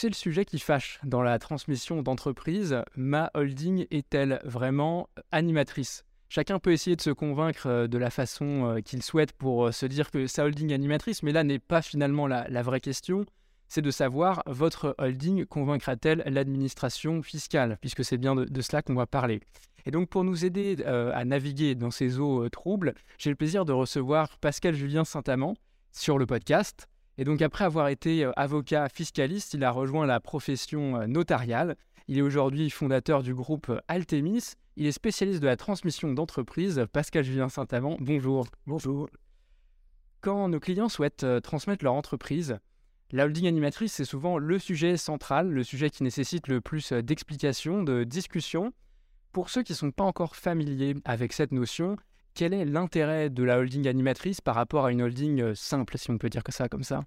c'est 0.00 0.08
le 0.08 0.14
sujet 0.14 0.46
qui 0.46 0.58
fâche 0.58 0.98
dans 1.04 1.20
la 1.20 1.38
transmission 1.38 2.00
d'entreprise. 2.00 2.78
Ma 2.96 3.30
holding 3.34 3.86
est-elle 3.90 4.40
vraiment 4.44 5.10
animatrice? 5.30 6.06
Chacun 6.30 6.58
peut 6.58 6.72
essayer 6.72 6.96
de 6.96 7.02
se 7.02 7.10
convaincre 7.10 7.66
euh, 7.66 7.86
de 7.86 7.98
la 7.98 8.08
façon 8.08 8.64
euh, 8.64 8.80
qu'il 8.80 9.02
souhaite 9.02 9.34
pour 9.34 9.66
euh, 9.66 9.72
se 9.72 9.84
dire 9.84 10.10
que 10.10 10.26
sa 10.26 10.46
holding 10.46 10.70
est 10.70 10.74
animatrice, 10.74 11.22
mais 11.22 11.32
là 11.32 11.44
n'est 11.44 11.58
pas 11.58 11.82
finalement 11.82 12.26
la, 12.26 12.62
vraie 12.62 12.80
question. 12.80 13.26
C'est 13.68 13.82
de 13.82 13.90
savoir, 13.90 14.42
votre 14.46 14.94
holding 14.96 15.44
convaincra-t-elle 15.44 16.22
l'administration 16.24 17.22
fiscale? 17.22 17.76
Puisque 17.82 18.02
c'est 18.02 18.16
bien 18.16 18.34
de, 18.34 18.62
cela 18.62 18.80
qu'on 18.80 18.94
va 18.94 19.06
parler. 19.06 19.42
Et 19.84 19.90
donc 19.90 20.08
pour 20.08 20.24
nous 20.24 20.46
aider 20.46 20.82
à 20.84 21.24
naviguer 21.26 21.74
dans 21.74 21.90
ces 21.90 22.18
eaux 22.18 22.48
troubles, 22.48 22.94
j'ai 23.18 23.30
le 23.30 23.36
plaisir 23.36 23.66
de 23.66 23.72
recevoir 23.72 24.38
Pascal 24.38 24.74
Julien 24.74 25.04
Saint-Amand 25.04 25.56
sur 25.92 26.18
le 26.18 26.24
podcast. 26.24 26.89
Et 27.20 27.24
donc 27.24 27.40
après 27.42 27.64
avoir 27.64 27.86
été 27.88 28.28
avocat 28.34 28.88
fiscaliste, 28.88 29.54
il 29.54 29.62
a 29.62 29.70
rejoint 29.70 30.06
la 30.06 30.18
profession 30.18 31.06
notariale. 31.06 31.76
Il 32.08 32.18
est 32.18 32.22
aujourd'hui 32.22 32.70
fondateur 32.70 33.22
du 33.22 33.34
groupe 33.34 33.70
Altemis 33.86 34.56
il 34.80 34.86
est 34.86 34.92
spécialiste 34.92 35.40
de 35.40 35.46
la 35.46 35.58
transmission 35.58 36.14
d'entreprise. 36.14 36.86
Pascal 36.90 37.22
Julien 37.22 37.50
Saint-Amand, 37.50 37.98
bonjour. 38.00 38.46
Bonjour. 38.66 39.10
Quand 40.22 40.48
nos 40.48 40.58
clients 40.58 40.88
souhaitent 40.88 41.22
euh, 41.22 41.40
transmettre 41.40 41.84
leur 41.84 41.92
entreprise, 41.92 42.58
la 43.10 43.26
holding 43.26 43.46
animatrice, 43.46 43.92
c'est 43.92 44.06
souvent 44.06 44.38
le 44.38 44.58
sujet 44.58 44.96
central, 44.96 45.50
le 45.50 45.64
sujet 45.64 45.90
qui 45.90 46.02
nécessite 46.02 46.48
le 46.48 46.62
plus 46.62 46.92
euh, 46.92 47.02
d'explications, 47.02 47.82
de 47.82 48.04
discussions. 48.04 48.72
Pour 49.32 49.50
ceux 49.50 49.62
qui 49.62 49.72
ne 49.72 49.76
sont 49.76 49.90
pas 49.90 50.04
encore 50.04 50.34
familiers 50.34 50.94
avec 51.04 51.34
cette 51.34 51.52
notion, 51.52 51.96
quel 52.32 52.54
est 52.54 52.64
l'intérêt 52.64 53.28
de 53.28 53.42
la 53.42 53.58
holding 53.58 53.86
animatrice 53.86 54.40
par 54.40 54.54
rapport 54.54 54.86
à 54.86 54.92
une 54.92 55.02
holding 55.02 55.42
euh, 55.42 55.54
simple, 55.54 55.98
si 55.98 56.10
on 56.10 56.16
peut 56.16 56.30
dire 56.30 56.42
que 56.42 56.52
ça 56.52 56.70
comme 56.70 56.84
ça? 56.84 57.02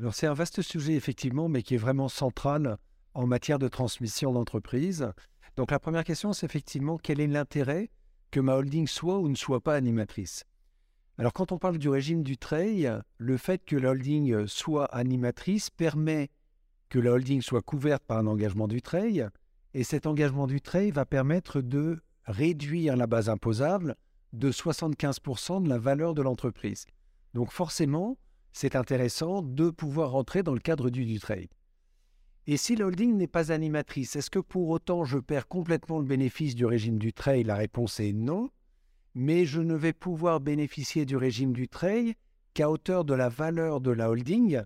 Alors 0.00 0.14
c'est 0.14 0.26
un 0.26 0.32
vaste 0.32 0.62
sujet 0.62 0.94
effectivement, 0.94 1.50
mais 1.50 1.62
qui 1.62 1.74
est 1.74 1.78
vraiment 1.78 2.08
central 2.08 2.78
en 3.12 3.26
matière 3.26 3.58
de 3.58 3.68
transmission 3.68 4.32
d'entreprise. 4.32 5.12
Donc 5.56 5.70
la 5.70 5.78
première 5.78 6.04
question, 6.04 6.32
c'est 6.32 6.46
effectivement 6.46 6.96
quel 6.96 7.20
est 7.20 7.26
l'intérêt 7.26 7.90
que 8.30 8.40
ma 8.40 8.54
holding 8.54 8.86
soit 8.86 9.18
ou 9.18 9.28
ne 9.28 9.34
soit 9.34 9.60
pas 9.60 9.74
animatrice? 9.74 10.44
Alors 11.18 11.34
quand 11.34 11.52
on 11.52 11.58
parle 11.58 11.76
du 11.76 11.90
régime 11.90 12.22
du 12.22 12.38
trail, 12.38 12.90
le 13.18 13.36
fait 13.36 13.62
que 13.66 13.76
la 13.76 13.90
holding 13.90 14.46
soit 14.46 14.86
animatrice 14.86 15.68
permet 15.68 16.30
que 16.88 16.98
la 16.98 17.12
holding 17.12 17.42
soit 17.42 17.60
couverte 17.60 18.02
par 18.02 18.16
un 18.16 18.26
engagement 18.26 18.68
du 18.68 18.80
trail, 18.80 19.28
et 19.74 19.84
cet 19.84 20.06
engagement 20.06 20.46
du 20.46 20.62
trail 20.62 20.92
va 20.92 21.04
permettre 21.04 21.60
de 21.60 22.00
réduire 22.24 22.96
la 22.96 23.06
base 23.06 23.28
imposable 23.28 23.96
de 24.32 24.50
75% 24.50 25.62
de 25.62 25.68
la 25.68 25.76
valeur 25.76 26.14
de 26.14 26.22
l'entreprise. 26.22 26.86
Donc 27.34 27.52
forcément, 27.52 28.16
c'est 28.52 28.76
intéressant 28.76 29.42
de 29.42 29.70
pouvoir 29.70 30.10
rentrer 30.10 30.42
dans 30.42 30.54
le 30.54 30.60
cadre 30.60 30.90
du, 30.90 31.04
du 31.04 31.18
trade. 31.18 31.48
Et 32.46 32.56
si 32.56 32.74
la 32.74 32.86
holding 32.86 33.16
n'est 33.16 33.26
pas 33.26 33.52
animatrice, 33.52 34.16
est-ce 34.16 34.30
que 34.30 34.38
pour 34.38 34.68
autant 34.70 35.04
je 35.04 35.18
perds 35.18 35.46
complètement 35.46 35.98
le 35.98 36.06
bénéfice 36.06 36.54
du 36.54 36.66
régime 36.66 36.98
du 36.98 37.12
trail 37.12 37.44
La 37.44 37.56
réponse 37.56 38.00
est 38.00 38.12
non. 38.12 38.50
Mais 39.14 39.44
je 39.44 39.60
ne 39.60 39.74
vais 39.74 39.92
pouvoir 39.92 40.40
bénéficier 40.40 41.04
du 41.04 41.16
régime 41.16 41.52
du 41.52 41.68
trail 41.68 42.14
qu'à 42.54 42.70
hauteur 42.70 43.04
de 43.04 43.14
la 43.14 43.28
valeur 43.28 43.80
de 43.80 43.90
la 43.90 44.10
holding 44.10 44.62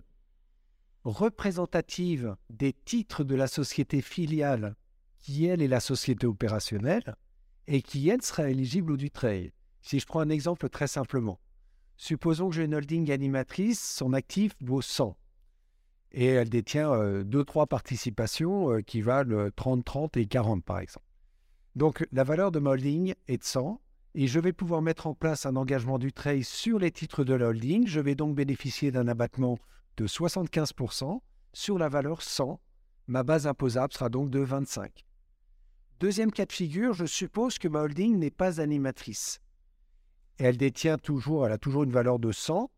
représentative 1.03 2.35
des 2.49 2.73
titres 2.73 3.23
de 3.23 3.35
la 3.35 3.47
société 3.47 4.01
filiale 4.01 4.75
qui, 5.19 5.45
elle, 5.45 5.61
est 5.61 5.67
la 5.67 5.79
société 5.79 6.25
opérationnelle 6.25 7.15
et 7.67 7.81
qui, 7.81 8.09
elle, 8.09 8.21
sera 8.21 8.49
éligible 8.49 8.93
au 8.93 8.97
du 8.97 9.11
trail. 9.11 9.51
Si 9.81 9.99
je 9.99 10.05
prends 10.05 10.19
un 10.19 10.29
exemple 10.29 10.69
très 10.69 10.87
simplement, 10.87 11.39
supposons 11.97 12.49
que 12.49 12.55
j'ai 12.55 12.65
une 12.65 12.75
holding 12.75 13.11
animatrice, 13.11 13.81
son 13.81 14.13
actif 14.13 14.53
vaut 14.61 14.81
100 14.81 15.17
et 16.15 16.27
elle 16.27 16.49
détient 16.49 16.89
2-3 16.91 17.63
euh, 17.63 17.65
participations 17.65 18.71
euh, 18.71 18.81
qui 18.81 19.01
valent 19.01 19.49
30, 19.55 19.79
euh, 19.79 19.83
30 19.83 20.17
et 20.17 20.25
40 20.25 20.63
par 20.63 20.79
exemple. 20.79 21.05
Donc 21.75 22.07
la 22.11 22.23
valeur 22.23 22.51
de 22.51 22.59
ma 22.59 22.71
holding 22.71 23.13
est 23.27 23.37
de 23.37 23.43
100 23.43 23.81
et 24.15 24.27
je 24.27 24.39
vais 24.39 24.53
pouvoir 24.53 24.81
mettre 24.81 25.07
en 25.07 25.13
place 25.13 25.45
un 25.45 25.57
engagement 25.57 25.99
du 25.99 26.13
trade 26.13 26.43
sur 26.43 26.79
les 26.79 26.91
titres 26.91 27.25
de 27.25 27.33
la 27.33 27.47
holding. 27.47 27.85
Je 27.85 27.99
vais 27.99 28.15
donc 28.15 28.33
bénéficier 28.33 28.91
d'un 28.91 29.09
abattement 29.09 29.59
de 29.97 30.07
75% 30.07 31.19
sur 31.51 31.77
la 31.77 31.89
valeur 31.89 32.21
100. 32.21 32.61
Ma 33.07 33.23
base 33.23 33.45
imposable 33.45 33.91
sera 33.91 34.07
donc 34.07 34.29
de 34.29 34.39
25. 34.39 35.05
Deuxième 35.99 36.31
cas 36.31 36.45
de 36.45 36.53
figure, 36.53 36.93
je 36.93 37.05
suppose 37.05 37.57
que 37.57 37.67
ma 37.67 37.81
holding 37.81 38.17
n'est 38.17 38.31
pas 38.31 38.61
animatrice. 38.61 39.41
Elle 40.37 40.57
détient 40.57 40.97
toujours, 40.97 41.45
elle 41.45 41.53
a 41.53 41.57
toujours 41.57 41.83
une 41.83 41.91
valeur 41.91 42.19
de 42.19 42.31
100, 42.31 42.69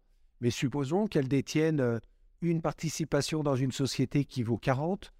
mais 0.41 0.51
supposons 0.51 1.07
qu'elle 1.07 1.27
détienne 1.27 1.99
une 2.41 2.61
participation 2.61 3.43
dans 3.43 3.55
une 3.55 3.71
société 3.71 4.25
qui 4.25 4.43
vaut 4.43 4.57
40, 4.57 5.11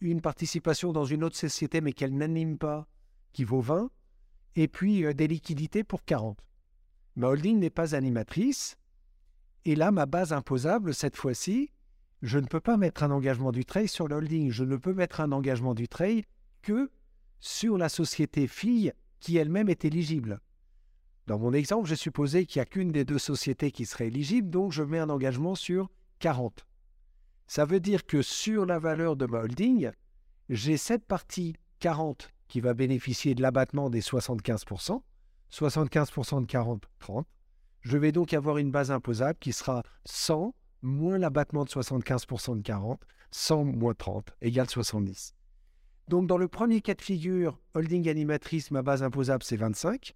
une 0.00 0.20
participation 0.20 0.92
dans 0.92 1.04
une 1.04 1.22
autre 1.22 1.36
société 1.36 1.80
mais 1.80 1.92
qu'elle 1.92 2.16
n'anime 2.16 2.58
pas 2.58 2.86
qui 3.32 3.44
vaut 3.44 3.60
20, 3.60 3.90
et 4.56 4.68
puis 4.68 5.04
euh, 5.04 5.14
des 5.14 5.26
liquidités 5.26 5.84
pour 5.84 6.04
40. 6.04 6.38
Ma 7.16 7.28
holding 7.28 7.58
n'est 7.58 7.70
pas 7.70 7.94
animatrice, 7.94 8.76
et 9.64 9.76
là, 9.76 9.92
ma 9.92 10.06
base 10.06 10.32
imposable, 10.32 10.92
cette 10.92 11.16
fois-ci, 11.16 11.70
je 12.20 12.38
ne 12.38 12.46
peux 12.46 12.60
pas 12.60 12.76
mettre 12.76 13.02
un 13.02 13.10
engagement 13.10 13.52
du 13.52 13.64
trade 13.64 13.86
sur 13.86 14.08
la 14.08 14.16
holding, 14.16 14.50
je 14.50 14.64
ne 14.64 14.76
peux 14.76 14.92
mettre 14.92 15.20
un 15.20 15.32
engagement 15.32 15.74
du 15.74 15.88
trade 15.88 16.24
que 16.62 16.90
sur 17.40 17.78
la 17.78 17.88
société 17.88 18.46
fille 18.46 18.92
qui 19.20 19.36
elle-même 19.36 19.68
est 19.68 19.84
éligible. 19.84 20.40
Dans 21.26 21.38
mon 21.38 21.52
exemple, 21.52 21.88
j'ai 21.88 21.96
supposé 21.96 22.46
qu'il 22.46 22.58
n'y 22.58 22.62
a 22.62 22.66
qu'une 22.66 22.90
des 22.90 23.04
deux 23.04 23.18
sociétés 23.18 23.70
qui 23.70 23.86
serait 23.86 24.08
éligible, 24.08 24.50
donc 24.50 24.72
je 24.72 24.82
mets 24.82 24.98
un 24.98 25.10
engagement 25.10 25.54
sur 25.54 25.88
40. 26.18 26.66
Ça 27.46 27.64
veut 27.64 27.80
dire 27.80 28.06
que 28.06 28.22
sur 28.22 28.66
la 28.66 28.78
valeur 28.78 29.14
de 29.14 29.26
ma 29.26 29.40
holding, 29.40 29.90
j'ai 30.48 30.76
cette 30.76 31.04
partie 31.04 31.54
40 31.80 32.30
qui 32.48 32.60
va 32.60 32.74
bénéficier 32.74 33.34
de 33.34 33.42
l'abattement 33.42 33.88
des 33.88 34.00
75%, 34.00 35.00
75% 35.52 36.40
de 36.40 36.46
40, 36.46 36.88
30. 36.98 37.26
Je 37.80 37.98
vais 37.98 38.12
donc 38.12 38.32
avoir 38.32 38.58
une 38.58 38.70
base 38.70 38.90
imposable 38.90 39.38
qui 39.38 39.52
sera 39.52 39.82
100 40.04 40.54
moins 40.82 41.18
l'abattement 41.18 41.64
de 41.64 41.70
75% 41.70 42.56
de 42.56 42.62
40, 42.62 43.00
100 43.30 43.64
moins 43.64 43.94
30 43.94 44.34
égale 44.40 44.68
70. 44.68 45.34
Donc 46.08 46.26
dans 46.26 46.36
le 46.36 46.48
premier 46.48 46.80
cas 46.80 46.94
de 46.94 47.02
figure, 47.02 47.58
holding 47.74 48.08
animatrice, 48.08 48.70
ma 48.70 48.82
base 48.82 49.02
imposable 49.02 49.44
c'est 49.44 49.56
25. 49.56 50.14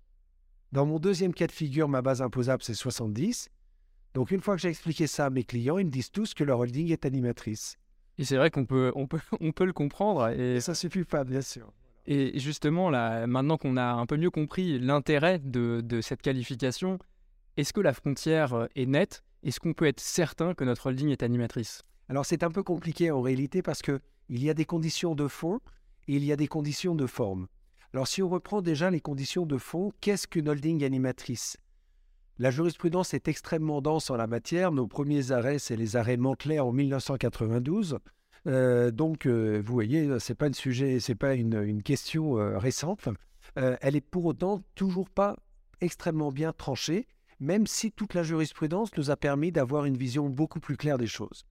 Dans 0.72 0.86
mon 0.86 0.98
deuxième 0.98 1.32
cas 1.32 1.46
de 1.46 1.52
figure, 1.52 1.88
ma 1.88 2.02
base 2.02 2.22
imposable 2.22 2.62
c'est 2.62 2.74
70. 2.74 3.48
Donc 4.14 4.30
une 4.30 4.40
fois 4.40 4.56
que 4.56 4.62
j'ai 4.62 4.68
expliqué 4.68 5.06
ça 5.06 5.26
à 5.26 5.30
mes 5.30 5.44
clients, 5.44 5.78
ils 5.78 5.86
me 5.86 5.90
disent 5.90 6.10
tous 6.10 6.34
que 6.34 6.42
leur 6.42 6.58
holding 6.58 6.90
est 6.90 7.04
animatrice. 7.04 7.76
Et 8.18 8.24
c'est 8.24 8.36
vrai 8.36 8.50
qu'on 8.50 8.64
peut, 8.64 8.92
on 8.94 9.06
peut, 9.06 9.20
on 9.40 9.52
peut 9.52 9.64
le 9.64 9.72
comprendre. 9.72 10.28
Et 10.28 10.60
ça 10.60 10.74
suffit 10.74 11.04
pas, 11.04 11.24
bien 11.24 11.42
sûr. 11.42 11.72
Et 12.06 12.38
justement, 12.38 12.88
là, 12.88 13.26
maintenant 13.26 13.58
qu'on 13.58 13.76
a 13.76 13.84
un 13.84 14.06
peu 14.06 14.16
mieux 14.16 14.30
compris 14.30 14.78
l'intérêt 14.78 15.38
de, 15.40 15.80
de, 15.84 16.00
cette 16.00 16.22
qualification, 16.22 16.98
est-ce 17.56 17.72
que 17.72 17.80
la 17.80 17.92
frontière 17.92 18.68
est 18.76 18.86
nette? 18.86 19.24
Est-ce 19.42 19.60
qu'on 19.60 19.74
peut 19.74 19.86
être 19.86 20.00
certain 20.00 20.54
que 20.54 20.64
notre 20.64 20.86
holding 20.86 21.10
est 21.10 21.22
animatrice? 21.22 21.82
Alors 22.08 22.24
c'est 22.24 22.44
un 22.44 22.50
peu 22.50 22.62
compliqué 22.62 23.10
en 23.10 23.20
réalité 23.20 23.62
parce 23.62 23.82
que 23.82 24.00
il 24.28 24.42
y 24.42 24.50
a 24.50 24.54
des 24.54 24.64
conditions 24.64 25.14
de 25.14 25.28
fond 25.28 25.60
et 26.08 26.14
il 26.14 26.24
y 26.24 26.32
a 26.32 26.36
des 26.36 26.46
conditions 26.46 26.94
de 26.94 27.06
forme. 27.06 27.48
Alors 27.96 28.08
si 28.08 28.22
on 28.22 28.28
reprend 28.28 28.60
déjà 28.60 28.90
les 28.90 29.00
conditions 29.00 29.46
de 29.46 29.56
fond, 29.56 29.90
qu'est-ce 30.02 30.28
qu'une 30.28 30.50
holding 30.50 30.84
animatrice? 30.84 31.56
La 32.38 32.50
jurisprudence 32.50 33.14
est 33.14 33.26
extrêmement 33.26 33.80
dense 33.80 34.10
en 34.10 34.16
la 34.16 34.26
matière. 34.26 34.70
Nos 34.70 34.86
premiers 34.86 35.32
arrêts, 35.32 35.58
c'est 35.58 35.76
les 35.76 35.96
arrêts 35.96 36.18
Montclair 36.18 36.66
en 36.66 36.72
1992. 36.72 37.98
Euh, 38.48 38.90
donc, 38.90 39.24
euh, 39.24 39.62
vous 39.64 39.72
voyez, 39.72 40.10
c'est 40.20 40.34
pas 40.34 40.48
un 40.48 40.52
sujet, 40.52 41.00
c'est 41.00 41.14
pas 41.14 41.32
une, 41.32 41.82
question 41.82 42.38
euh, 42.38 42.58
récente. 42.58 43.08
elle 43.54 43.96
est 43.96 44.06
pour 44.06 44.26
autant 44.26 44.60
toujours 44.74 45.08
pas 45.08 45.34
extrêmement 45.80 46.32
bien 46.32 46.52
tranchée, 46.52 47.06
même 47.40 47.66
si 47.66 47.92
toute 47.92 48.12
la 48.12 48.24
jurisprudence 48.24 48.94
nous 48.98 49.10
a 49.10 49.16
permis 49.16 49.52
d'avoir 49.52 49.86
une 49.86 49.96
vision 49.96 50.28
beaucoup 50.28 50.60
plus 50.60 50.76
claire 50.76 50.98
des 50.98 51.06
choses. 51.06 51.46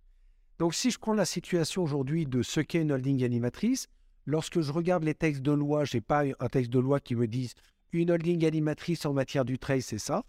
Donc, 0.59 0.75
si 0.75 0.91
je 0.91 0.99
prends 0.99 1.15
la 1.15 1.25
situation 1.25 1.81
aujourd'hui 1.81 2.27
de 2.27 2.43
ce 2.43 2.59
qu'est 2.59 2.83
une 2.83 2.91
holding 2.91 3.23
animatrice, 3.23 3.87
lorsque 4.25 4.61
je 4.61 4.71
regarde 4.71 5.03
les 5.03 5.13
textes 5.13 5.41
de 5.41 5.51
loi, 5.51 5.85
j'ai 5.85 6.01
pas 6.01 6.23
un 6.39 6.49
texte 6.49 6.71
de 6.71 6.79
loi 6.79 6.99
qui 6.99 7.15
me 7.15 7.27
dise 7.27 7.53
une 7.91 8.11
holding 8.11 8.45
animatrice 8.45 9.05
en 9.05 9.13
matière 9.13 9.45
du 9.45 9.57
trade, 9.57 9.81
c'est 9.81 9.99
ça. 9.99 10.23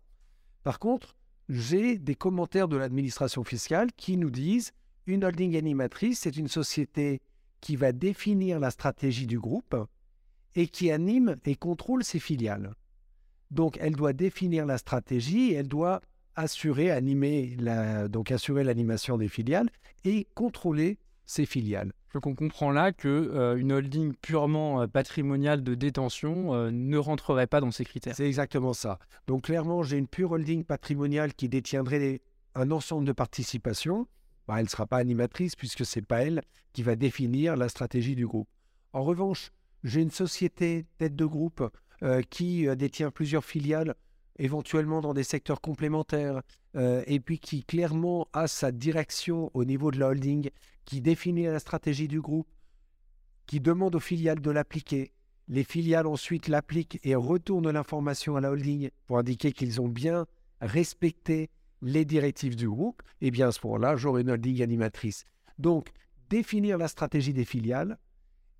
Par 0.62 0.78
contre, 0.78 1.16
j'ai 1.48 1.98
des 1.98 2.14
commentaires 2.14 2.68
de 2.68 2.76
l'administration 2.76 3.44
fiscale 3.44 3.92
qui 3.96 4.16
nous 4.16 4.30
disent 4.30 4.72
une 5.06 5.24
holding 5.24 5.56
animatrice, 5.56 6.20
c'est 6.20 6.36
une 6.36 6.48
société 6.48 7.20
qui 7.60 7.76
va 7.76 7.92
définir 7.92 8.60
la 8.60 8.70
stratégie 8.70 9.26
du 9.26 9.38
groupe 9.38 9.76
et 10.54 10.68
qui 10.68 10.90
anime 10.90 11.36
et 11.44 11.54
contrôle 11.54 12.04
ses 12.04 12.18
filiales. 12.18 12.74
Donc, 13.50 13.78
elle 13.80 13.94
doit 13.94 14.12
définir 14.12 14.66
la 14.66 14.78
stratégie, 14.78 15.52
elle 15.52 15.68
doit 15.68 16.00
assurer 16.34 16.90
l'animation 18.64 19.18
des 19.18 19.28
filiales 19.28 19.70
et 20.04 20.26
contrôler 20.34 20.98
ses 21.24 21.46
filiales. 21.46 21.92
Donc 22.16 22.26
on 22.26 22.34
comprend 22.34 22.70
là 22.70 22.92
que 22.92 23.08
euh, 23.08 23.58
une 23.58 23.72
holding 23.72 24.14
purement 24.14 24.80
euh, 24.80 24.86
patrimoniale 24.86 25.62
de 25.62 25.74
détention 25.74 26.54
euh, 26.54 26.70
ne 26.70 26.96
rentrerait 26.96 27.46
pas 27.46 27.60
dans 27.60 27.70
ces 27.70 27.84
critères. 27.84 28.16
C'est 28.16 28.26
exactement 28.26 28.72
ça. 28.72 28.98
Donc 29.26 29.42
clairement, 29.42 29.82
j'ai 29.82 29.98
une 29.98 30.06
pure 30.06 30.30
holding 30.30 30.64
patrimoniale 30.64 31.34
qui 31.34 31.50
détiendrait 31.50 32.22
un 32.54 32.70
ensemble 32.70 33.04
de 33.04 33.12
participations. 33.12 34.08
bah, 34.48 34.54
elle 34.56 34.64
ne 34.64 34.68
sera 34.70 34.86
pas 34.86 34.96
animatrice 34.96 35.56
puisque 35.56 35.84
ce 35.84 35.98
n'est 35.98 36.06
pas 36.06 36.22
elle 36.22 36.40
qui 36.72 36.82
va 36.82 36.96
définir 36.96 37.54
la 37.54 37.68
stratégie 37.68 38.16
du 38.16 38.26
groupe. 38.26 38.48
En 38.94 39.04
revanche, 39.04 39.50
j'ai 39.84 40.00
une 40.00 40.10
société 40.10 40.86
tête 40.96 41.16
de 41.16 41.26
groupe 41.26 41.70
qui 42.30 42.66
détient 42.76 43.10
plusieurs 43.10 43.44
filiales, 43.44 43.94
éventuellement 44.38 45.02
dans 45.02 45.12
des 45.12 45.22
secteurs 45.22 45.60
complémentaires, 45.60 46.42
et 46.74 47.20
puis 47.20 47.38
qui 47.38 47.64
clairement 47.64 48.28
a 48.32 48.48
sa 48.48 48.70
direction 48.70 49.50
au 49.54 49.64
niveau 49.64 49.90
de 49.90 49.98
la 49.98 50.08
holding, 50.08 50.50
qui 50.86 51.02
définit 51.02 51.44
la 51.44 51.58
stratégie 51.58 52.08
du 52.08 52.22
groupe, 52.22 52.48
qui 53.46 53.60
demande 53.60 53.94
aux 53.94 54.00
filiales 54.00 54.40
de 54.40 54.50
l'appliquer. 54.50 55.12
Les 55.48 55.64
filiales 55.64 56.06
ensuite 56.06 56.48
l'appliquent 56.48 56.98
et 57.04 57.14
retournent 57.14 57.70
l'information 57.70 58.36
à 58.36 58.40
la 58.40 58.50
holding 58.50 58.90
pour 59.06 59.18
indiquer 59.18 59.52
qu'ils 59.52 59.80
ont 59.80 59.88
bien 59.88 60.26
respecté 60.60 61.50
les 61.82 62.04
directives 62.04 62.56
du 62.56 62.68
groupe. 62.68 63.02
Et 63.20 63.30
bien 63.30 63.48
à 63.48 63.52
ce 63.52 63.60
moment-là, 63.64 63.96
j'aurai 63.96 64.22
une 64.22 64.30
holding 64.30 64.62
animatrice. 64.62 65.24
Donc, 65.58 65.90
définir 66.30 66.78
la 66.78 66.88
stratégie 66.88 67.32
des 67.32 67.44
filiales 67.44 67.98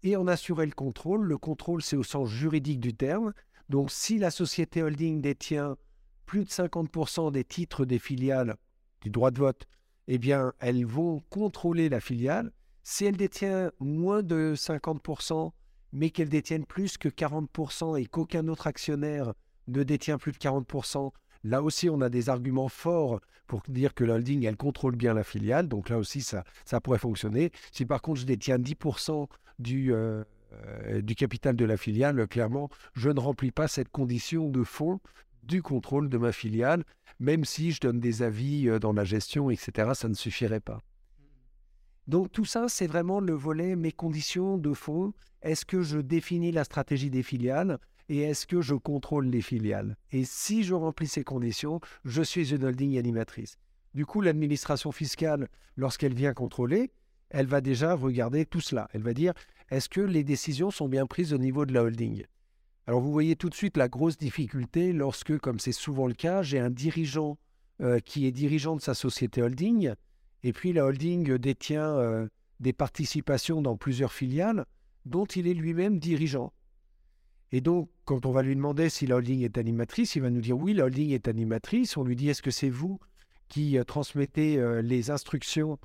et 0.02 0.17
en 0.17 0.26
assurer 0.26 0.67
le 0.67 0.72
contrôle. 0.72 1.25
Le 1.25 1.38
contrôle, 1.38 1.82
c'est 1.82 1.96
au 1.96 2.05
sens 2.05 2.29
juridique 2.29 2.81
du 2.81 2.94
terme. 2.94 3.32
Donc, 3.69 3.90
si 3.90 4.19
la 4.19 4.31
société 4.31 4.82
holding 4.82 5.20
détient 5.20 5.76
plus 6.26 6.44
de 6.44 6.50
50% 6.50 7.32
des 7.32 7.44
titres 7.44 7.84
des 7.84 7.99
filiales 7.99 8.56
du 9.00 9.11
droit 9.11 9.31
de 9.31 9.38
vote, 9.38 9.67
eh 10.08 10.19
bien, 10.19 10.53
elles 10.58 10.85
vont 10.85 11.23
contrôler 11.31 11.88
la 11.88 12.00
filiale. 12.00 12.53
Si 12.82 13.05
elle 13.05 13.17
détient 13.17 13.73
moins 13.81 14.23
de 14.23 14.55
50%, 14.56 15.53
mais 15.93 16.11
qu'elle 16.11 16.29
détienne 16.29 16.64
plus 16.64 16.99
que 16.99 17.08
40% 17.08 18.00
et 18.00 18.06
qu'aucun 18.06 18.47
autre 18.49 18.67
actionnaire 18.67 19.32
ne 19.69 19.82
détient 19.82 20.19
plus 20.19 20.32
de 20.32 20.38
40%, 20.38 21.11
là 21.44 21.62
aussi, 21.62 21.91
on 21.91 22.00
a 22.00 22.08
des 22.08 22.29
arguments 22.29 22.69
forts 22.69 23.20
pour 23.47 23.62
dire 23.69 23.94
que 23.94 24.05
la 24.05 24.14
holding, 24.14 24.44
elle 24.44 24.56
contrôle 24.56 24.97
bien 24.97 25.14
la 25.14 25.25
filiale. 25.25 25.69
Donc 25.69 25.88
là 25.88 25.99
aussi, 25.99 26.20
ça, 26.20 26.44
ça 26.64 26.81
pourrait 26.81 26.99
fonctionner. 26.99 27.50
Si 27.73 27.87
par 27.87 28.03
contre, 28.03 28.20
je 28.20 28.26
détiens 28.26 28.58
10% 28.58 29.26
du, 29.58 29.93
euh, 29.93 30.23
euh, 30.53 31.00
du 31.00 31.14
capital 31.14 31.56
de 31.56 31.64
la 31.64 31.76
filiale, 31.76 32.26
clairement, 32.29 32.69
je 32.94 33.11
ne 33.11 33.20
remplis 33.20 33.53
pas 33.53 33.69
cette 33.69 33.88
condition 33.88 34.49
de 34.49 34.62
fond 34.62 35.00
du 35.46 35.62
contrôle 35.62 36.08
de 36.08 36.19
ma 36.19 36.32
filiale, 36.32 36.84
même 37.19 37.44
si 37.44 37.72
je 37.72 37.81
donne 37.81 38.00
des 38.00 38.22
avis 38.22 38.69
euh, 38.69 38.78
dans 38.78 38.93
la 38.93 39.04
gestion, 39.04 39.50
etc., 39.50 39.93
ça 39.94 40.08
ne 40.08 40.14
suffirait 40.14 40.60
pas. 40.60 40.82
Donc 42.06 42.31
tout 42.31 42.44
ça, 42.44 42.69
c'est 42.69 42.87
vraiment 42.87 43.20
le 43.20 43.32
volet 43.32 43.75
mes 43.75 43.93
conditions 43.93 44.58
de 44.58 44.72
fond. 44.72 45.12
Est-ce 45.43 45.64
que 45.64 45.82
je 45.82 45.98
définis 45.98 46.52
la 46.52 46.64
stratégie 46.64 47.10
des 47.10 47.22
filiales 47.22 47.78
et 48.08 48.20
est-ce 48.20 48.46
que 48.46 48.62
je 48.62 48.75
contrôle 48.75 49.26
les 49.26 49.43
filiales? 49.43 49.96
Et 50.12 50.25
si 50.25 50.62
je 50.62 50.75
remplis 50.75 51.08
ces 51.08 51.25
conditions, 51.25 51.81
je 52.04 52.22
suis 52.22 52.54
une 52.54 52.64
holding 52.64 52.96
animatrice. 52.98 53.58
Du 53.94 54.06
coup, 54.06 54.20
l'administration 54.20 54.93
fiscale, 54.93 55.48
lorsqu'elle 55.76 56.14
vient 56.14 56.34
contrôler, 56.34 56.93
elle 57.31 57.46
va 57.46 57.60
déjà 57.60 57.94
regarder 57.94 58.46
tout 58.46 58.60
cela. 58.60 58.88
Elle 58.93 59.02
va 59.02 59.14
dire, 59.14 59.32
est-ce 59.70 59.88
que 59.88 60.00
les 60.00 60.22
décisions 60.22 60.70
sont 60.70 60.88
bien 60.88 61.06
prises 61.06 61.32
au 61.32 61.38
niveau 61.38 61.66
de 61.66 61.72
la 61.72 61.82
holding? 61.82 62.25
Alors 62.88 63.00
vous 63.00 63.11
voyez 63.11 63.35
tout 63.35 63.50
de 63.50 63.55
suite 63.55 63.77
la 63.77 63.88
grosse 63.88 64.17
difficulté 64.17 64.93
lorsque, 64.93 65.37
comme 65.38 65.59
c'est 65.59 65.73
souvent 65.73 66.06
le 66.06 66.15
cas, 66.15 66.43
j'ai 66.43 66.61
un 66.61 66.71
dirigeant 66.71 67.37
euh, 67.83 67.99
qui 67.99 68.27
est 68.27 68.33
dirigeant 68.33 68.77
de 68.77 68.81
sa 68.81 68.94
société 68.94 69.43
holding, 69.43 69.93
et 70.44 70.53
puis 70.53 70.73
la 70.73 70.85
holding 70.85 71.37
détient 71.37 71.97
euh, 71.97 72.29
des 72.61 72.73
participations 72.73 73.61
dans 73.61 73.77
plusieurs 73.77 74.12
filiales 74.12 74.67
dont 75.05 75.25
il 75.25 75.49
est 75.49 75.55
lui-même 75.55 75.99
dirigeant. 75.99 76.53
Et 77.50 77.61
donc, 77.61 77.91
quand 78.05 78.25
on 78.25 78.31
va 78.31 78.43
lui 78.43 78.55
demander 78.55 78.89
si 78.89 79.06
la 79.06 79.17
holding 79.17 79.43
est 79.43 79.59
animatrice, 79.59 80.15
il 80.15 80.23
va 80.23 80.31
nous 80.31 80.41
dire 80.41 80.56
oui, 80.56 80.73
la 80.73 80.85
holding 80.85 81.11
est 81.11 81.27
animatrice. 81.27 81.97
On 81.97 82.05
lui 82.05 82.15
dit 82.15 82.29
est-ce 82.29 82.43
que 82.43 82.50
c'est 82.53 82.71
vous 82.71 83.00
qui 83.49 83.79
euh, 83.79 83.85
transmettez 83.85 84.61
les 84.82 85.11
instructions 85.11 85.79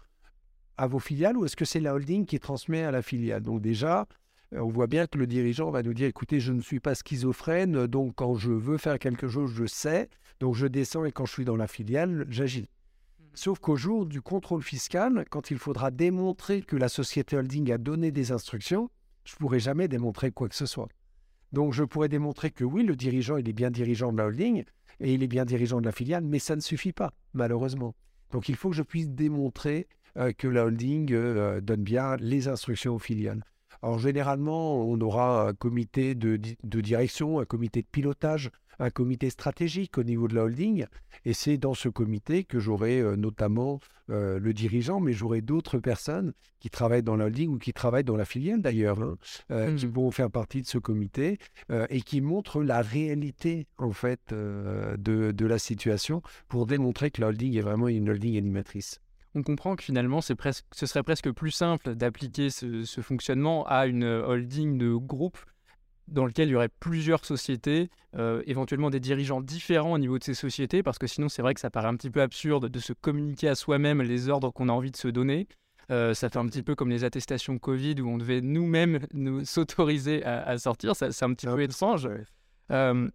à 0.78 0.86
vos 0.86 1.00
filiales 1.00 1.38
ou 1.38 1.46
est-ce 1.46 1.56
que 1.56 1.66
c'est 1.66 1.80
la 1.80 1.96
holding 1.96 2.26
qui 2.26 2.40
transmet 2.40 2.84
à 2.84 2.92
la 2.92 3.02
filiale? 3.02 3.42
Donc 3.42 3.62
déjà, 3.62 4.08
on 4.54 4.70
voit 4.70 4.88
bien 4.88 5.08
que 5.08 5.18
le 5.18 5.28
dirigeant 5.28 5.72
va 5.72 5.84
nous 5.84 5.94
dire, 5.94 6.08
écoutez, 6.08 6.40
je 6.40 6.52
ne 6.52 6.62
suis 6.62 6.80
pas 6.80 6.96
schizophrène, 6.96 7.88
donc 7.88 8.16
quand 8.16 8.36
je 8.36 8.52
veux 8.52 8.78
faire 8.78 9.00
quelque 9.00 9.28
chose, 9.28 9.54
je 9.54 9.66
sais, 9.66 10.10
donc 10.40 10.56
je 10.56 10.68
descends 10.68 11.06
et 11.06 11.12
quand 11.12 11.26
je 11.26 11.34
suis 11.34 11.46
dans 11.46 11.56
la 11.56 11.68
filiale, 11.68 12.26
j'agis. 12.30 12.64
Mmh. 12.64 13.24
Sauf 13.34 13.60
qu'au 13.60 13.76
jour 13.76 14.06
du 14.06 14.22
contrôle 14.22 14.62
fiscal, 14.62 15.26
quand 15.30 15.52
il 15.52 15.58
faudra 15.58 15.92
démontrer 15.92 16.62
que 16.62 16.76
la 16.76 16.90
société 16.90 17.38
holding 17.38 17.72
a 17.72 17.78
donné 17.78 18.12
des 18.12 18.32
instructions, 18.32 18.90
je 19.24 19.36
ne 19.36 19.38
pourrai 19.38 19.60
jamais 19.60 19.88
démontrer 19.88 20.32
quoi 20.32 20.50
que 20.50 20.56
ce 20.56 20.66
soit. 20.66 20.90
Donc 21.54 21.74
je 21.74 21.84
pourrais 21.84 22.10
démontrer 22.10 22.52
que 22.52 22.64
oui, 22.64 22.84
le 22.84 22.96
dirigeant, 22.96 23.38
il 23.38 23.48
est 23.48 23.54
bien 23.54 23.72
dirigeant 23.72 24.12
de 24.12 24.18
la 24.18 24.26
holding 24.26 24.64
et 25.00 25.14
il 25.14 25.24
est 25.24 25.28
bien 25.28 25.46
dirigeant 25.46 25.80
de 25.80 25.86
la 25.86 25.92
filiale, 25.92 26.24
mais 26.24 26.40
ça 26.40 26.56
ne 26.56 26.62
suffit 26.62 26.94
pas, 26.94 27.14
malheureusement. 27.34 27.96
Donc 28.32 28.50
il 28.50 28.56
faut 28.56 28.70
que 28.70 28.76
je 28.76 28.84
puisse 28.84 29.10
démontrer 29.10 29.88
euh, 30.18 30.32
que 30.32 30.48
la 30.48 30.66
holding 30.66 31.12
euh, 31.14 31.62
donne 31.62 31.84
bien 31.84 32.16
les 32.18 32.48
instructions 32.48 32.96
aux 32.96 33.00
filiales. 33.00 33.44
Alors 33.84 34.00
généralement, 34.00 34.76
on 34.76 35.00
aura 35.02 35.48
un 35.48 35.54
comité 35.54 36.14
de, 36.16 36.38
direction, 36.64 37.40
un 37.40 37.46
comité 37.46 37.82
de 37.82 37.88
pilotage, 37.92 38.52
un 38.80 38.90
comité 38.90 39.30
stratégique 39.30 39.98
au 39.98 40.04
niveau 40.04 40.28
de 40.28 40.36
la 40.36 40.44
holding. 40.44 40.86
Et 41.26 41.34
c'est 41.34 41.58
dans 41.58 41.74
ce 41.74 41.90
comité 41.90 42.44
que 42.44 42.60
j'aurai 42.60 43.00
euh, 43.00 43.16
notamment 43.16 43.80
le 44.14 44.52
dirigeant, 44.52 45.00
mais 45.00 45.14
j'aurai 45.14 45.40
d'autres 45.40 45.80
personnes 45.80 46.34
qui 46.60 46.70
travaillent 46.70 47.02
dans 47.02 47.16
la 47.16 47.28
holding 47.28 47.50
ou 47.50 47.58
qui 47.58 47.72
travaillent 47.72 48.04
dans 48.04 48.18
la 48.18 48.26
filiale 48.26 48.62
d'ailleurs, 48.62 49.02
hein, 49.02 49.76
qui 49.78 49.86
mmh. 49.86 49.90
vont 49.90 50.12
faire 50.12 50.30
partie 50.30 50.62
de 50.62 50.68
ce 50.68 50.78
comité 50.78 51.38
et 51.90 52.02
qui 52.02 52.20
montrent 52.20 52.62
la 52.62 52.82
réalité 52.82 53.68
en 53.78 53.94
fait 53.94 54.20
de, 54.34 54.98
de 54.98 55.46
la 55.46 55.60
situation 55.60 56.22
pour 56.50 56.66
démontrer 56.66 57.10
que 57.10 57.22
la 57.22 57.28
holding 57.28 57.56
est 57.56 57.62
vraiment 57.62 57.88
une 57.88 58.10
holding 58.10 58.38
animatrice 58.38 59.00
on 59.36 59.44
comprend 59.44 59.76
que 59.76 59.84
finalement, 59.84 60.22
ce 60.22 60.36
serait 60.86 61.04
presque 61.04 61.32
plus 61.32 61.52
simple 61.52 61.96
d'appliquer 61.96 62.50
ce, 62.50 63.02
fonctionnement 63.02 63.66
à 63.66 63.88
une 63.88 64.04
holding 64.04 64.78
de 64.78 64.94
groupe 64.94 65.38
dans 66.08 66.26
lequel 66.26 66.50
il 66.50 66.52
y 66.52 66.56
aurait 66.56 66.70
plusieurs 66.70 67.24
sociétés, 67.26 67.90
euh, 68.16 68.44
éventuellement 68.46 68.90
des 68.90 69.00
dirigeants 69.00 69.42
différents 69.42 69.94
au 69.94 69.98
niveau 69.98 70.20
de 70.20 70.24
ces 70.24 70.34
sociétés, 70.34 70.84
parce 70.84 71.00
que 71.00 71.08
sinon 71.08 71.30
c'est 71.30 71.42
vrai 71.42 71.54
que 71.54 71.62
ça 71.62 71.70
paraît 71.70 71.88
un 71.88 71.96
petit 71.96 72.10
peu 72.10 72.22
absurde 72.22 72.68
de 72.68 72.80
se 72.80 72.94
communiquer 72.94 73.48
à 73.48 73.56
soi-même 73.56 74.02
les 74.02 74.28
ordres 74.28 74.52
qu'on 74.52 74.68
a 74.68 74.74
envie 74.74 74.92
de 74.92 74.98
se 74.98 75.08
donner. 75.08 75.48
Euh, 75.90 76.14
ça 76.14 76.30
fait 76.30 76.38
un 76.38 76.46
petit 76.48 76.64
peu 76.64 76.76
comme 76.76 76.90
les 76.90 77.04
attestations 77.04 77.58
Covid 77.58 78.02
où 78.02 78.10
on 78.10 78.18
devait 78.18 78.42
nous-mêmes 78.42 79.00
nous 79.14 79.46
s'autoriser 79.46 80.24
à, 80.26 80.58
sortir. 80.58 80.96
C'est 80.96 81.24
un 81.24 81.34
petit 81.34 81.48
peu 81.48 81.62
étrange. 81.62 82.10
Euh, 82.72 83.10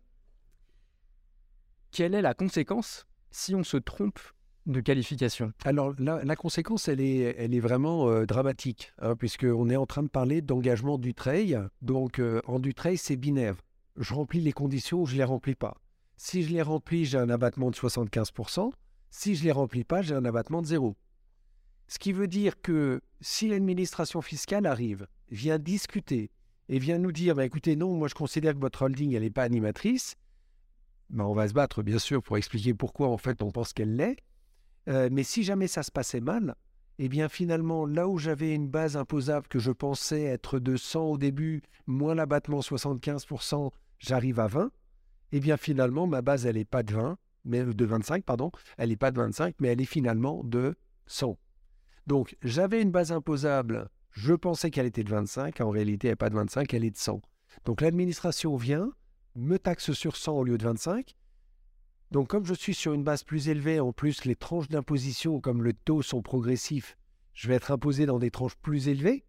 quelle 1.90 2.14
est 2.14 2.22
la 2.22 2.34
conséquence 2.34 3.06
si 3.30 3.54
on 3.54 3.62
se 3.62 3.76
trompe 3.76 4.18
de 4.66 4.80
qualification 4.80 5.52
Alors, 5.64 5.94
la, 5.98 6.36
conséquence, 6.36 6.88
elle 6.88 7.00
est, 7.00 7.60
vraiment 7.60 8.08
euh, 8.08 8.26
dramatique, 8.26 8.92
hein, 9.00 9.16
puisqu'on 9.16 9.70
est 9.70 9.76
en 9.76 9.86
train 9.86 10.02
de 10.02 10.08
parler 10.08 10.42
d'engagement 10.42 10.98
du 10.98 11.14
trail. 11.14 11.58
Donc, 11.82 12.18
euh, 12.18 12.40
en 12.46 12.58
du 12.58 12.74
trail, 12.74 12.98
c'est 12.98 13.16
binaire. 13.16 13.56
Je 13.96 14.12
remplis 14.12 14.40
les 14.40 14.52
conditions 14.52 15.02
ou 15.02 15.06
je 15.06 15.12
ne 15.12 15.18
les 15.18 15.24
remplis 15.24 15.54
pas. 15.54 15.76
Si 16.16 16.42
je 16.42 16.50
les 16.50 16.62
remplis, 16.62 17.04
j'ai 17.04 17.18
un 17.18 17.30
abattement 17.30 17.70
de 17.70 17.76
75%. 17.76 18.72
Si 19.10 19.34
je 19.34 19.40
ne 19.40 19.44
les 19.46 19.52
remplis 19.52 19.84
pas, 19.84 20.02
j'ai 20.02 20.14
un 20.14 20.24
abattement 20.24 20.62
de 20.62 20.66
zéro. 20.66 20.96
Ce 21.88 21.98
qui 21.98 22.12
veut 22.12 22.26
dire 22.26 22.60
que 22.60 23.00
si 23.20 23.48
l'administration 23.48 24.20
fiscale 24.20 24.66
arrive, 24.66 25.06
vient 25.30 25.58
discuter 25.58 26.30
et 26.68 26.78
vient 26.78 26.98
nous 26.98 27.12
dire, 27.12 27.34
bah, 27.34 27.44
écoutez, 27.44 27.76
non, 27.76 27.94
moi 27.94 28.08
je 28.08 28.14
considère 28.14 28.54
que 28.54 28.58
votre 28.60 28.82
holding, 28.82 29.14
elle 29.14 29.22
n'est 29.22 29.30
pas 29.30 29.44
animatrice, 29.44 30.16
bah, 31.10 31.24
on 31.26 31.34
va 31.34 31.48
se 31.48 31.54
battre, 31.54 31.82
bien 31.82 31.98
sûr, 31.98 32.22
pour 32.22 32.36
expliquer 32.36 32.74
pourquoi 32.74 33.08
en 33.08 33.18
fait 33.18 33.42
on 33.42 33.52
pense 33.52 33.72
qu'elle 33.72 33.94
l'est. 33.94 34.16
Euh, 34.88 35.08
mais 35.10 35.22
si 35.22 35.42
jamais 35.42 35.68
ça 35.68 35.82
se 35.82 35.90
passait 35.90 36.20
mal, 36.20 36.54
eh 36.98 37.08
bien 37.08 37.28
finalement, 37.28 37.86
là 37.86 38.08
où 38.08 38.18
j'avais 38.18 38.54
une 38.54 38.68
base 38.68 38.96
imposable 38.96 39.48
que 39.48 39.58
je 39.58 39.72
pensais 39.72 40.22
être 40.22 40.58
de 40.58 40.76
100 40.76 41.02
au 41.02 41.18
début, 41.18 41.62
moins 41.86 42.14
l'abattement 42.14 42.60
75%, 42.60 43.70
j'arrive 43.98 44.40
à 44.40 44.46
20, 44.46 44.70
eh 45.32 45.40
bien 45.40 45.56
finalement, 45.56 46.06
ma 46.06 46.22
base, 46.22 46.46
elle 46.46 46.56
n'est 46.56 46.64
pas 46.64 46.82
de 46.82 46.94
20, 46.94 47.18
mais 47.44 47.64
de 47.64 47.84
25, 47.84 48.24
pardon, 48.24 48.50
elle 48.78 48.90
n'est 48.90 48.96
pas 48.96 49.10
de 49.10 49.20
25, 49.20 49.56
mais 49.60 49.68
elle 49.68 49.80
est 49.80 49.84
finalement 49.84 50.42
de 50.44 50.76
100. 51.06 51.38
Donc 52.06 52.36
j'avais 52.42 52.80
une 52.80 52.90
base 52.90 53.12
imposable, 53.12 53.88
je 54.12 54.32
pensais 54.32 54.70
qu'elle 54.70 54.86
était 54.86 55.04
de 55.04 55.10
25, 55.10 55.60
en 55.60 55.70
réalité, 55.70 56.08
elle 56.08 56.12
n'est 56.12 56.16
pas 56.16 56.30
de 56.30 56.36
25, 56.36 56.72
elle 56.72 56.84
est 56.84 56.90
de 56.90 56.96
100. 56.96 57.20
Donc 57.64 57.80
l'administration 57.80 58.56
vient, 58.56 58.90
me 59.34 59.58
taxe 59.58 59.92
sur 59.92 60.16
100 60.16 60.32
au 60.32 60.44
lieu 60.44 60.58
de 60.58 60.64
25, 60.64 61.14
donc 62.10 62.28
comme 62.28 62.46
je 62.46 62.54
suis 62.54 62.74
sur 62.74 62.92
une 62.92 63.04
base 63.04 63.24
plus 63.24 63.48
élevée, 63.48 63.80
en 63.80 63.92
plus 63.92 64.24
les 64.24 64.36
tranches 64.36 64.68
d'imposition, 64.68 65.40
comme 65.40 65.62
le 65.62 65.72
taux 65.72 66.02
sont 66.02 66.22
progressifs, 66.22 66.96
je 67.34 67.48
vais 67.48 67.54
être 67.54 67.70
imposé 67.70 68.06
dans 68.06 68.18
des 68.18 68.30
tranches 68.30 68.56
plus 68.56 68.88
élevées. 68.88 69.24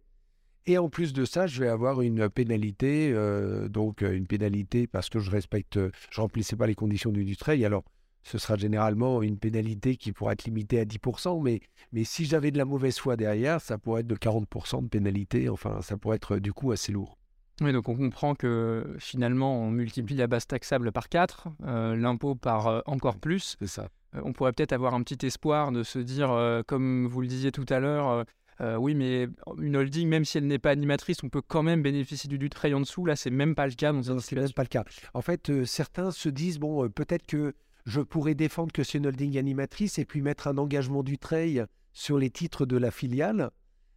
Et 0.69 0.77
en 0.77 0.89
plus 0.89 1.13
de 1.13 1.23
ça, 1.23 1.47
je 1.47 1.61
vais 1.61 1.69
avoir 1.69 2.01
une 2.01 2.29
pénalité, 2.29 3.11
euh, 3.13 3.69
donc 3.69 4.03
euh, 4.03 4.11
une 4.11 4.27
pénalité 4.27 4.85
parce 4.85 5.09
que 5.09 5.19
je 5.19 5.31
respecte, 5.31 5.79
je 6.09 6.21
remplissais 6.21 6.57
pas 6.57 6.67
les 6.67 6.75
conditions 6.75 7.11
du, 7.11 7.23
du 7.23 7.37
trail. 7.37 7.63
Alors, 7.63 7.85
ce 8.23 8.37
sera 8.37 8.57
généralement 8.57 9.21
une 9.21 9.37
pénalité 9.37 9.95
qui 9.95 10.11
pourra 10.11 10.33
être 10.33 10.43
limitée 10.43 10.81
à 10.81 10.85
10%, 10.85 11.41
mais, 11.41 11.61
mais 11.93 12.03
si 12.03 12.25
j'avais 12.25 12.51
de 12.51 12.57
la 12.57 12.65
mauvaise 12.65 12.97
foi 12.97 13.15
derrière, 13.15 13.61
ça 13.61 13.77
pourrait 13.77 14.01
être 14.01 14.07
de 14.07 14.15
40% 14.15 14.83
de 14.83 14.89
pénalité. 14.89 15.47
Enfin, 15.47 15.81
ça 15.81 15.95
pourrait 15.95 16.17
être 16.17 16.37
du 16.37 16.51
coup 16.51 16.73
assez 16.73 16.91
lourd. 16.91 17.16
Oui, 17.61 17.73
donc 17.73 17.89
on 17.89 17.95
comprend 17.95 18.35
que 18.35 18.95
finalement, 18.99 19.59
on 19.59 19.71
multiplie 19.71 20.15
la 20.15 20.27
base 20.27 20.45
taxable 20.45 20.91
par 20.91 21.09
4, 21.09 21.47
euh, 21.65 21.95
l'impôt 21.95 22.35
par 22.35 22.67
euh, 22.67 22.81
encore 22.85 23.17
plus. 23.17 23.55
C'est 23.59 23.67
ça. 23.67 23.89
on 24.13 24.31
pourrait 24.31 24.53
peut-être 24.53 24.73
avoir 24.73 24.93
un 24.93 25.01
petit 25.01 25.25
espoir 25.25 25.71
de 25.71 25.83
se 25.83 25.97
dire, 25.97 26.29
comme 26.67 27.07
vous 27.07 27.21
le 27.21 27.27
disiez 27.27 27.51
tout 27.51 27.65
à 27.69 27.79
l'heure, 27.79 28.25
oui, 28.59 28.93
mais 28.95 29.27
une 29.59 29.75
holding, 29.75 30.07
même 30.07 30.25
si 30.25 30.37
elle 30.37 30.47
n'est 30.47 30.59
pas 30.59 30.71
animatrice, 30.71 31.23
on 31.23 31.29
peut 31.29 31.41
quand 31.41 31.63
même 31.63 31.81
bénéficier 31.81 32.27
du 32.27 32.37
Dutreil 32.37 32.73
en 32.73 32.79
dessous. 32.79 33.05
Là, 33.05 33.15
c'est 33.15 33.31
même 33.31 33.55
pas 33.55 33.67
le 33.67 33.73
cas. 33.73 33.91
Non, 33.91 34.01
c'est 34.19 34.35
même 34.35 34.51
pas 34.51 34.63
le 34.63 34.67
cas. 34.67 34.83
En 35.13 35.21
fait, 35.21 35.65
certains 35.65 36.11
se 36.11 36.29
disent 36.29 36.59
bon, 36.59 36.87
peut-être 36.89 37.25
que 37.25 37.53
je 37.87 38.01
pourrais 38.01 38.35
défendre 38.35 38.71
que 38.71 38.83
c'est 38.83 38.97
une 38.97 39.07
holding 39.07 39.37
animatrice 39.37 39.97
et 39.97 40.05
puis 40.05 40.21
mettre 40.21 40.47
un 40.47 40.57
engagement 40.57 41.03
du 41.03 41.17
trail 41.17 41.65
sur 41.93 42.17
les 42.17 42.29
titres 42.29 42.65
de 42.65 42.77
la 42.77 42.91
filiale, 42.91 43.49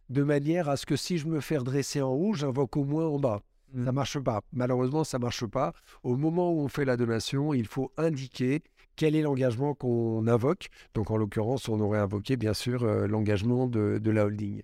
de 0.09 0.23
manière 0.23 0.69
à 0.69 0.77
ce 0.77 0.85
que 0.85 0.95
si 0.95 1.17
je 1.17 1.27
me 1.27 1.39
fais 1.39 1.57
redresser 1.57 2.01
en 2.01 2.11
haut, 2.11 2.33
j'invoque 2.33 2.77
au 2.77 2.83
moins 2.83 3.05
en 3.05 3.19
bas. 3.19 3.41
Ça 3.73 3.85
Ça 3.85 3.91
mmh. 3.91 3.95
marche 3.95 4.19
pas. 4.19 4.41
Malheureusement, 4.51 5.03
ça 5.03 5.19
marche 5.19 5.45
pas. 5.45 5.73
Au 6.03 6.17
moment 6.17 6.51
où 6.51 6.59
on 6.59 6.67
fait 6.67 6.85
la 6.85 6.97
donation, 6.97 7.53
il 7.53 7.67
faut 7.67 7.91
indiquer 7.97 8.63
quel 8.95 9.15
est 9.15 9.21
l'engagement 9.21 9.73
qu'on 9.73 10.27
invoque. 10.27 10.69
Donc, 10.93 11.11
en 11.11 11.17
l'occurrence, 11.17 11.69
on 11.69 11.79
aurait 11.79 11.99
invoqué, 11.99 12.37
bien 12.37 12.53
sûr, 12.53 12.83
euh, 12.83 13.07
l'engagement 13.07 13.67
de, 13.67 13.99
la 14.03 14.25
holding. 14.25 14.61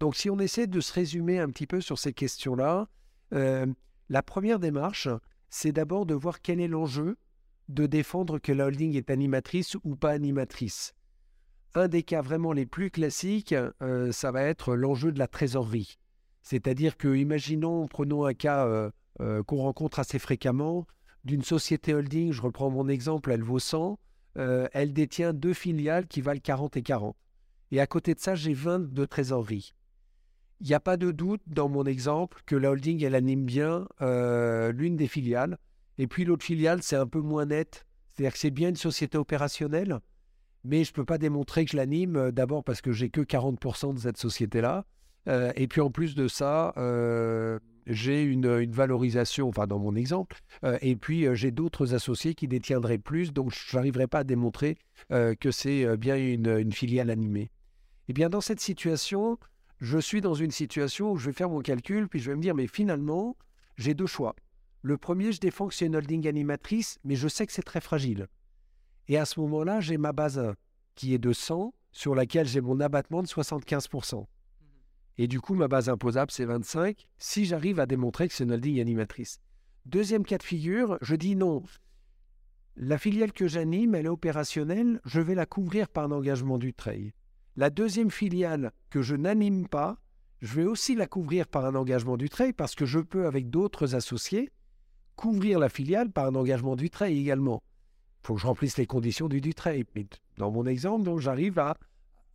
Donc, 0.00 0.16
si 0.16 0.30
on 0.30 0.38
essaie 0.38 0.66
de 0.66 0.80
se 0.80 0.92
résumer 0.92 1.38
un 1.38 1.48
petit 1.48 1.66
peu 1.66 1.80
sur 1.80 1.98
ces 1.98 2.12
questions-là, 2.12 2.88
euh, 3.32 3.66
la 4.08 4.22
première 4.22 4.58
démarche, 4.58 5.08
c'est 5.50 5.72
d'abord 5.72 6.06
de 6.06 6.14
voir 6.14 6.40
quel 6.42 6.60
est 6.60 6.68
l'enjeu 6.68 7.16
de 7.68 7.86
défendre 7.86 8.38
que 8.38 8.52
la 8.52 8.66
holding 8.66 8.96
est 8.96 9.10
animatrice 9.10 9.76
ou 9.84 9.94
pas 9.94 10.10
animatrice. 10.10 10.94
Un 11.74 11.88
des 11.88 12.02
cas 12.02 12.22
vraiment 12.22 12.52
les 12.52 12.66
plus 12.66 12.90
classiques, 12.90 13.54
euh, 13.82 14.10
ça 14.10 14.32
va 14.32 14.42
être 14.42 14.74
l'enjeu 14.74 15.12
de 15.12 15.18
la 15.18 15.28
trésorerie. 15.28 15.98
C'est-à-dire 16.42 16.96
que, 16.96 17.16
imaginons, 17.16 17.86
prenons 17.86 18.24
un 18.24 18.34
cas 18.34 18.66
euh, 18.66 18.90
euh, 19.20 19.42
qu'on 19.42 19.58
rencontre 19.58 19.98
assez 19.98 20.18
fréquemment, 20.18 20.86
d'une 21.24 21.42
société 21.42 21.94
holding, 21.94 22.32
je 22.32 22.42
reprends 22.42 22.70
mon 22.70 22.88
exemple, 22.88 23.30
elle 23.32 23.42
vaut 23.42 23.58
100, 23.58 23.98
elle 24.36 24.92
détient 24.92 25.32
deux 25.32 25.52
filiales 25.52 26.06
qui 26.06 26.20
valent 26.20 26.40
40 26.40 26.76
et 26.76 26.82
40. 26.82 27.16
Et 27.72 27.80
à 27.80 27.88
côté 27.88 28.14
de 28.14 28.20
ça, 28.20 28.36
j'ai 28.36 28.54
20 28.54 28.92
de 28.92 29.04
trésorerie. 29.04 29.74
Il 30.60 30.68
n'y 30.68 30.74
a 30.74 30.80
pas 30.80 30.96
de 30.96 31.10
doute 31.10 31.42
dans 31.48 31.68
mon 31.68 31.84
exemple 31.84 32.40
que 32.46 32.54
la 32.54 32.70
holding, 32.70 33.02
elle 33.02 33.16
anime 33.16 33.44
bien 33.44 33.88
l'une 34.00 34.94
des 34.94 35.08
filiales 35.08 35.58
et 35.98 36.06
puis 36.06 36.24
l'autre 36.24 36.44
filiale, 36.44 36.82
c'est 36.82 36.96
un 36.96 37.06
peu 37.06 37.20
moins 37.20 37.46
net. 37.46 37.84
C'est-à-dire 38.08 38.32
que 38.32 38.38
c'est 38.38 38.50
bien 38.50 38.70
une 38.70 38.76
société 38.76 39.18
opérationnelle, 39.18 40.00
mais 40.64 40.84
je 40.84 40.90
ne 40.90 40.94
peux 40.94 41.04
pas 41.04 41.18
démontrer 41.18 41.64
que 41.64 41.72
je 41.72 41.76
l'anime, 41.76 42.16
euh, 42.16 42.30
d'abord 42.32 42.64
parce 42.64 42.80
que 42.80 42.92
j'ai 42.92 43.10
que 43.10 43.20
40% 43.20 43.94
de 43.94 43.98
cette 43.98 44.16
société-là. 44.16 44.86
Euh, 45.26 45.52
et 45.56 45.68
puis 45.68 45.80
en 45.80 45.90
plus 45.90 46.14
de 46.14 46.28
ça, 46.28 46.72
euh, 46.76 47.58
j'ai 47.86 48.22
une, 48.22 48.70
valorisation, 48.70 49.48
enfin 49.48 49.66
dans 49.66 49.78
mon 49.78 49.96
exemple, 49.96 50.38
et 50.82 50.94
puis 50.94 51.26
j'ai 51.32 51.50
d'autres 51.50 51.94
associés 51.94 52.34
qui 52.34 52.46
détiendraient 52.46 52.98
plus, 52.98 53.32
donc 53.32 53.50
je 53.50 53.76
n'arriverai 53.76 54.06
pas 54.06 54.18
à 54.18 54.24
démontrer 54.24 54.76
que 55.08 55.50
c'est 55.50 55.96
bien 55.96 56.16
une, 56.16 56.58
une, 56.58 56.72
filiale 56.72 57.08
animée. 57.08 57.40
Et 57.40 58.10
eh 58.10 58.12
bien 58.12 58.28
dans 58.28 58.42
cette 58.42 58.60
situation, 58.60 59.38
je 59.80 59.98
suis 59.98 60.20
dans 60.20 60.34
une 60.34 60.50
situation 60.50 61.12
où 61.12 61.16
je 61.16 61.26
vais 61.26 61.32
faire 61.32 61.48
mon 61.48 61.60
calcul, 61.60 62.08
puis 62.08 62.20
je 62.20 62.30
vais 62.30 62.36
me 62.36 62.42
dire, 62.42 62.54
mais 62.54 62.66
finalement, 62.66 63.36
j'ai 63.78 63.94
deux 63.94 64.06
choix. 64.06 64.36
Le 64.82 64.98
premier, 64.98 65.32
je 65.32 65.40
défends 65.40 65.68
que 65.68 65.74
c'est 65.74 65.86
une 65.86 65.96
holding 65.96 66.28
animatrice, 66.28 66.98
mais 67.04 67.16
je 67.16 67.26
sais 67.26 67.46
que 67.46 67.52
c'est 67.52 67.62
très 67.62 67.80
fragile. 67.80 68.28
Et 69.08 69.16
à 69.16 69.24
ce 69.24 69.40
moment-là, 69.40 69.80
j'ai 69.80 69.96
ma 69.96 70.12
base 70.12 70.38
1 70.38 70.54
qui 70.94 71.14
est 71.14 71.18
de 71.18 71.32
100, 71.32 71.72
sur 71.92 72.14
laquelle 72.14 72.46
j'ai 72.46 72.60
mon 72.60 72.80
abattement 72.80 73.22
de 73.22 73.28
75%. 73.28 74.26
Et 75.18 75.26
du 75.26 75.40
coup, 75.40 75.54
ma 75.54 75.66
base 75.66 75.88
imposable, 75.88 76.30
c'est 76.30 76.44
25, 76.44 77.08
si 77.18 77.44
j'arrive 77.44 77.80
à 77.80 77.86
démontrer 77.86 78.28
que 78.28 78.34
c'est 78.34 78.44
une 78.44 78.52
holding 78.52 78.80
animatrice. 78.80 79.40
Deuxième 79.84 80.24
cas 80.24 80.38
de 80.38 80.44
figure, 80.44 80.96
je 81.02 81.16
dis 81.16 81.34
non. 81.34 81.64
La 82.76 82.98
filiale 82.98 83.32
que 83.32 83.48
j'anime, 83.48 83.96
elle 83.96 84.06
est 84.06 84.10
opérationnelle, 84.10 85.00
je 85.04 85.20
vais 85.20 85.34
la 85.34 85.46
couvrir 85.46 85.88
par 85.88 86.04
un 86.04 86.12
engagement 86.12 86.58
du 86.58 86.72
trail. 86.72 87.12
La 87.56 87.70
deuxième 87.70 88.12
filiale 88.12 88.70
que 88.90 89.02
je 89.02 89.16
n'anime 89.16 89.66
pas, 89.66 89.98
je 90.40 90.54
vais 90.54 90.64
aussi 90.64 90.94
la 90.94 91.08
couvrir 91.08 91.48
par 91.48 91.64
un 91.64 91.74
engagement 91.74 92.16
du 92.16 92.28
trail 92.28 92.52
parce 92.52 92.76
que 92.76 92.86
je 92.86 93.00
peux, 93.00 93.26
avec 93.26 93.50
d'autres 93.50 93.96
associés, 93.96 94.52
couvrir 95.16 95.58
la 95.58 95.68
filiale 95.68 96.12
par 96.12 96.26
un 96.26 96.36
engagement 96.36 96.76
du 96.76 96.90
trait 96.90 97.12
également. 97.12 97.60
Il 98.22 98.26
faut 98.28 98.34
que 98.34 98.40
je 98.40 98.46
remplisse 98.46 98.76
les 98.76 98.86
conditions 98.86 99.28
du 99.28 99.40
Dutray. 99.40 99.84
Mais 99.96 100.06
dans 100.36 100.52
mon 100.52 100.66
exemple, 100.66 101.10
j'arrive 101.18 101.58
à, 101.58 101.76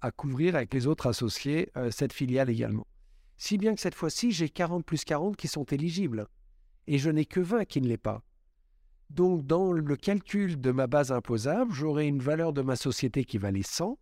à 0.03 0.11
couvrir 0.11 0.55
avec 0.55 0.73
les 0.73 0.85
autres 0.85 1.07
associés 1.07 1.71
euh, 1.77 1.89
cette 1.89 2.13
filiale 2.13 2.49
également. 2.49 2.85
Si 3.37 3.57
bien 3.57 3.73
que 3.73 3.81
cette 3.81 3.95
fois-ci, 3.95 4.31
j'ai 4.31 4.49
40 4.49 4.85
plus 4.85 5.03
40 5.05 5.35
qui 5.35 5.47
sont 5.47 5.63
éligibles. 5.63 6.27
Et 6.87 6.97
je 6.97 7.09
n'ai 7.09 7.25
que 7.25 7.39
20 7.39 7.65
qui 7.65 7.81
ne 7.81 7.87
l'est 7.87 7.97
pas. 7.97 8.21
Donc, 9.09 9.45
dans 9.45 9.71
le 9.71 9.95
calcul 9.95 10.59
de 10.59 10.71
ma 10.71 10.87
base 10.87 11.11
imposable, 11.11 11.71
j'aurai 11.71 12.07
une 12.07 12.19
valeur 12.19 12.51
de 12.51 12.61
ma 12.61 12.75
société 12.75 13.23
qui 13.23 13.37
valait 13.37 13.63
100. 13.63 13.97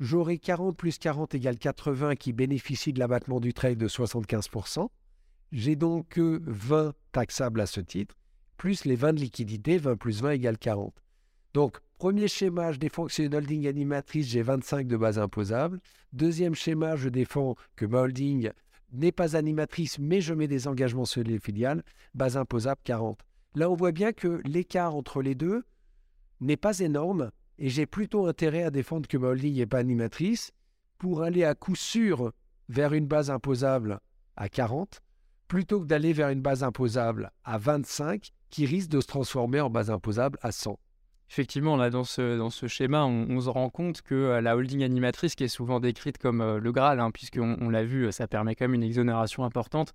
J'aurai 0.00 0.38
40 0.38 0.76
plus 0.76 0.98
40 0.98 1.34
égale 1.34 1.58
80 1.58 2.16
qui 2.16 2.32
bénéficient 2.32 2.92
de 2.92 2.98
l'abattement 2.98 3.40
du 3.40 3.52
trade 3.52 3.78
de 3.78 3.88
75%. 3.88 4.88
J'ai 5.52 5.76
donc 5.76 6.08
que 6.08 6.40
20 6.46 6.94
taxables 7.12 7.60
à 7.60 7.66
ce 7.66 7.80
titre, 7.80 8.16
plus 8.56 8.84
les 8.86 8.96
20 8.96 9.14
de 9.14 9.20
liquidité, 9.20 9.76
20 9.76 9.96
plus 9.96 10.22
20 10.22 10.30
égale 10.32 10.58
40. 10.58 10.94
Donc, 11.54 11.78
premier 11.96 12.28
schéma, 12.28 12.72
je 12.72 12.78
défends 12.78 13.06
que 13.06 13.12
c'est 13.12 13.24
une 13.24 13.34
holding 13.34 13.66
animatrice, 13.66 14.28
j'ai 14.28 14.42
25 14.42 14.86
de 14.86 14.96
base 14.96 15.18
imposable. 15.18 15.80
Deuxième 16.12 16.54
schéma, 16.54 16.96
je 16.96 17.08
défends 17.08 17.56
que 17.74 17.86
ma 17.86 18.00
holding 18.02 18.50
n'est 18.92 19.12
pas 19.12 19.36
animatrice, 19.36 19.98
mais 19.98 20.20
je 20.20 20.34
mets 20.34 20.46
des 20.46 20.68
engagements 20.68 21.04
sur 21.04 21.22
les 21.22 21.38
filiales, 21.38 21.82
base 22.14 22.36
imposable 22.36 22.80
40. 22.84 23.20
Là, 23.54 23.70
on 23.70 23.74
voit 23.74 23.92
bien 23.92 24.12
que 24.12 24.40
l'écart 24.44 24.94
entre 24.94 25.22
les 25.22 25.34
deux 25.34 25.64
n'est 26.40 26.56
pas 26.56 26.78
énorme 26.80 27.30
et 27.58 27.70
j'ai 27.70 27.86
plutôt 27.86 28.26
intérêt 28.26 28.62
à 28.62 28.70
défendre 28.70 29.08
que 29.08 29.16
ma 29.16 29.28
holding 29.28 29.56
n'est 29.56 29.66
pas 29.66 29.78
animatrice 29.78 30.52
pour 30.98 31.22
aller 31.22 31.44
à 31.44 31.54
coup 31.54 31.76
sûr 31.76 32.32
vers 32.68 32.92
une 32.92 33.06
base 33.06 33.30
imposable 33.30 34.00
à 34.36 34.48
40 34.48 35.00
plutôt 35.48 35.80
que 35.80 35.86
d'aller 35.86 36.12
vers 36.12 36.28
une 36.28 36.42
base 36.42 36.62
imposable 36.62 37.30
à 37.44 37.56
25 37.56 38.30
qui 38.50 38.66
risque 38.66 38.90
de 38.90 39.00
se 39.00 39.06
transformer 39.06 39.60
en 39.60 39.70
base 39.70 39.90
imposable 39.90 40.38
à 40.42 40.52
100. 40.52 40.78
Effectivement, 41.28 41.76
là, 41.76 41.90
dans 41.90 42.04
ce, 42.04 42.38
dans 42.38 42.50
ce 42.50 42.68
schéma, 42.68 43.04
on, 43.04 43.40
se 43.40 43.48
rend 43.48 43.68
compte 43.68 44.00
que 44.02 44.14
euh, 44.14 44.40
la 44.40 44.56
holding 44.56 44.84
animatrice, 44.84 45.34
qui 45.34 45.44
est 45.44 45.48
souvent 45.48 45.80
décrite 45.80 46.18
comme 46.18 46.40
euh, 46.40 46.60
le 46.60 46.72
Graal, 46.72 47.00
hein, 47.00 47.10
puisqu'on 47.10 47.56
on, 47.60 47.68
l'a 47.68 47.84
vu, 47.84 48.10
ça 48.12 48.28
permet 48.28 48.54
quand 48.54 48.64
même 48.64 48.74
une 48.74 48.84
exonération 48.84 49.44
importante, 49.44 49.92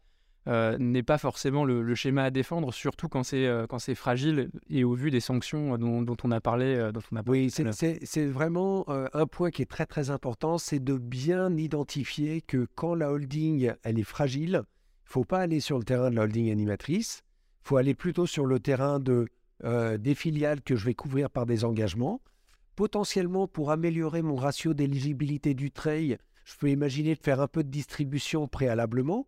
euh, 0.48 0.78
n'est 0.78 1.04
pas 1.04 1.18
forcément 1.18 1.64
le, 1.64 1.96
schéma 1.96 2.24
à 2.24 2.32
défendre, 2.32 2.74
surtout 2.74 3.08
quand 3.08 3.24
c'est 3.24 3.48
quand 3.70 3.80
c'est 3.80 3.96
fragile 3.96 4.50
et 4.70 4.84
au 4.84 4.94
vu 4.94 5.12
des 5.12 5.20
sanctions 5.20 5.78
dont, 5.78 6.02
dont 6.02 6.18
on 6.24 6.32
a 6.32 6.42
parlé. 6.42 6.90
dont 6.92 7.02
on 7.12 7.16
a 7.18 7.22
oui, 7.28 7.52
c'est 7.52 8.26
vraiment 8.26 8.86
un 8.90 9.28
point 9.28 9.52
qui 9.52 9.62
est 9.62 9.70
très 9.70 9.86
très 9.86 10.10
important, 10.10 10.58
c'est 10.58 10.84
de 10.84 10.98
bien 10.98 11.56
identifier 11.56 12.42
que 12.42 12.68
quand 12.76 12.96
la 12.96 13.12
holding 13.12 13.74
elle 13.84 14.00
est 14.00 14.04
fragile, 14.04 14.64
faut 15.04 15.26
pas 15.26 15.40
aller 15.40 15.60
sur 15.60 15.78
le 15.78 15.84
terrain 15.84 16.10
de 16.10 16.16
la 16.16 16.24
holding 16.24 16.52
animatrice, 16.52 17.22
il 17.64 17.68
faut 17.68 17.78
aller 17.78 17.94
plutôt 17.94 18.26
sur 18.26 18.48
le 18.48 18.60
terrain 18.60 19.00
de, 19.00 19.28
euh, 19.63 19.98
des 19.98 20.15
filiales 20.15 20.62
que 20.62 20.75
je 20.75 20.86
vais 20.86 20.94
couvrir 20.94 21.30
par 21.30 21.46
des 21.46 21.63
engagements. 21.65 22.22
Potentiellement, 22.75 23.48
pour 23.48 23.72
améliorer 23.72 24.22
mon 24.22 24.36
ratio 24.36 24.74
d'éligibilité 24.74 25.53
du 25.53 25.72
trail, 25.72 26.18
je 26.46 26.56
peux 26.58 26.70
imaginer 26.70 27.15
de 27.15 27.22
faire 27.22 27.41
un 27.41 27.48
peu 27.48 27.63
de 27.63 27.70
distribution 27.70 28.48
préalablement. 28.48 29.27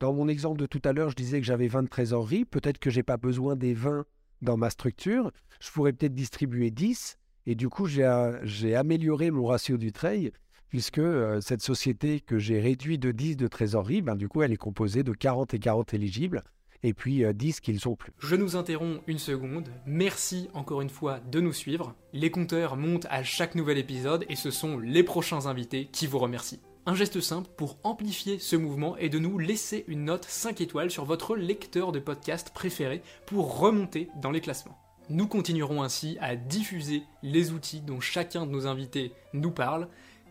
Dans 0.00 0.12
mon 0.12 0.28
exemple 0.28 0.58
de 0.58 0.66
tout 0.66 0.82
à 0.84 0.92
l'heure, 0.92 1.10
je 1.10 1.16
disais 1.16 1.40
que 1.40 1.46
j'avais 1.46 1.68
20 1.68 1.84
de 1.84 1.88
trésorerie. 1.88 2.44
Peut-être 2.44 2.78
que 2.78 2.90
je 2.90 2.98
n'ai 2.98 3.02
pas 3.02 3.16
besoin 3.16 3.56
des 3.56 3.74
20 3.74 4.04
dans 4.42 4.56
ma 4.56 4.70
structure. 4.70 5.32
Je 5.60 5.70
pourrais 5.70 5.92
peut-être 5.92 6.14
distribuer 6.14 6.70
10. 6.70 7.18
Et 7.46 7.54
du 7.54 7.68
coup, 7.68 7.86
j'ai 7.86 8.74
amélioré 8.74 9.30
mon 9.30 9.46
ratio 9.46 9.76
du 9.76 9.92
trail 9.92 10.32
puisque 10.68 10.98
euh, 10.98 11.40
cette 11.40 11.62
société 11.62 12.20
que 12.20 12.38
j'ai 12.38 12.60
réduit 12.60 12.98
de 12.98 13.12
10 13.12 13.36
de 13.36 13.46
trésorerie, 13.46 14.02
ben, 14.02 14.16
du 14.16 14.28
coup, 14.28 14.42
elle 14.42 14.52
est 14.52 14.56
composée 14.56 15.02
de 15.02 15.12
40 15.12 15.54
et 15.54 15.58
40 15.58 15.94
éligibles, 15.94 16.42
et 16.82 16.94
puis 16.94 17.24
10 17.32 17.60
qui 17.60 17.72
ne 17.72 17.78
sont 17.78 17.96
plus. 17.96 18.12
Je 18.18 18.36
nous 18.36 18.56
interromps 18.56 19.00
une 19.06 19.18
seconde. 19.18 19.68
Merci 19.86 20.48
encore 20.54 20.80
une 20.80 20.90
fois 20.90 21.20
de 21.20 21.40
nous 21.40 21.52
suivre. 21.52 21.94
Les 22.12 22.30
compteurs 22.30 22.76
montent 22.76 23.06
à 23.10 23.22
chaque 23.22 23.54
nouvel 23.54 23.78
épisode, 23.78 24.24
et 24.28 24.36
ce 24.36 24.50
sont 24.50 24.78
les 24.78 25.02
prochains 25.02 25.46
invités 25.46 25.88
qui 25.92 26.06
vous 26.06 26.18
remercient. 26.18 26.60
Un 26.86 26.94
geste 26.94 27.20
simple 27.20 27.50
pour 27.56 27.78
amplifier 27.82 28.38
ce 28.38 28.54
mouvement 28.54 28.96
est 28.96 29.08
de 29.08 29.18
nous 29.18 29.38
laisser 29.38 29.84
une 29.88 30.04
note 30.04 30.24
5 30.24 30.60
étoiles 30.60 30.90
sur 30.90 31.04
votre 31.04 31.36
lecteur 31.36 31.90
de 31.90 31.98
podcast 31.98 32.52
préféré 32.54 33.02
pour 33.26 33.58
remonter 33.58 34.08
dans 34.22 34.30
les 34.30 34.40
classements. 34.40 34.78
Nous 35.08 35.26
continuerons 35.26 35.82
ainsi 35.82 36.16
à 36.20 36.36
diffuser 36.36 37.02
les 37.22 37.52
outils 37.52 37.80
dont 37.80 38.00
chacun 38.00 38.46
de 38.46 38.52
nos 38.52 38.66
invités 38.66 39.12
nous 39.32 39.50
parle 39.50 39.88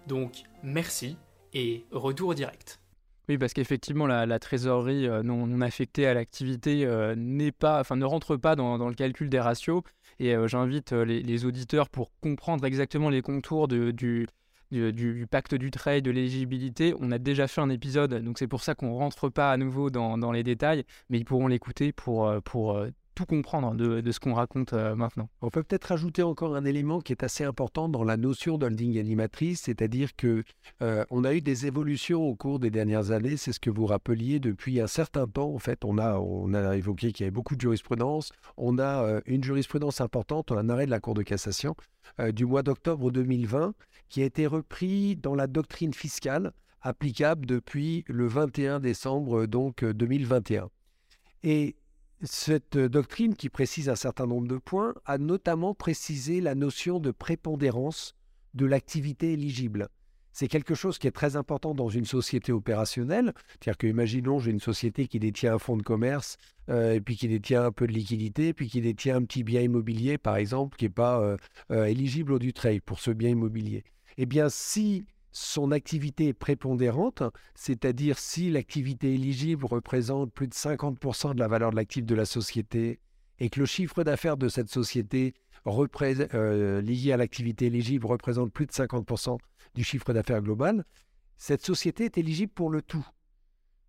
donc 0.07 0.43
merci 0.63 1.17
et 1.53 1.85
retour 1.91 2.35
direct. 2.35 2.79
Oui, 3.27 3.37
parce 3.39 3.53
qu'effectivement, 3.53 4.05
la, 4.05 4.39
trésorerie 4.39 5.07
euh, 5.07 5.23
non, 5.23 5.61
affectée 5.61 6.05
à 6.05 6.13
l'activité 6.13 6.85
euh, 6.85 7.15
pas, 7.57 7.83
ne 7.95 8.05
rentre 8.05 8.35
pas 8.35 8.55
dans, 8.55 8.77
le 8.87 8.93
calcul 8.93 9.29
des 9.29 9.39
ratios. 9.39 9.81
Et 10.19 10.35
euh, 10.35 10.47
j'invite 10.47 10.91
les, 10.91 11.45
auditeurs 11.45 11.89
pour 11.89 12.11
comprendre 12.21 12.65
exactement 12.65 13.09
les 13.09 13.21
contours 13.21 13.67
du, 13.67 14.27
pacte 15.31 15.55
du 15.55 15.71
trade, 15.71 16.03
de 16.03 16.11
l'éligibilité. 16.11 16.93
On 16.99 17.11
a 17.11 17.17
déjà 17.17 17.47
fait 17.47 17.61
un 17.61 17.69
épisode, 17.69 18.13
donc 18.23 18.37
c'est 18.37 18.47
pour 18.47 18.61
ça 18.61 18.75
qu'on 18.75 18.89
ne 18.89 18.95
rentre 18.95 19.29
pas 19.29 19.51
à 19.51 19.57
nouveau 19.57 19.89
dans, 19.89 20.31
les 20.31 20.43
détails, 20.43 20.83
mais 21.09 21.17
ils 21.17 21.25
pourront 21.25 21.47
l'écouter 21.47 21.91
pour, 21.93 22.31
pour 22.43 22.79
tout 23.15 23.25
comprendre 23.25 23.73
de, 23.73 24.11
ce 24.11 24.19
qu'on 24.19 24.33
raconte 24.33 24.73
euh, 24.73 24.95
maintenant. 24.95 25.29
On 25.41 25.49
peut 25.49 25.63
peut-être 25.63 25.91
ajouter 25.91 26.21
encore 26.21 26.55
un 26.55 26.65
élément 26.65 26.99
qui 26.99 27.13
est 27.13 27.23
assez 27.23 27.43
important 27.43 27.89
dans 27.89 28.03
la 28.03 28.17
notion 28.17 28.57
d'holding 28.57 28.99
animatrice, 28.99 29.61
c'est-à-dire 29.61 30.15
que 30.15 30.43
euh, 30.81 31.05
on 31.09 31.23
a 31.23 31.33
eu 31.33 31.41
des 31.41 31.65
évolutions 31.65 32.21
au 32.21 32.35
cours 32.35 32.59
des 32.59 32.69
dernières 32.69 33.11
années. 33.11 33.37
C'est 33.37 33.53
ce 33.53 33.59
que 33.59 33.69
vous 33.69 33.85
rappeliez 33.85 34.39
depuis 34.39 34.81
un 34.81 34.87
certain 34.87 35.25
temps. 35.25 35.53
En 35.53 35.59
fait, 35.59 35.85
on 35.85 35.97
a, 35.97 36.19
on 36.19 36.53
a 36.53 36.75
évoqué 36.75 37.13
qu'il 37.13 37.23
y 37.23 37.27
avait 37.27 37.31
beaucoup 37.31 37.55
de 37.55 37.61
jurisprudence. 37.61 38.31
On 38.57 38.77
a 38.77 39.03
euh, 39.03 39.21
une 39.25 39.43
jurisprudence 39.43 40.01
importante, 40.01 40.51
un 40.51 40.69
arrêt 40.69 40.85
de 40.85 40.91
la 40.91 40.99
Cour 40.99 41.13
de 41.13 41.23
cassation 41.23 41.75
du 42.33 42.45
mois 42.45 42.61
d'octobre 42.61 43.11
2020 43.11 43.73
qui 44.09 44.21
a 44.21 44.25
été 44.25 44.45
repris 44.45 45.15
dans 45.15 45.33
la 45.33 45.47
doctrine 45.47 45.93
fiscale 45.93 46.51
applicable 46.81 47.47
depuis 47.47 48.05
le 48.07 48.27
21 48.27 48.79
décembre 48.79 49.47
donc 49.47 49.83
2021. 49.83 50.69
Et 51.43 51.75
cette 52.21 52.77
doctrine, 52.77 53.35
qui 53.35 53.49
précise 53.49 53.89
un 53.89 53.95
certain 53.95 54.25
nombre 54.25 54.47
de 54.47 54.57
points, 54.57 54.93
a 55.05 55.17
notamment 55.17 55.73
précisé 55.73 56.41
la 56.41 56.55
notion 56.55 56.99
de 56.99 57.11
prépondérance 57.11 58.15
de 58.53 58.65
l'activité 58.65 59.33
éligible. 59.33 59.89
C'est 60.31 60.49
quelque 60.49 60.75
chose 60.75 60.97
qui 60.97 61.07
est 61.07 61.11
très 61.11 61.37
important 61.37 61.73
dans 61.73 61.87
une 61.87 62.03
société 62.03 62.51
opérationnelle. 62.51 63.33
C'est-à-dire 63.47 63.77
que, 63.77 63.87
imaginons, 63.87 64.37
j'ai 64.39 64.51
une 64.51 64.59
société 64.59 65.07
qui 65.07 65.17
détient 65.17 65.55
un 65.55 65.59
fonds 65.59 65.77
de 65.77 65.81
commerce, 65.81 66.35
euh, 66.69 66.95
et 66.95 66.99
puis 66.99 67.15
qui 67.15 67.29
détient 67.29 67.63
un 67.63 67.71
peu 67.71 67.87
de 67.87 67.93
liquidité, 67.93 68.53
puis 68.53 68.67
qui 68.67 68.81
détient 68.81 69.15
un 69.15 69.23
petit 69.23 69.45
bien 69.45 69.61
immobilier, 69.61 70.17
par 70.17 70.35
exemple, 70.35 70.77
qui 70.77 70.85
n'est 70.85 70.89
pas 70.89 71.21
euh, 71.21 71.37
euh, 71.71 71.85
éligible 71.85 72.33
au 72.33 72.39
du 72.39 72.51
trade 72.51 72.81
pour 72.81 72.99
ce 72.99 73.11
bien 73.11 73.29
immobilier. 73.29 73.85
Eh 74.17 74.25
bien, 74.25 74.49
si 74.49 75.05
son 75.35 75.71
activité 75.71 76.29
est 76.29 76.33
prépondérante, 76.33 77.21
c'est-à-dire 77.55 78.17
si 78.19 78.49
l'activité 78.49 79.15
éligible 79.15 79.65
représente 79.65 80.31
plus 80.31 80.47
de 80.47 80.53
50% 80.53 81.33
de 81.33 81.39
la 81.39 81.49
valeur 81.49 81.71
de 81.71 81.75
l'actif 81.75 82.05
de 82.05 82.15
la 82.15 82.23
société 82.23 83.01
et 83.39 83.49
que 83.49 83.59
le 83.59 83.65
chiffre 83.65 84.05
d'affaires 84.05 84.37
de 84.37 84.47
cette 84.47 84.69
société 84.69 85.33
euh, 85.67 86.81
lié 86.81 87.11
à 87.11 87.17
l'activité 87.17 87.65
éligible 87.65 88.05
représente 88.05 88.53
plus 88.53 88.65
de 88.65 88.71
50% 88.71 89.37
du 89.73 89.83
chiffre 89.83 90.13
d'affaires 90.13 90.41
global, 90.41 90.85
cette 91.37 91.65
société 91.65 92.05
est 92.05 92.17
éligible 92.17 92.53
pour 92.53 92.69
le 92.69 92.81
tout. 92.81 93.05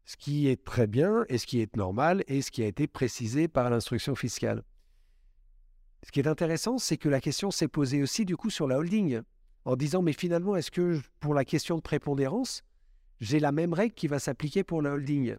Ce 0.05 0.17
qui 0.17 0.49
est 0.49 0.65
très 0.65 0.89
bien 0.89 1.25
et 1.29 1.39
ce 1.39 1.47
qui 1.47 1.61
est 1.61 1.77
normal 1.77 2.25
et 2.27 2.43
ce 2.43 2.51
qui 2.51 2.65
a 2.65 2.67
été 2.67 2.89
précisé 2.89 3.47
par 3.47 3.71
l'instruction 3.71 4.17
fiscale. 4.17 4.65
Ce 6.05 6.11
qui 6.11 6.19
est 6.19 6.27
intéressant, 6.27 6.79
c'est 6.79 6.97
que 6.97 7.09
la 7.09 7.21
question 7.21 7.53
s'est 7.53 7.69
posée 7.69 8.03
aussi 8.03 8.25
du 8.25 8.37
coup 8.37 8.51
sur 8.51 8.67
la 8.67 8.79
holding 8.79 9.23
en 9.67 9.77
disant 9.77 10.01
mais 10.01 10.13
finalement, 10.13 10.57
est-ce 10.57 10.71
que 10.71 11.01
pour 11.21 11.35
la 11.35 11.45
question 11.45 11.77
de 11.77 11.83
prépondérance, 11.83 12.63
j'ai 13.21 13.41
la 13.41 13.53
même 13.53 13.75
règle 13.75 13.95
qui 13.95 14.07
va 14.07 14.19
s'appliquer 14.19 14.65
pour 14.65 14.81
la 14.81 14.93
holding? 14.93 15.37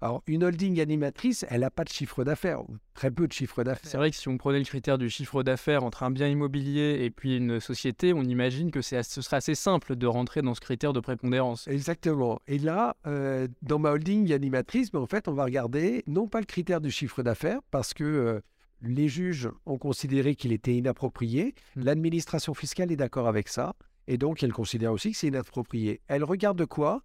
Alors, 0.00 0.22
une 0.28 0.44
holding 0.44 0.80
animatrice, 0.80 1.44
elle 1.50 1.62
n'a 1.62 1.70
pas 1.70 1.82
de 1.82 1.88
chiffre 1.88 2.22
d'affaires, 2.22 2.60
très 2.94 3.10
peu 3.10 3.26
de 3.26 3.32
chiffre 3.32 3.64
d'affaires. 3.64 3.90
C'est 3.90 3.96
vrai 3.96 4.12
que 4.12 4.16
si 4.16 4.28
on 4.28 4.38
prenait 4.38 4.60
le 4.60 4.64
critère 4.64 4.96
du 4.96 5.10
chiffre 5.10 5.42
d'affaires 5.42 5.82
entre 5.82 6.04
un 6.04 6.12
bien 6.12 6.28
immobilier 6.28 6.98
et 7.00 7.10
puis 7.10 7.36
une 7.36 7.58
société, 7.58 8.12
on 8.12 8.22
imagine 8.22 8.70
que 8.70 8.80
ce 8.80 9.02
serait 9.02 9.36
assez 9.36 9.56
simple 9.56 9.96
de 9.96 10.06
rentrer 10.06 10.40
dans 10.40 10.54
ce 10.54 10.60
critère 10.60 10.92
de 10.92 11.00
prépondérance. 11.00 11.66
Exactement. 11.66 12.40
Et 12.46 12.58
là, 12.58 12.96
euh, 13.08 13.48
dans 13.62 13.80
ma 13.80 13.90
holding 13.90 14.32
animatrice, 14.32 14.92
ben, 14.92 15.00
en 15.00 15.06
fait, 15.06 15.26
on 15.26 15.32
va 15.32 15.44
regarder 15.44 16.04
non 16.06 16.28
pas 16.28 16.38
le 16.38 16.46
critère 16.46 16.80
du 16.80 16.92
chiffre 16.92 17.24
d'affaires, 17.24 17.60
parce 17.72 17.92
que 17.92 18.04
euh, 18.04 18.40
les 18.82 19.08
juges 19.08 19.50
ont 19.66 19.78
considéré 19.78 20.34
qu'il 20.34 20.52
était 20.52 20.74
inapproprié. 20.74 21.54
Mmh. 21.76 21.82
L'administration 21.84 22.54
fiscale 22.54 22.92
est 22.92 22.96
d'accord 22.96 23.28
avec 23.28 23.48
ça. 23.48 23.74
Et 24.06 24.16
donc, 24.16 24.42
elle 24.42 24.52
considère 24.52 24.92
aussi 24.92 25.12
que 25.12 25.18
c'est 25.18 25.28
inapproprié. 25.28 26.00
Elle 26.08 26.24
regarde 26.24 26.64
quoi? 26.66 27.02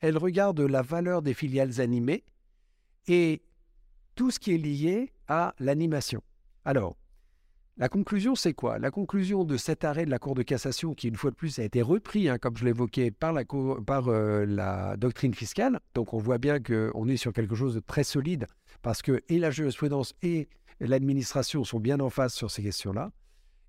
Elle 0.00 0.16
regarde 0.16 0.60
la 0.60 0.82
valeur 0.82 1.22
des 1.22 1.34
filiales 1.34 1.80
animées 1.80 2.24
et 3.08 3.42
tout 4.14 4.30
ce 4.30 4.38
qui 4.38 4.54
est 4.54 4.58
lié 4.58 5.12
à 5.28 5.54
l'animation. 5.58 6.22
Alors, 6.64 6.96
la 7.78 7.90
conclusion, 7.90 8.34
c'est 8.34 8.54
quoi? 8.54 8.78
La 8.78 8.90
conclusion 8.90 9.44
de 9.44 9.58
cet 9.58 9.84
arrêt 9.84 10.06
de 10.06 10.10
la 10.10 10.18
Cour 10.18 10.34
de 10.34 10.42
cassation, 10.42 10.94
qui 10.94 11.08
une 11.08 11.16
fois 11.16 11.30
de 11.30 11.36
plus 11.36 11.58
a 11.58 11.62
été 11.62 11.82
repris, 11.82 12.30
hein, 12.30 12.38
comme 12.38 12.56
je 12.56 12.64
l'évoquais, 12.64 13.10
par, 13.10 13.34
la, 13.34 13.44
par 13.44 14.08
euh, 14.08 14.46
la 14.46 14.96
doctrine 14.96 15.34
fiscale, 15.34 15.80
donc 15.94 16.14
on 16.14 16.18
voit 16.18 16.38
bien 16.38 16.58
qu'on 16.58 17.06
est 17.06 17.18
sur 17.18 17.34
quelque 17.34 17.54
chose 17.54 17.74
de 17.74 17.80
très 17.80 18.02
solide, 18.02 18.46
parce 18.80 19.02
que 19.02 19.22
et 19.28 19.38
la 19.38 19.50
jurisprudence 19.50 20.14
et 20.22 20.48
l'administration 20.80 21.64
sont 21.64 21.80
bien 21.80 22.00
en 22.00 22.10
face 22.10 22.34
sur 22.34 22.50
ces 22.50 22.62
questions-là, 22.62 23.12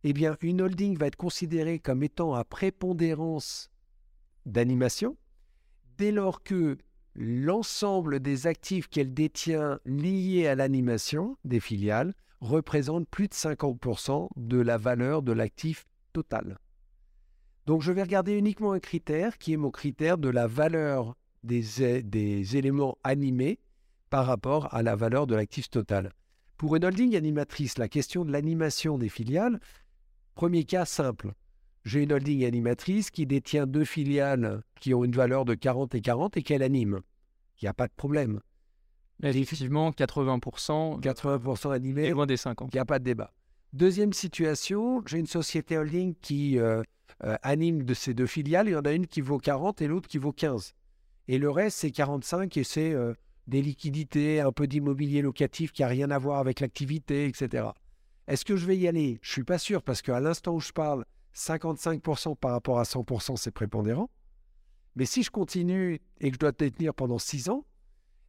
eh 0.04 0.14
bien, 0.14 0.38
une 0.42 0.62
holding 0.62 0.98
va 0.98 1.08
être 1.08 1.16
considérée 1.16 1.80
comme 1.80 2.04
étant 2.04 2.34
à 2.34 2.44
prépondérance 2.44 3.70
d'animation 4.46 5.18
dès 5.98 6.12
lors 6.12 6.44
que 6.44 6.78
l'ensemble 7.16 8.20
des 8.20 8.46
actifs 8.46 8.88
qu'elle 8.88 9.14
détient 9.14 9.80
liés 9.86 10.48
à 10.48 10.56
l'animation 10.56 11.38
des 11.44 11.60
filiales 11.60 12.14
représente 12.40 13.08
plus 13.10 13.28
de 13.28 13.34
50% 13.34 14.30
de 14.36 14.58
la 14.60 14.78
valeur 14.78 15.24
de 15.24 15.32
l'actif 15.32 15.86
total. 16.14 16.60
Donc 17.66 17.82
je 17.82 17.92
vais 17.92 18.04
regarder 18.04 18.38
uniquement 18.38 18.72
un 18.72 18.80
critère 18.80 19.40
qui 19.40 19.54
est 19.54 19.58
mon 19.58 19.72
critère 19.72 20.20
de 20.20 20.30
la 20.30 20.46
valeur 20.46 21.16
des, 21.44 22.04
des 22.04 22.58
éléments 22.58 22.98
animés 23.04 23.60
par 24.10 24.28
rapport 24.28 24.74
à 24.74 24.84
la 24.84 24.96
valeur 24.96 25.26
de 25.28 25.36
l'actif 25.36 25.70
total. 25.70 26.14
Pour 26.58 26.76
une 26.76 26.86
holding 26.86 27.16
animatrice, 27.16 27.78
la 27.78 27.88
question 27.88 28.26
de 28.26 28.32
l'animation 28.32 28.98
des 28.98 29.10
filiales, 29.10 29.60
premier 30.34 30.64
cas 30.64 30.86
simple. 30.86 31.34
J'ai 31.86 32.02
une 32.02 32.12
holding 32.12 32.46
animatrice 32.46 33.12
qui 33.12 33.28
détient 33.28 33.68
deux 33.68 33.86
filiales 33.86 34.64
qui 34.80 34.96
ont 34.96 35.04
une 35.04 35.12
valeur 35.12 35.46
de 35.46 35.54
40 35.54 35.94
et 35.94 36.02
40 36.02 36.36
et 36.36 36.42
qu'elle 36.42 36.64
anime. 36.64 37.02
Il 37.62 37.66
n'y 37.66 37.70
a 37.70 37.74
pas 37.74 37.88
de 37.88 37.94
problème. 37.96 38.42
Effectivement, 39.22 39.92
80%. 39.92 41.00
80% 41.00 41.72
animé. 41.72 42.10
loin 42.10 42.26
des 42.26 42.38
50. 42.38 42.74
Il 42.74 42.78
n'y 42.78 42.82
a 42.82 42.86
pas 42.86 43.00
de 43.00 43.04
débat. 43.04 43.32
Deuxième 43.74 44.14
situation, 44.14 45.04
j'ai 45.06 45.20
une 45.20 45.28
société 45.28 45.78
holding 45.78 46.16
qui 46.22 46.58
euh, 46.58 46.82
euh, 47.24 47.38
anime 47.44 47.84
de 47.84 47.94
ces 47.94 48.16
deux 48.16 48.26
filiales. 48.26 48.68
Il 48.68 48.72
y 48.72 48.76
en 48.76 48.82
a 48.82 48.94
une 48.94 49.06
qui 49.06 49.22
vaut 49.22 49.38
40 49.38 49.82
et 49.84 49.88
l'autre 49.88 50.08
qui 50.08 50.18
vaut 50.18 50.34
15. 50.34 50.74
Et 51.28 51.38
le 51.38 51.52
reste, 51.52 51.78
c'est 51.78 51.92
45 51.92 52.58
et 52.58 52.64
c'est 52.64 52.94
euh, 52.94 53.14
des 53.48 53.62
liquidités, 53.62 54.42
un 54.42 54.52
peu 54.52 54.68
d'immobilier 54.68 55.22
locatif 55.22 55.72
qui 55.72 55.82
n'a 55.82 55.88
rien 55.88 56.12
à 56.12 56.20
voir 56.20 56.40
avec 56.40 56.60
l'activité, 56.60 57.26
etc. 57.26 57.70
Est-ce 58.28 58.44
que 58.44 58.58
je 58.58 58.66
vais 58.66 58.78
y 58.78 58.88
aller? 58.88 59.20
Je 59.22 59.32
suis 59.32 59.44
pas 59.44 59.58
sûr 59.58 59.82
parce 59.82 60.02
qu'à 60.02 60.20
l'instant 60.20 60.54
où 60.54 60.60
je 60.60 60.74
parle, 60.74 61.06
55% 61.36 62.36
par 62.36 62.52
rapport 62.52 62.80
à 62.80 62.84
100%, 62.84 63.38
c'est 63.38 63.52
prépondérant. 63.52 64.10
Mais 64.96 65.06
si 65.06 65.24
je 65.24 65.30
continue 65.30 66.02
et 66.20 66.30
que 66.30 66.36
je 66.36 66.40
dois 66.40 66.52
détenir 66.52 66.94
pendant 66.94 67.20
6 67.20 67.50
ans, 67.50 67.66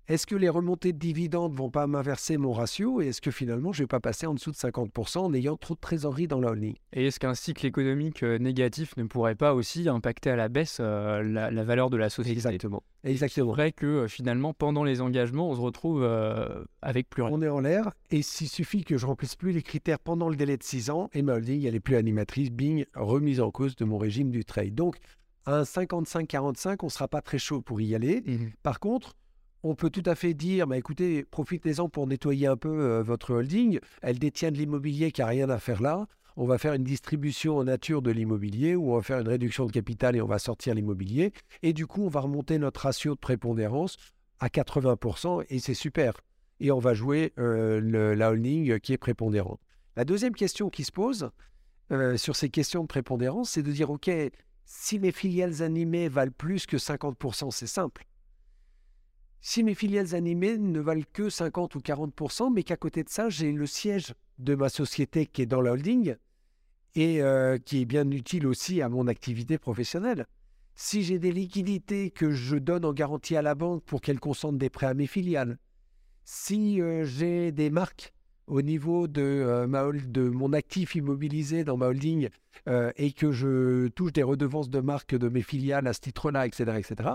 est-ce 0.09 0.27
que 0.27 0.35
les 0.35 0.49
remontées 0.49 0.95
de 0.95 0.99
dividendes 0.99 1.55
vont 1.55 1.69
pas 1.69 1.87
m'inverser 1.87 2.39
mon 2.39 2.53
ratio 2.53 3.03
et 3.03 3.09
est-ce 3.09 3.21
que 3.21 3.31
finalement 3.31 3.73
je 3.73 3.83
vais 3.83 3.87
pas 3.87 4.01
passer 4.01 4.27
en 4.27 4.33
dessous 4.33 4.51
de 4.51 4.57
50% 4.57 5.19
en 5.19 5.35
ayant 5.35 5.59
trop 5.59 5.75
de 5.75 5.81
trésorerie 5.81 6.27
dans 6.27 6.41
la 6.41 6.49
holding 6.49 6.77
Et 6.95 7.07
est-ce 7.09 7.21
qu'un 7.21 7.35
cycle 7.35 7.67
économique 7.67 8.23
euh, 8.23 8.39
négatif 8.39 8.97
ne 8.97 9.05
pourrait 9.05 9.35
pas 9.35 9.53
aussi 9.53 9.87
impacter 9.87 10.31
à 10.31 10.37
la 10.37 10.49
baisse 10.49 10.79
euh, 10.81 11.23
la, 11.23 11.63
valeur 11.63 11.91
de 11.91 11.99
la 11.99 12.09
société? 12.09 12.39
Exactement. 12.39 12.83
Exactement. 13.05 13.51
C'est 13.51 13.55
vrai 13.55 13.73
que 13.73 13.85
euh, 13.85 14.09
finalement 14.09 14.55
pendant 14.55 14.83
les 14.83 15.03
engagements 15.03 15.51
on 15.51 15.55
se 15.55 15.61
retrouve 15.61 16.03
avec 16.81 17.11
plus 17.11 17.23
rien. 17.23 17.35
On 17.35 17.43
est 17.43 17.49
en 17.49 17.61
l'air 17.61 17.91
et 18.11 18.23
s'il 18.23 18.49
suffit 18.49 18.85
que 18.85 18.97
je 18.97 19.05
remplisse 19.05 19.37
plus 19.37 19.53
les 19.53 19.63
critères 19.63 19.99
pendant 19.99 20.31
le 20.31 20.37
délai 20.37 20.57
de 20.57 20.63
6 20.63 20.89
ans 20.89 21.11
et 21.13 21.21
ma 21.21 21.35
holding 21.35 21.67
elle 21.67 21.75
est 21.75 21.81
plus 21.81 21.97
animatrice, 21.97 22.51
bing, 22.51 22.87
remise 22.95 23.43
en 23.43 23.51
cause 23.51 23.77
de 23.77 23.85
mon 23.85 23.99
régime 23.99 24.31
du 24.31 24.47
trade. 24.47 24.75
Donc 24.75 24.97
un 25.45 25.65
55-45 25.65 26.79
on 26.83 26.89
sera 26.89 27.09
pas 27.09 27.21
très 27.21 27.39
chaud 27.39 27.61
pour 27.61 27.79
y 27.83 27.95
aller. 27.95 28.23
Mmh 28.25 28.47
Par 28.63 28.81
contre 28.81 29.15
on 29.63 29.75
peut 29.75 29.91
tout 29.91 30.03
à 30.07 30.15
fait 30.15 30.35
dire, 30.35 30.67
bah, 30.67 30.77
écoutez, 30.77 31.25
profitez-en 31.25 31.89
pour 31.89 32.07
nettoyer 32.07 32.47
un 32.47 32.57
peu 32.57 32.69
euh, 32.69 33.03
votre 33.03 33.35
holding. 33.35 33.81
Elle 34.03 34.19
détient 34.19 34.51
de 34.51 34.57
l'immobilier 34.57 35.13
qui 35.13 35.21
n'a 35.21 35.27
rien 35.27 35.51
à 35.51 35.59
faire 35.59 35.83
là. 35.83 36.07
On 36.37 36.47
va 36.47 36.59
faire 36.59 36.75
une 36.75 36.85
distribution 36.85 37.57
en 37.57 37.65
nature 37.65 38.01
de 38.01 38.13
l'immobilier 38.13 38.77
ou 38.77 38.93
on 38.93 38.97
va 38.97 39.03
faire 39.03 39.19
une 39.19 39.29
réduction 39.29 39.67
de 39.67 39.73
capital 39.73 40.15
et 40.15 40.23
on 40.23 40.27
va 40.27 40.39
sortir 40.39 40.75
l'immobilier. 40.75 41.33
Et 41.63 41.73
du 41.73 41.87
coup, 41.87 42.05
on 42.05 42.09
va 42.09 42.21
remonter 42.21 42.59
notre 42.59 42.83
ratio 42.83 43.15
de 43.15 43.19
prépondérance 43.19 43.97
à 44.39 44.47
80% 44.47 45.45
et 45.49 45.59
c'est 45.59 45.75
super. 45.75 46.21
Et 46.61 46.71
on 46.71 46.79
va 46.79 46.95
jouer 46.95 47.33
euh, 47.39 48.15
la 48.15 48.31
holding 48.31 48.79
qui 48.79 48.93
est 48.93 48.99
prépondérante. 48.99 49.61
La 49.97 50.05
deuxième 50.05 50.35
question 50.35 50.71
qui 50.71 50.85
se 50.85 50.93
pose 50.93 51.31
euh, 51.91 52.17
sur 52.17 52.37
ces 52.37 52.51
questions 52.51 52.83
de 52.83 52.87
prépondérance, 52.87 53.51
c'est 53.51 53.63
de 53.65 53.73
dire, 53.73 53.91
OK, 53.91 54.09
si 54.65 54.99
mes 55.01 55.11
filiales 55.11 55.63
animées 55.63 56.09
valent 56.09 56.35
plus 56.37 56.67
que 56.67 56.77
50%, 56.77 57.51
c'est 57.51 57.67
simple. 57.67 58.05
Si 59.41 59.63
mes 59.63 59.75
filiales 59.75 60.15
animées 60.15 60.59
ne 60.59 60.81
valent 60.81 61.05
que 61.13 61.31
50 61.31 61.75
ou 61.77 61.79
40% 61.79 62.53
mais 62.53 62.65
qu'à 62.65 62.77
côté 62.77 63.05
de 63.05 63.09
ça, 63.09 63.29
j'ai 63.29 63.53
le 63.53 63.67
siège 63.67 64.15
de 64.39 64.55
ma 64.55 64.69
société 64.69 65.27
qui 65.27 65.43
est 65.43 65.47
dans 65.47 65.61
la 65.61 65.73
holding 65.73 66.17
et 66.95 67.23
euh, 67.23 67.59
qui 67.59 67.83
est 67.83 67.85
bien 67.85 68.11
utile 68.11 68.47
aussi 68.47 68.83
à 68.83 68.89
mon 68.89 69.07
activité 69.07 69.59
professionnelle. 69.59 70.27
Si 70.75 71.03
j'ai 71.03 71.19
des 71.19 71.33
liquidités 71.33 72.11
que 72.11 72.33
je 72.33 72.57
donne 72.57 72.85
en 72.85 72.93
garantie 72.93 73.37
à 73.37 73.43
la 73.43 73.55
banque 73.55 73.85
pour 73.85 74.01
qu'elle 74.01 74.21
consente 74.21 74.59
des 74.59 74.71
prêts 74.71 74.87
à 74.87 74.95
mes 74.95 75.07
filiales, 75.07 75.59
si 76.25 76.81
euh, 76.81 77.05
j'ai 77.05 77.53
des 77.53 77.71
marques 77.71 78.13
au 78.47 78.63
niveau 78.63 79.07
de, 79.07 79.23
euh, 79.23 79.93
de 80.07 80.29
mon 80.29 80.53
actif 80.53 80.95
immobilisé 80.95 81.65
dans 81.65 81.77
ma 81.77 81.87
holding 81.87 82.29
et 82.97 83.13
que 83.13 83.33
je 83.33 83.89
touche 83.89 84.13
des 84.13 84.23
redevances 84.23 84.69
de 84.69 84.81
marque 84.81 85.15
de 85.15 85.29
mes 85.31 85.41
filiales 85.41 85.87
à 85.87 85.95
ce 85.95 86.01
titre-là, 86.01 86.47
etc., 86.47 86.73
etc., 86.77 87.11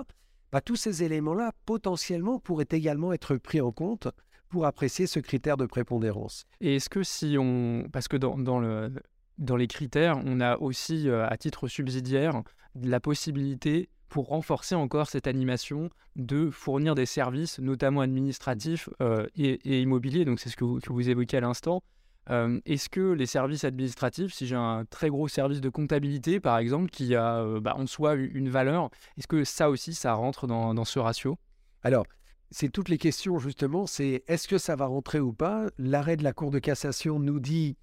bah, 0.54 0.62
tous 0.62 0.76
ces 0.76 1.04
éléments-là, 1.04 1.52
potentiellement, 1.66 2.38
pourraient 2.38 2.68
également 2.70 3.12
être 3.12 3.38
pris 3.38 3.60
en 3.60 3.72
compte 3.72 4.08
pour 4.50 4.68
apprécier 4.68 5.08
ce 5.08 5.20
critère 5.20 5.58
de 5.58 5.66
prépondérance. 5.66 6.46
Et 6.62 6.76
est-ce 6.76 6.90
que 6.90 7.02
si 7.02 7.38
on... 7.40 7.90
Parce 7.92 8.08
que 8.08 8.18
dans, 8.18 8.38
dans, 8.38 8.60
le, 8.60 8.94
dans 9.40 9.56
les 9.56 9.66
critères, 9.66 10.22
on 10.24 10.40
a 10.40 10.58
aussi, 10.58 11.10
euh, 11.10 11.28
à 11.28 11.38
titre 11.38 11.68
subsidiaire, 11.68 12.44
la 12.80 13.00
possibilité 13.00 13.90
pour 14.10 14.28
renforcer 14.28 14.76
encore 14.76 15.10
cette 15.10 15.26
animation 15.26 15.90
de 16.16 16.52
fournir 16.52 16.94
des 16.94 17.08
services, 17.08 17.58
notamment 17.58 18.02
administratifs 18.02 18.90
euh, 19.02 19.26
et, 19.36 19.82
immobiliers. 19.82 20.24
Donc 20.24 20.40
c'est 20.40 20.50
ce 20.50 20.56
que 20.56 20.66
vous, 20.66 20.80
que 20.80 20.94
vous 20.94 21.10
évoquez 21.10 21.38
à 21.38 21.42
l'instant. 21.42 21.82
Est-ce 22.30 22.90
que 22.90 23.12
les 23.12 23.26
services 23.26 23.64
administratifs, 23.64 24.34
si 24.34 24.48
j'ai 24.48 24.56
un 24.56 24.86
très 24.86 25.10
gros 25.10 25.28
service 25.28 25.62
de 25.62 25.70
comptabilité, 25.70 26.40
par 26.40 26.58
exemple, 26.58 26.90
qui 26.90 27.16
a 27.16 27.60
bah, 27.60 27.76
en 27.78 27.86
soi 27.86 28.14
une 28.16 28.50
valeur, 28.50 28.90
est-ce 29.18 29.28
que 29.28 29.44
ça 29.44 29.70
aussi, 29.70 29.94
ça 29.94 30.14
rentre 30.14 30.48
dans, 30.48 30.86
ce 30.86 31.00
ratio? 31.00 31.38
Alors, 31.84 32.06
c'est 32.52 32.70
toutes 32.70 32.90
les 32.90 32.98
questions, 32.98 33.40
justement, 33.40 33.88
c'est 33.88 34.24
est-ce 34.28 34.48
que 34.48 34.58
ça 34.58 34.76
va 34.76 34.86
rentrer 34.86 35.20
ou 35.20 35.34
pas? 35.34 35.68
L'arrêt 35.78 36.18
de 36.18 36.24
la 36.24 36.34
Cour 36.34 36.52
de 36.52 36.60
cassation 36.60 37.20
nous 37.20 37.40
dit 37.40 37.78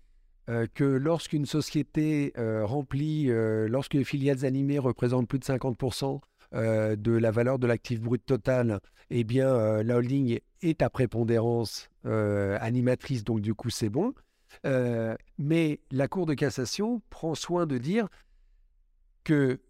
que 0.75 0.85
lorsqu'une 0.85 1.47
société 1.47 2.33
remplit, 2.37 3.27
lorsque 3.27 3.95
les 3.95 4.05
filiales 4.05 4.45
animées 4.45 4.79
représentent 4.79 5.29
plus 5.29 5.39
de 5.39 5.45
50% 5.45 6.21
de 6.53 7.13
la 7.13 7.31
valeur 7.31 7.59
de 7.59 7.67
l'actif 7.67 8.01
brut 8.01 8.25
total, 8.25 8.81
eh 9.11 9.25
bien, 9.25 9.83
la 9.83 9.97
holding 9.97 10.41
est 10.63 10.83
à 10.83 10.89
prépondérance 10.89 11.91
animatrice, 12.05 13.23
donc 13.23 13.41
du 13.41 13.55
coup, 13.55 13.71
c'est 13.71 13.91
bon. 13.91 14.15
Mais 14.65 15.81
la 15.91 16.09
Cour 16.09 16.27
de 16.27 16.35
cassation 16.35 17.03
prend 17.11 17.35
soin 17.35 17.67
de 17.67 17.79
dire 17.79 18.09
que 19.25 19.61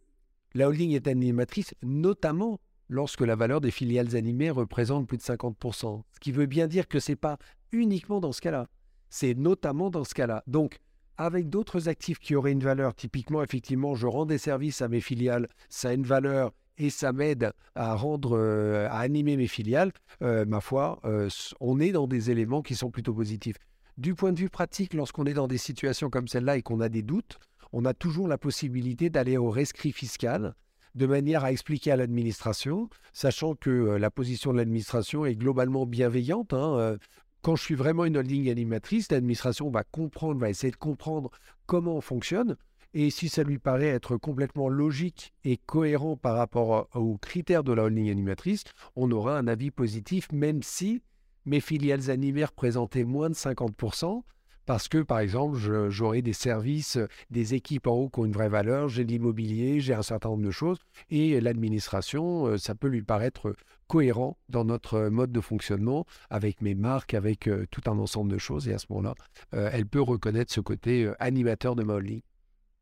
la 0.54 0.68
holding 0.68 0.92
est 0.92 1.06
animatrice, 1.06 1.74
notamment 1.82 2.60
lorsque 2.88 3.20
la 3.20 3.36
valeur 3.36 3.60
des 3.60 3.70
filiales 3.70 4.16
animées 4.16 4.50
représente 4.50 5.06
plus 5.06 5.16
de 5.16 5.22
50%. 5.22 6.02
Ce 6.12 6.20
qui 6.20 6.32
veut 6.32 6.46
bien 6.46 6.66
dire 6.66 6.88
que 6.88 6.98
ce 6.98 7.12
n'est 7.12 7.16
pas 7.16 7.38
uniquement 7.72 8.20
dans 8.20 8.32
ce 8.32 8.40
cas-là. 8.40 8.68
C'est 9.08 9.34
notamment 9.34 9.90
dans 9.90 10.04
ce 10.04 10.14
cas-là. 10.14 10.42
Donc, 10.46 10.78
avec 11.16 11.48
d'autres 11.48 11.88
actifs 11.88 12.18
qui 12.18 12.34
auraient 12.34 12.52
une 12.52 12.62
valeur, 12.62 12.94
typiquement, 12.94 13.42
effectivement, 13.42 13.94
je 13.94 14.06
rends 14.06 14.26
des 14.26 14.38
services 14.38 14.82
à 14.82 14.88
mes 14.88 15.00
filiales, 15.00 15.48
ça 15.68 15.90
a 15.90 15.92
une 15.92 16.04
valeur 16.04 16.52
et 16.78 16.90
ça 16.90 17.12
m'aide 17.12 17.52
à 17.74 17.94
rendre, 17.94 18.36
euh, 18.38 18.88
à 18.88 19.00
animer 19.00 19.36
mes 19.36 19.46
filiales, 19.46 19.92
euh, 20.22 20.46
ma 20.46 20.60
foi, 20.60 20.98
euh, 21.04 21.28
on 21.60 21.78
est 21.78 21.92
dans 21.92 22.06
des 22.06 22.30
éléments 22.30 22.62
qui 22.62 22.74
sont 22.74 22.90
plutôt 22.90 23.12
positifs. 23.12 23.56
Du 24.00 24.14
point 24.14 24.32
de 24.32 24.40
vue 24.40 24.48
pratique, 24.48 24.94
lorsqu'on 24.94 25.26
est 25.26 25.34
dans 25.34 25.46
des 25.46 25.58
situations 25.58 26.08
comme 26.08 26.26
celle-là 26.26 26.56
et 26.56 26.62
qu'on 26.62 26.80
a 26.80 26.88
des 26.88 27.02
doutes, 27.02 27.38
on 27.74 27.84
a 27.84 27.92
toujours 27.92 28.28
la 28.28 28.38
possibilité 28.38 29.10
d'aller 29.10 29.36
au 29.36 29.50
rescrit 29.50 29.92
fiscal 29.92 30.54
de 30.94 31.04
manière 31.04 31.44
à 31.44 31.52
expliquer 31.52 31.90
à 31.90 31.96
l'administration, 31.96 32.88
sachant 33.12 33.54
que 33.54 33.68
la 33.68 34.10
position 34.10 34.52
de 34.52 34.56
l'administration 34.56 35.26
est 35.26 35.34
globalement 35.34 35.84
bienveillante. 35.84 36.54
Hein, 36.54 36.96
quand 37.42 37.56
je 37.56 37.62
suis 37.62 37.74
vraiment 37.74 38.06
une 38.06 38.16
holding 38.16 38.48
animatrice, 38.48 39.12
l'administration 39.12 39.68
va 39.68 39.84
comprendre, 39.84 40.40
va 40.40 40.48
essayer 40.48 40.70
de 40.70 40.76
comprendre 40.76 41.30
comment 41.66 41.96
on 41.96 42.00
fonctionne. 42.00 42.56
Et 42.94 43.10
si 43.10 43.28
ça 43.28 43.42
lui 43.42 43.58
paraît 43.58 43.88
être 43.88 44.16
complètement 44.16 44.70
logique 44.70 45.34
et 45.44 45.58
cohérent 45.58 46.16
par 46.16 46.36
rapport 46.36 46.88
aux 46.94 47.18
critères 47.18 47.64
de 47.64 47.74
la 47.74 47.84
holding 47.84 48.10
animatrice, 48.10 48.64
on 48.96 49.10
aura 49.10 49.36
un 49.36 49.46
avis 49.46 49.70
positif, 49.70 50.32
même 50.32 50.62
si 50.62 51.02
mes 51.46 51.60
filiales 51.60 52.10
animées 52.10 52.44
représentaient 52.44 53.04
moins 53.04 53.30
de 53.30 53.34
50%, 53.34 54.22
parce 54.70 54.86
que, 54.86 54.98
par 54.98 55.18
exemple, 55.18 55.58
j'aurai 55.88 56.22
des 56.22 56.32
services, 56.32 56.96
des 57.30 57.54
équipes 57.54 57.88
en 57.88 57.94
haut 57.94 58.08
qui 58.08 58.20
ont 58.20 58.24
une 58.24 58.32
vraie 58.32 58.48
valeur, 58.48 58.88
j'ai 58.88 59.04
de 59.04 59.10
l'immobilier, 59.10 59.80
j'ai 59.80 59.94
un 59.94 60.02
certain 60.02 60.28
nombre 60.28 60.44
de 60.44 60.52
choses, 60.52 60.78
et 61.08 61.40
l'administration, 61.40 62.46
euh, 62.46 62.56
ça 62.56 62.76
peut 62.76 62.86
lui 62.86 63.02
paraître 63.02 63.56
cohérent 63.88 64.38
dans 64.48 64.64
notre 64.64 65.08
mode 65.08 65.32
de 65.32 65.40
fonctionnement, 65.40 66.06
avec 66.30 66.62
mes 66.62 66.76
marques, 66.76 67.14
avec 67.14 67.48
euh, 67.48 67.66
tout 67.72 67.80
un 67.86 67.98
ensemble 67.98 68.30
de 68.30 68.38
choses, 68.38 68.68
et 68.68 68.72
à 68.72 68.78
ce 68.78 68.86
moment-là, 68.90 69.14
euh, 69.54 69.70
elle 69.72 69.86
peut 69.86 70.00
reconnaître 70.00 70.52
ce 70.52 70.60
côté 70.60 71.10
animateur 71.18 71.74
de 71.74 71.82
ma 71.82 71.94
holding. 71.94 72.20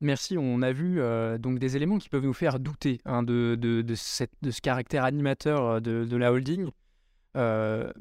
Merci, 0.03 0.37
on 0.37 0.61
a 0.61 0.73
vu 0.73 1.01
donc 1.41 1.59
des 1.59 1.75
éléments 1.75 1.97
qui 1.97 2.11
peuvent 2.11 2.25
nous 2.25 2.35
faire 2.35 2.61
douter 2.61 3.01
hein, 3.07 3.23
de, 3.23 3.85
ce 3.95 4.61
caractère 4.61 5.05
animateur 5.05 5.81
de, 5.81 6.17
la 6.17 6.33
holding. 6.33 6.69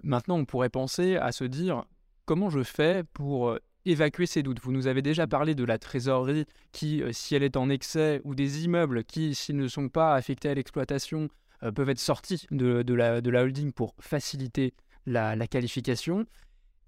Maintenant, 0.04 0.38
on 0.38 0.46
pourrait 0.46 0.70
penser 0.70 1.16
à 1.16 1.32
se 1.32 1.44
dire 1.44 1.86
comment 2.26 2.50
je 2.50 2.64
fais 2.64 3.04
pour 3.14 3.58
évacuer 3.90 4.26
ces 4.26 4.44
doutes? 4.44 4.62
Vous 4.62 4.72
nous 4.72 4.88
avez 4.88 5.02
déjà 5.02 5.28
parlé 5.28 5.56
de 5.56 5.64
la 5.64 5.78
trésorerie 5.78 6.46
qui, 6.72 7.02
euh, 7.02 7.12
si 7.12 7.36
elle 7.36 7.44
est 7.44 7.58
en 7.58 7.70
excès, 7.70 8.22
ou 8.24 8.36
des 8.36 8.66
immeubles 8.66 9.04
qui, 9.04 9.36
s'ils 9.36 9.58
ne 9.58 9.68
sont 9.68 9.90
pas 9.90 10.16
affectés 10.16 10.50
à 10.50 10.54
l'exploitation, 10.54 11.30
euh, 11.64 11.72
peuvent 11.72 11.90
être 11.90 12.00
sortis 12.00 12.46
de, 12.52 12.84
la, 12.94 13.22
de, 13.22 13.30
la, 13.30 13.44
holding 13.44 13.72
pour 13.72 13.96
faciliter 14.00 14.74
la, 15.06 15.36
qualification. 15.48 16.26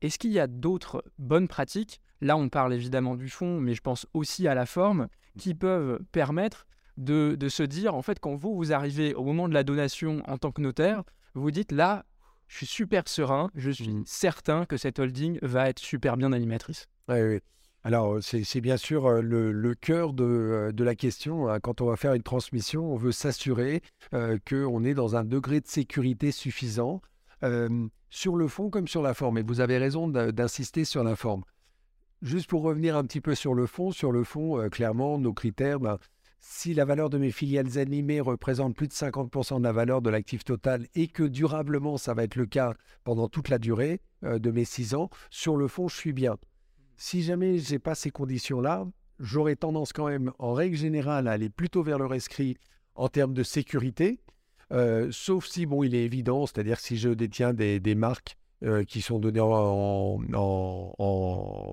Est-ce 0.01 0.19
qu'il 0.19 0.31
y 0.31 0.39
a 0.39 0.47
d'autres 0.47 1.03
bonnes 1.17 1.47
pratiques? 1.47 2.01
Là, 2.21 2.37
on 2.37 2.49
parle 2.49 2.73
évidemment 2.73 3.15
du 3.15 3.29
fond, 3.29 3.59
mais 3.59 3.73
je 3.73 3.81
pense 3.81 4.05
aussi 4.13 4.47
à 4.47 4.53
la 4.53 4.65
forme, 4.65 5.07
qui 5.37 5.53
peuvent 5.53 5.99
permettre 6.11 6.67
de, 6.97 7.35
de, 7.39 7.49
se 7.49 7.63
dire, 7.63 7.95
en 7.95 8.01
fait, 8.01 8.19
quand 8.19 8.35
vous, 8.35 8.55
vous 8.55 8.73
arrivez 8.73 9.13
au 9.13 9.23
moment 9.23 9.47
de 9.47 9.53
la 9.53 9.63
donation 9.63 10.21
en 10.27 10.37
tant 10.37 10.51
que 10.51 10.61
notaire, 10.61 11.03
vous 11.33 11.51
dites 11.51 11.71
là, 11.71 12.05
je 12.49 12.57
suis 12.57 12.65
super 12.65 13.07
serein, 13.07 13.51
je 13.55 13.71
suis 13.71 13.87
mmh. 13.87 14.03
certain 14.05 14.65
que 14.65 14.75
cette 14.75 14.99
holding 14.99 15.39
va 15.41 15.69
être 15.69 15.79
super 15.79 16.17
bien 16.17 16.33
animatrice. 16.33 16.87
Oui, 17.07 17.21
oui. 17.21 17.39
Alors, 17.83 18.17
c'est 18.21 18.59
bien 18.59 18.75
sûr 18.75 19.05
euh, 19.05 19.21
le, 19.21 19.73
cœur 19.73 20.13
euh, 20.19 20.71
de, 20.73 20.83
la 20.83 20.95
question. 20.95 21.47
Hein. 21.47 21.59
Quand 21.61 21.79
on 21.79 21.85
va 21.85 21.95
faire 21.95 22.13
une 22.13 22.23
transmission, 22.23 22.91
on 22.91 22.97
veut 22.97 23.13
s'assurer 23.13 23.81
euh, 24.13 24.37
qu'on 24.47 24.83
est 24.83 24.93
dans 24.93 25.15
un 25.15 25.23
degré 25.23 25.61
de 25.61 25.67
sécurité 25.67 26.31
suffisant 26.31 27.01
sur 28.09 28.35
le 28.35 28.47
fond 28.49 28.69
comme 28.69 28.89
sur 28.89 29.01
la 29.01 29.13
forme. 29.13 29.37
Et 29.37 29.43
vous 29.43 29.61
avez 29.61 29.77
raison 29.77 30.09
d'insister 30.09 30.83
sur 30.83 31.05
la 31.05 31.15
forme. 31.15 31.43
Juste 32.21 32.49
pour 32.49 32.63
revenir 32.63 32.97
un 32.97 33.05
petit 33.05 33.21
peu 33.21 33.33
sur 33.33 33.53
le 33.53 33.65
fond, 33.65 33.91
sur 33.91 34.11
le 34.11 34.25
fond, 34.25 34.67
clairement, 34.69 35.17
nos 35.17 35.31
critères, 35.31 35.79
ben, 35.79 35.99
si 36.39 36.73
la 36.73 36.85
valeur 36.85 37.09
de 37.09 37.17
mes 37.17 37.31
filiales 37.31 37.77
animées 37.77 38.21
représente 38.21 38.75
plus 38.75 38.87
de 38.87 38.93
50% 38.93 39.59
de 39.59 39.63
la 39.63 39.71
valeur 39.71 40.01
de 40.01 40.09
l'actif 40.09 40.43
total 40.43 40.87
et 40.95 41.07
que 41.07 41.23
durablement 41.23 41.97
ça 41.97 42.13
va 42.13 42.23
être 42.23 42.35
le 42.35 42.45
cas 42.45 42.73
pendant 43.03 43.27
toute 43.27 43.49
la 43.49 43.59
durée 43.59 44.01
euh, 44.23 44.39
de 44.39 44.51
mes 44.51 44.65
6 44.65 44.95
ans, 44.95 45.09
sur 45.29 45.57
le 45.57 45.67
fond, 45.67 45.87
je 45.87 45.95
suis 45.95 46.13
bien. 46.13 46.37
Si 46.97 47.23
jamais 47.23 47.59
je 47.59 47.73
n'ai 47.73 47.79
pas 47.79 47.95
ces 47.95 48.11
conditions-là, 48.11 48.85
j'aurais 49.19 49.55
tendance 49.55 49.93
quand 49.93 50.07
même, 50.07 50.31
en 50.39 50.53
règle 50.53 50.75
générale, 50.75 51.27
à 51.27 51.31
aller 51.31 51.49
plutôt 51.49 51.83
vers 51.83 51.97
le 51.97 52.05
rescrit 52.05 52.57
en 52.95 53.07
termes 53.07 53.33
de 53.33 53.43
sécurité, 53.43 54.19
euh, 54.71 55.09
sauf 55.11 55.45
si, 55.47 55.65
bon, 55.65 55.83
il 55.83 55.95
est 55.95 56.03
évident, 56.03 56.45
c'est-à-dire 56.45 56.79
si 56.79 56.97
je 56.97 57.09
détiens 57.09 57.53
des, 57.53 57.95
marques 57.95 58.37
euh, 58.63 58.83
qui 58.83 59.01
sont 59.01 59.19
données 59.19 59.39
en, 59.39 60.19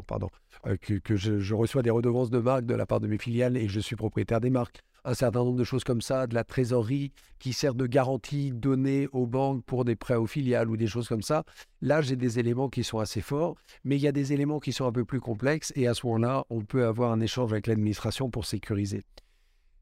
pardon, 0.07 0.31
euh, 0.67 0.77
que, 0.77 1.17
je, 1.17 1.53
reçois 1.55 1.83
des 1.83 1.91
redevances 1.91 2.31
de 2.31 2.39
marque 2.39 2.65
de 2.65 2.75
la 2.75 2.87
part 2.87 3.01
de 3.01 3.09
mes 3.09 3.19
filiales 3.19 3.57
et 3.57 3.67
je 3.67 3.81
suis 3.81 3.97
propriétaire 3.97 4.41
des 4.41 4.51
marques. 4.51 4.83
Un 5.05 5.15
certain 5.15 5.41
nombre 5.41 5.59
de 5.59 5.65
choses 5.65 5.83
comme 5.83 6.01
ça, 6.01 6.29
de 6.29 6.35
la 6.35 6.45
trésorerie 6.45 7.13
qui 7.41 7.53
sert 7.53 7.75
de 7.75 7.87
garantie 7.87 8.53
donnée 8.53 9.09
aux 9.13 9.27
banques 9.27 9.65
pour 9.65 9.85
des 9.85 9.97
prêts 9.97 10.15
aux 10.15 10.27
filiales 10.27 10.71
ou 10.71 10.77
des 10.77 10.87
choses 10.87 11.09
comme 11.09 11.23
ça. 11.23 11.43
Là, 11.81 12.03
j'ai 12.03 12.15
des 12.15 12.39
éléments 12.39 12.69
qui 12.69 12.85
sont 12.85 13.01
assez 13.01 13.21
forts, 13.21 13.57
mais 13.83 13.97
il 13.97 14.03
y 14.03 14.09
a 14.09 14.13
des 14.13 14.33
éléments 14.33 14.61
qui 14.61 14.73
sont 14.73 14.87
un 14.87 14.93
peu 14.93 15.05
plus 15.05 15.21
complexes 15.21 15.73
et 15.75 15.89
à 15.89 15.95
ce 15.95 16.07
moment-là, 16.07 16.45
on 16.51 16.61
peut 16.61 16.87
avoir 16.87 17.11
un 17.11 17.21
échange 17.21 17.53
avec 17.53 17.67
l'administration 17.67 18.31
pour 18.31 18.47
sécuriser. 18.47 19.03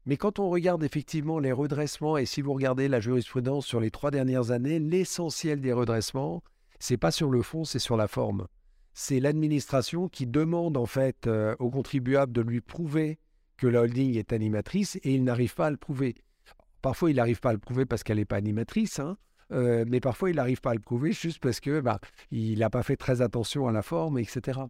Mais 0.07 0.17
quand 0.17 0.39
on 0.39 0.49
regarde 0.49 0.83
effectivement 0.83 1.37
les 1.37 1.51
redressements, 1.51 2.17
et 2.17 2.25
si 2.25 2.41
vous 2.41 2.53
regardez 2.53 2.87
la 2.87 2.99
jurisprudence 2.99 3.65
sur 3.65 3.79
les 3.79 3.89
trois 3.89 4.11
dernières 4.11 4.49
années, 4.49 4.79
l'essentiel 4.79 5.61
des 5.61 5.73
redressements, 5.73 6.43
c'est 6.79 6.97
pas 6.97 7.11
sur 7.11 7.31
le 7.31 7.41
fond, 7.41 7.63
c'est 7.63 7.79
sur 7.79 7.97
la 7.97 8.07
forme 8.07 8.47
c'est 8.95 9.19
l'administration 9.19 10.07
qui 10.07 10.25
demande 10.25 10.77
en 10.77 10.85
fait 10.85 11.27
euh, 11.27 11.53
au 11.59 11.69
contribuable 11.69 12.31
de 12.31 12.41
lui 12.41 12.61
prouver 12.61 13.19
que 13.57 13.67
la 13.67 13.81
holding 13.81 14.17
est 14.17 14.31
animatrice 14.31 14.95
et 15.03 15.13
il 15.13 15.23
n'arrive 15.25 15.53
pas 15.53 15.67
à 15.67 15.69
le 15.69 15.77
prouver. 15.77 16.15
Parfois, 16.81 17.11
il 17.11 17.17
n'arrive 17.17 17.41
pas 17.41 17.49
à 17.49 17.53
le 17.53 17.59
prouver 17.59 17.85
parce 17.85 18.03
qu'elle 18.03 18.17
n'est 18.17 18.25
pas 18.25 18.37
animatrice, 18.37 18.99
hein, 18.99 19.17
euh, 19.51 19.83
mais 19.87 19.99
parfois, 19.99 20.29
il 20.29 20.37
n'arrive 20.37 20.61
pas 20.61 20.71
à 20.71 20.75
le 20.75 20.79
prouver 20.79 21.11
juste 21.11 21.39
parce 21.39 21.59
que 21.59 21.81
bah, 21.81 21.99
il 22.31 22.59
n'a 22.59 22.69
pas 22.69 22.83
fait 22.83 22.95
très 22.95 23.21
attention 23.21 23.67
à 23.67 23.73
la 23.73 23.81
forme, 23.81 24.17
etc. 24.17 24.61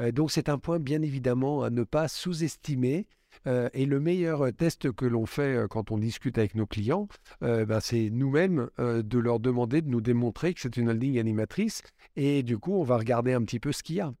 Euh, 0.00 0.10
donc, 0.10 0.32
c'est 0.32 0.48
un 0.48 0.58
point 0.58 0.80
bien 0.80 1.00
évidemment 1.02 1.62
à 1.62 1.70
ne 1.70 1.84
pas 1.84 2.08
sous-estimer 2.08 3.06
euh, 3.46 3.68
et 3.72 3.86
le 3.86 4.00
meilleur 4.00 4.46
euh, 4.46 4.52
test 4.52 4.92
que 4.92 5.04
l'on 5.04 5.26
fait 5.26 5.56
euh, 5.56 5.68
quand 5.68 5.90
on 5.90 5.98
discute 5.98 6.38
avec 6.38 6.54
nos 6.54 6.66
clients, 6.66 7.08
ben, 7.40 7.80
c'est 7.80 8.10
nous-mêmes 8.10 8.68
de 8.78 9.18
leur 9.18 9.40
demander 9.40 9.82
de 9.82 9.88
nous 9.88 10.00
démontrer 10.00 10.54
que 10.54 10.60
c'est 10.60 10.76
une 10.76 10.88
holding 10.88 11.18
animatrice. 11.18 11.82
Et 12.16 12.42
du 12.42 12.58
coup, 12.58 12.74
on 12.74 12.82
va 12.82 12.96
regarder 12.96 13.32
un 13.32 13.42
petit 13.42 13.60
peu 13.60 13.72
ce 13.72 13.82
qu'il 13.82 13.96
y 13.96 14.00
a. 14.00 14.12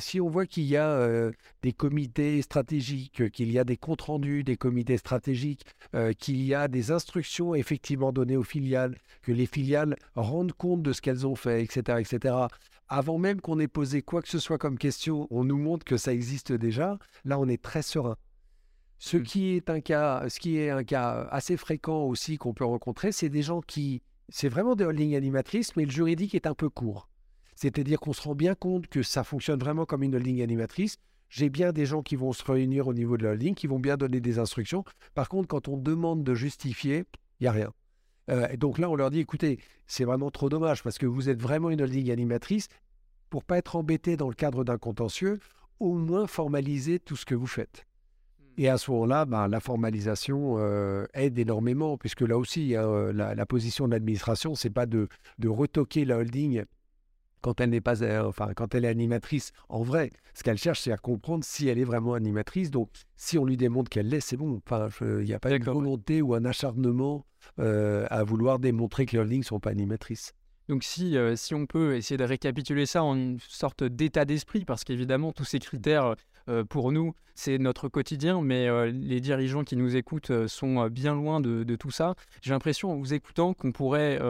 si 0.00 0.20
on 0.20 0.28
voit 0.28 0.46
qu'il 0.46 0.64
y 0.64 0.76
a 0.76 1.30
des 1.62 1.72
comités 1.72 2.42
stratégiques, 2.42 3.30
qu'il 3.30 3.50
y 3.50 3.58
a 3.58 3.64
des 3.64 3.76
comptes 3.76 4.02
rendus 4.02 4.44
des 4.44 4.56
comités 4.56 4.96
stratégiques, 4.96 5.64
qu'il 6.18 6.42
y 6.42 6.54
a 6.54 6.68
des 6.68 6.90
instructions 6.90 7.54
effectivement 7.54 8.12
données 8.12 8.36
aux 8.36 8.42
filiales, 8.42 8.96
que 9.22 9.32
les 9.32 9.46
filiales 9.46 9.96
rendent 10.14 10.52
compte 10.52 10.82
de 10.82 10.92
ce 10.92 11.00
qu'elles 11.00 11.26
ont 11.26 11.36
fait, 11.36 11.62
etc., 11.62 11.98
etc., 12.00 12.34
avant 12.88 13.16
même 13.16 13.40
qu'on 13.40 13.58
ait 13.58 13.68
posé 13.68 14.02
quoi 14.02 14.20
que 14.20 14.28
ce 14.28 14.38
soit 14.38 14.58
comme 14.58 14.76
question, 14.76 15.26
on 15.30 15.44
nous 15.44 15.56
montre 15.56 15.82
que 15.82 15.96
ça 15.96 16.12
existe 16.12 16.52
déjà. 16.52 16.98
Là, 17.24 17.38
on 17.38 17.48
est 17.48 17.62
très 17.62 17.80
serein. 17.80 18.16
Ce 18.98 19.16
mmh. 19.16 19.22
qui 19.22 19.48
est 19.56 19.70
un 19.70 19.80
cas, 19.80 20.28
ce 20.28 20.38
qui 20.38 20.58
est 20.58 20.68
un 20.68 20.84
cas 20.84 21.26
assez 21.30 21.56
fréquent 21.56 22.04
aussi 22.04 22.36
qu'on 22.36 22.52
peut 22.52 22.66
rencontrer, 22.66 23.10
c'est 23.10 23.30
des 23.30 23.42
gens 23.42 23.62
qui, 23.62 24.02
c'est 24.28 24.48
vraiment 24.48 24.76
des 24.76 24.84
holdings 24.84 25.16
animatrices, 25.16 25.74
mais 25.74 25.86
le 25.86 25.90
juridique 25.90 26.34
est 26.34 26.46
un 26.46 26.54
peu 26.54 26.68
court. 26.68 27.08
C'est-à-dire 27.54 28.00
qu'on 28.00 28.12
se 28.12 28.22
rend 28.22 28.34
bien 28.34 28.54
compte 28.54 28.86
que 28.86 29.02
ça 29.02 29.24
fonctionne 29.24 29.60
vraiment 29.60 29.84
comme 29.84 30.02
une 30.02 30.14
holding 30.14 30.42
animatrice. 30.42 30.96
J'ai 31.28 31.48
bien 31.48 31.72
des 31.72 31.86
gens 31.86 32.02
qui 32.02 32.16
vont 32.16 32.32
se 32.32 32.44
réunir 32.44 32.88
au 32.88 32.94
niveau 32.94 33.16
de 33.16 33.24
la 33.24 33.30
holding, 33.30 33.54
qui 33.54 33.66
vont 33.66 33.78
bien 33.78 33.96
donner 33.96 34.20
des 34.20 34.38
instructions. 34.38 34.84
Par 35.14 35.28
contre, 35.28 35.48
quand 35.48 35.68
on 35.68 35.76
demande 35.76 36.24
de 36.24 36.34
justifier, 36.34 37.04
il 37.40 37.44
n'y 37.44 37.48
a 37.48 37.52
rien. 37.52 37.72
Euh, 38.30 38.48
et 38.50 38.56
donc 38.56 38.78
là, 38.78 38.90
on 38.90 38.96
leur 38.96 39.10
dit, 39.10 39.20
écoutez, 39.20 39.58
c'est 39.86 40.04
vraiment 40.04 40.30
trop 40.30 40.48
dommage 40.48 40.82
parce 40.82 40.98
que 40.98 41.06
vous 41.06 41.28
êtes 41.28 41.40
vraiment 41.40 41.70
une 41.70 41.80
holding 41.80 42.10
animatrice. 42.10 42.68
Pour 43.30 43.44
pas 43.44 43.58
être 43.58 43.76
embêté 43.76 44.16
dans 44.16 44.28
le 44.28 44.34
cadre 44.34 44.62
d'un 44.62 44.76
contentieux, 44.76 45.38
au 45.80 45.94
moins 45.94 46.26
formaliser 46.26 46.98
tout 46.98 47.16
ce 47.16 47.24
que 47.24 47.34
vous 47.34 47.46
faites. 47.46 47.86
Et 48.58 48.68
à 48.68 48.76
ce 48.76 48.90
moment-là, 48.90 49.24
ben, 49.24 49.48
la 49.48 49.60
formalisation 49.60 50.56
euh, 50.58 51.06
aide 51.14 51.38
énormément, 51.38 51.96
puisque 51.96 52.20
là 52.20 52.36
aussi, 52.36 52.76
hein, 52.76 52.84
euh, 52.84 53.12
la, 53.12 53.46
position 53.46 53.86
de 53.86 53.92
l'administration, 53.92 54.54
c'est 54.54 54.70
pas 54.70 54.84
de, 54.84 55.08
de, 55.38 55.48
retoquer 55.48 56.04
la 56.04 56.18
holding 56.18 56.64
quand 57.42 57.60
elle 57.60 57.70
n'est 57.70 57.80
pas, 57.80 58.02
euh, 58.02 58.24
enfin, 58.24 58.52
quand 58.54 58.74
elle 58.74 58.84
est 58.84 58.88
animatrice 58.88 59.52
en 59.68 59.82
vrai. 59.82 60.10
Ce 60.34 60.42
qu'elle 60.42 60.58
cherche, 60.58 60.80
c'est 60.80 60.92
à 60.92 60.96
comprendre 60.96 61.44
si 61.44 61.68
elle 61.68 61.78
est 61.78 61.84
vraiment 61.84 62.14
animatrice. 62.14 62.70
Donc, 62.70 62.90
si 63.16 63.38
on 63.38 63.44
lui 63.44 63.56
démontre 63.56 63.90
qu'elle 63.90 64.08
l'est, 64.08 64.20
c'est 64.20 64.36
bon. 64.36 64.60
Enfin, 64.64 64.88
il 65.00 65.24
n'y 65.24 65.34
a 65.34 65.38
pas 65.38 65.50
une 65.50 65.64
volonté 65.64 66.22
ou 66.22 66.34
un 66.34 66.44
acharnement 66.44 67.26
à 67.58 68.24
vouloir 68.24 68.58
démontrer 68.58 69.04
que 69.04 69.12
les 69.12 69.18
holdings 69.18 69.40
ne 69.40 69.44
sont 69.44 69.60
pas 69.60 69.70
animatrices. 69.70 70.32
Donc 70.68 70.84
si, 70.84 71.16
si 71.34 71.54
on 71.54 71.66
peut 71.66 71.96
essayer 71.96 72.16
de 72.16 72.24
récapituler 72.24 72.86
ça 72.86 73.02
en 73.02 73.16
une 73.16 73.38
sorte 73.40 73.82
d'état 73.82 74.24
d'esprit, 74.24 74.64
parce 74.64 74.84
qu'évidemment 74.84 75.32
tous 75.32 75.44
ces 75.44 75.58
critères 75.58 76.14
euh, 76.48 76.64
pour 76.64 76.92
nous, 76.92 77.14
c'est 77.34 77.58
notre 77.58 77.88
quotidien, 77.88 78.42
mais 78.42 78.68
euh, 78.68 78.90
les 78.90 79.20
dirigeants 79.20 79.64
qui 79.64 79.76
nous 79.76 79.96
écoutent 79.96 80.30
euh, 80.30 80.48
sont 80.48 80.88
bien 80.88 81.14
loin 81.14 81.40
de, 81.40 81.76
tout 81.76 81.90
ça. 81.90 82.14
J'ai 82.42 82.50
l'impression, 82.50 82.92
en 82.92 82.96
vous 82.96 83.14
écoutant, 83.14 83.54
qu'on 83.54 83.72
pourrait 83.72 84.20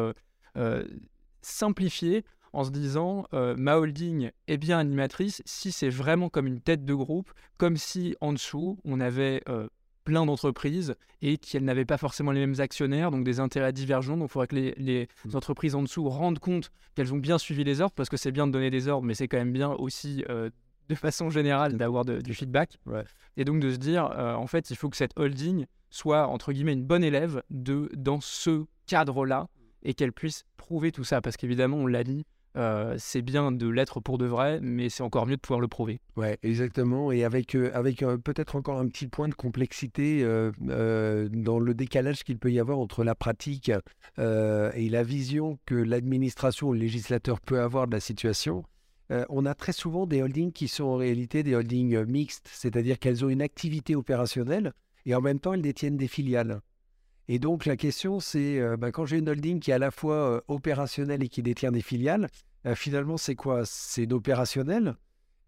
simplifier 1.40 2.24
en 2.52 2.64
se 2.64 2.70
disant 2.70 3.26
ma 3.32 3.78
holding 3.78 4.30
est 4.46 4.58
bien 4.58 4.78
animatrice 4.78 5.42
si 5.44 5.72
c'est 5.72 5.88
vraiment 5.88 6.28
comme 6.28 6.46
une 6.46 6.60
tête 6.60 6.84
de 6.84 6.94
groupe, 6.94 7.32
comme 7.56 7.76
si 7.76 8.16
en 8.20 8.32
dessous 8.32 8.78
on 8.84 9.00
avait 9.00 9.42
plein 10.04 10.26
d'entreprises 10.26 10.94
et 11.20 11.38
qu'elles 11.38 11.64
n'avaient 11.64 11.84
pas 11.84 11.96
forcément 11.96 12.32
les 12.32 12.40
mêmes 12.40 12.60
actionnaires, 12.60 13.10
donc 13.10 13.24
des 13.24 13.40
intérêts 13.40 13.72
divergents. 13.72 14.16
Donc 14.16 14.28
il 14.28 14.32
faudrait 14.32 14.48
que 14.48 14.56
les, 14.56 14.74
les, 14.76 15.08
mmh. 15.24 15.36
entreprises 15.36 15.74
en 15.74 15.82
dessous 15.82 16.08
rendent 16.08 16.40
compte 16.40 16.72
qu'elles 16.94 17.14
ont 17.14 17.18
bien 17.18 17.38
suivi 17.38 17.62
les 17.64 17.80
ordres, 17.80 17.94
parce 17.94 18.08
que 18.08 18.16
c'est 18.16 18.32
bien 18.32 18.46
de 18.46 18.52
donner 18.52 18.70
des 18.70 18.88
ordres, 18.88 19.06
mais 19.06 19.14
c'est 19.14 19.28
quand 19.28 19.38
même 19.38 19.52
bien 19.52 19.70
aussi 19.70 20.24
de 20.88 20.94
façon 20.94 21.30
générale 21.30 21.76
d'avoir 21.76 22.04
du 22.04 22.34
feedback. 22.34 22.78
Et 23.36 23.44
donc 23.44 23.60
de 23.60 23.70
se 23.70 23.76
dire, 23.76 24.10
euh, 24.12 24.34
en 24.34 24.46
fait, 24.46 24.70
il 24.70 24.76
faut 24.76 24.90
que 24.90 24.96
cette 24.96 25.18
holding 25.18 25.66
soit, 25.90 26.26
entre 26.28 26.52
guillemets, 26.52 26.74
une 26.74 26.84
bonne 26.84 27.04
élève 27.04 27.42
de, 27.50 27.90
dans 27.96 28.20
ce 28.20 28.64
cadre-là 28.86 29.48
et 29.82 29.94
qu'elle 29.94 30.12
puisse 30.12 30.44
prouver 30.56 30.92
tout 30.92 31.04
ça. 31.04 31.20
Parce 31.20 31.36
qu'évidemment, 31.36 31.78
on 31.78 31.86
l'a 31.86 32.04
dit, 32.04 32.24
euh, 32.56 32.94
c'est 32.98 33.22
bien 33.22 33.52
de 33.52 33.68
l'être 33.68 34.00
pour 34.00 34.18
de 34.18 34.26
vrai, 34.26 34.60
mais 34.60 34.88
c'est 34.88 35.02
encore 35.02 35.26
mieux 35.26 35.36
de 35.36 35.40
pouvoir 35.40 35.60
le 35.60 35.68
prouver. 35.68 36.00
Ouais, 36.16 36.38
exactement. 36.42 37.12
Et 37.12 37.24
avec, 37.24 37.54
euh, 37.54 37.70
avec 37.74 38.04
peut-être 38.24 38.56
encore 38.56 38.78
un 38.78 38.88
petit 38.88 39.08
point 39.08 39.28
de 39.28 39.34
complexité 39.34 40.22
dans 40.60 41.58
le 41.58 41.74
décalage 41.74 42.24
qu'il 42.24 42.38
peut 42.38 42.52
y 42.52 42.60
avoir 42.60 42.78
entre 42.78 43.04
la 43.04 43.14
pratique 43.14 43.70
et 44.18 44.88
la 44.90 45.02
vision 45.02 45.58
que 45.66 45.74
l'administration 45.74 46.68
ou 46.68 46.72
le 46.72 46.80
législateur 46.80 47.40
peut 47.40 47.60
avoir 47.60 47.86
de 47.86 47.92
la 47.92 48.00
situation. 48.00 48.64
Euh, 49.12 49.24
on 49.28 49.44
a 49.44 49.54
très 49.54 49.72
souvent 49.72 50.06
des 50.06 50.22
holdings 50.22 50.52
qui 50.52 50.68
sont 50.68 50.84
en 50.84 50.96
réalité 50.96 51.42
des 51.42 51.54
holdings 51.54 51.94
euh, 51.94 52.06
mixtes, 52.06 52.48
c'est-à-dire 52.50 52.98
qu'elles 52.98 53.24
ont 53.24 53.28
une 53.28 53.42
activité 53.42 53.94
opérationnelle 53.94 54.72
et 55.04 55.14
en 55.14 55.20
même 55.20 55.38
temps 55.38 55.52
elles 55.52 55.62
détiennent 55.62 55.98
des 55.98 56.08
filiales. 56.08 56.60
Et 57.28 57.38
donc 57.38 57.66
la 57.66 57.76
question 57.76 58.20
c'est, 58.20 58.58
euh, 58.58 58.76
bah, 58.76 58.90
quand 58.90 59.06
j'ai 59.06 59.18
une 59.18 59.28
holding 59.28 59.60
qui 59.60 59.70
est 59.70 59.74
à 59.74 59.78
la 59.78 59.90
fois 59.90 60.42
opérationnelle 60.48 61.22
et 61.22 61.28
qui 61.28 61.42
détient 61.42 61.72
des 61.72 61.82
filiales, 61.82 62.28
finalement 62.74 63.16
c'est 63.16 63.34
quoi? 63.34 63.62
C'est 63.64 64.06
d'opérationnel? 64.06 64.96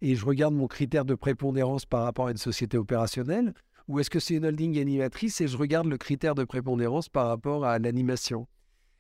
Et 0.01 0.17
je 0.17 0.27
regarde 0.27 0.55
mon 0.55 0.67
critère 0.67 1.05
de 1.05 1.15
prépondérance 1.15 1.87
par 1.87 2.03
rapport 2.03 2.27
à 2.27 2.31
une 2.31 2.37
société 2.37 2.77
opérationnelle? 2.77 3.55
Ou 3.87 4.01
est-ce 4.01 4.11
que 4.11 4.19
c'est 4.19 4.35
une 4.35 4.47
holding 4.47 4.79
animatrice 4.79 5.41
et 5.41 5.47
je 5.47 5.57
regarde 5.57 5.87
le 5.87 5.99
critère 5.99 6.35
de 6.35 6.45
prépondérance 6.45 7.09
par 7.09 7.29
rapport 7.29 7.65
à 7.65 7.79
l'animation? 7.79 8.47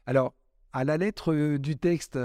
Alors, 0.06 0.34
à 0.72 0.84
la 0.84 0.96
lettre 0.96 1.56
du 1.56 1.76
texte, 1.76 2.18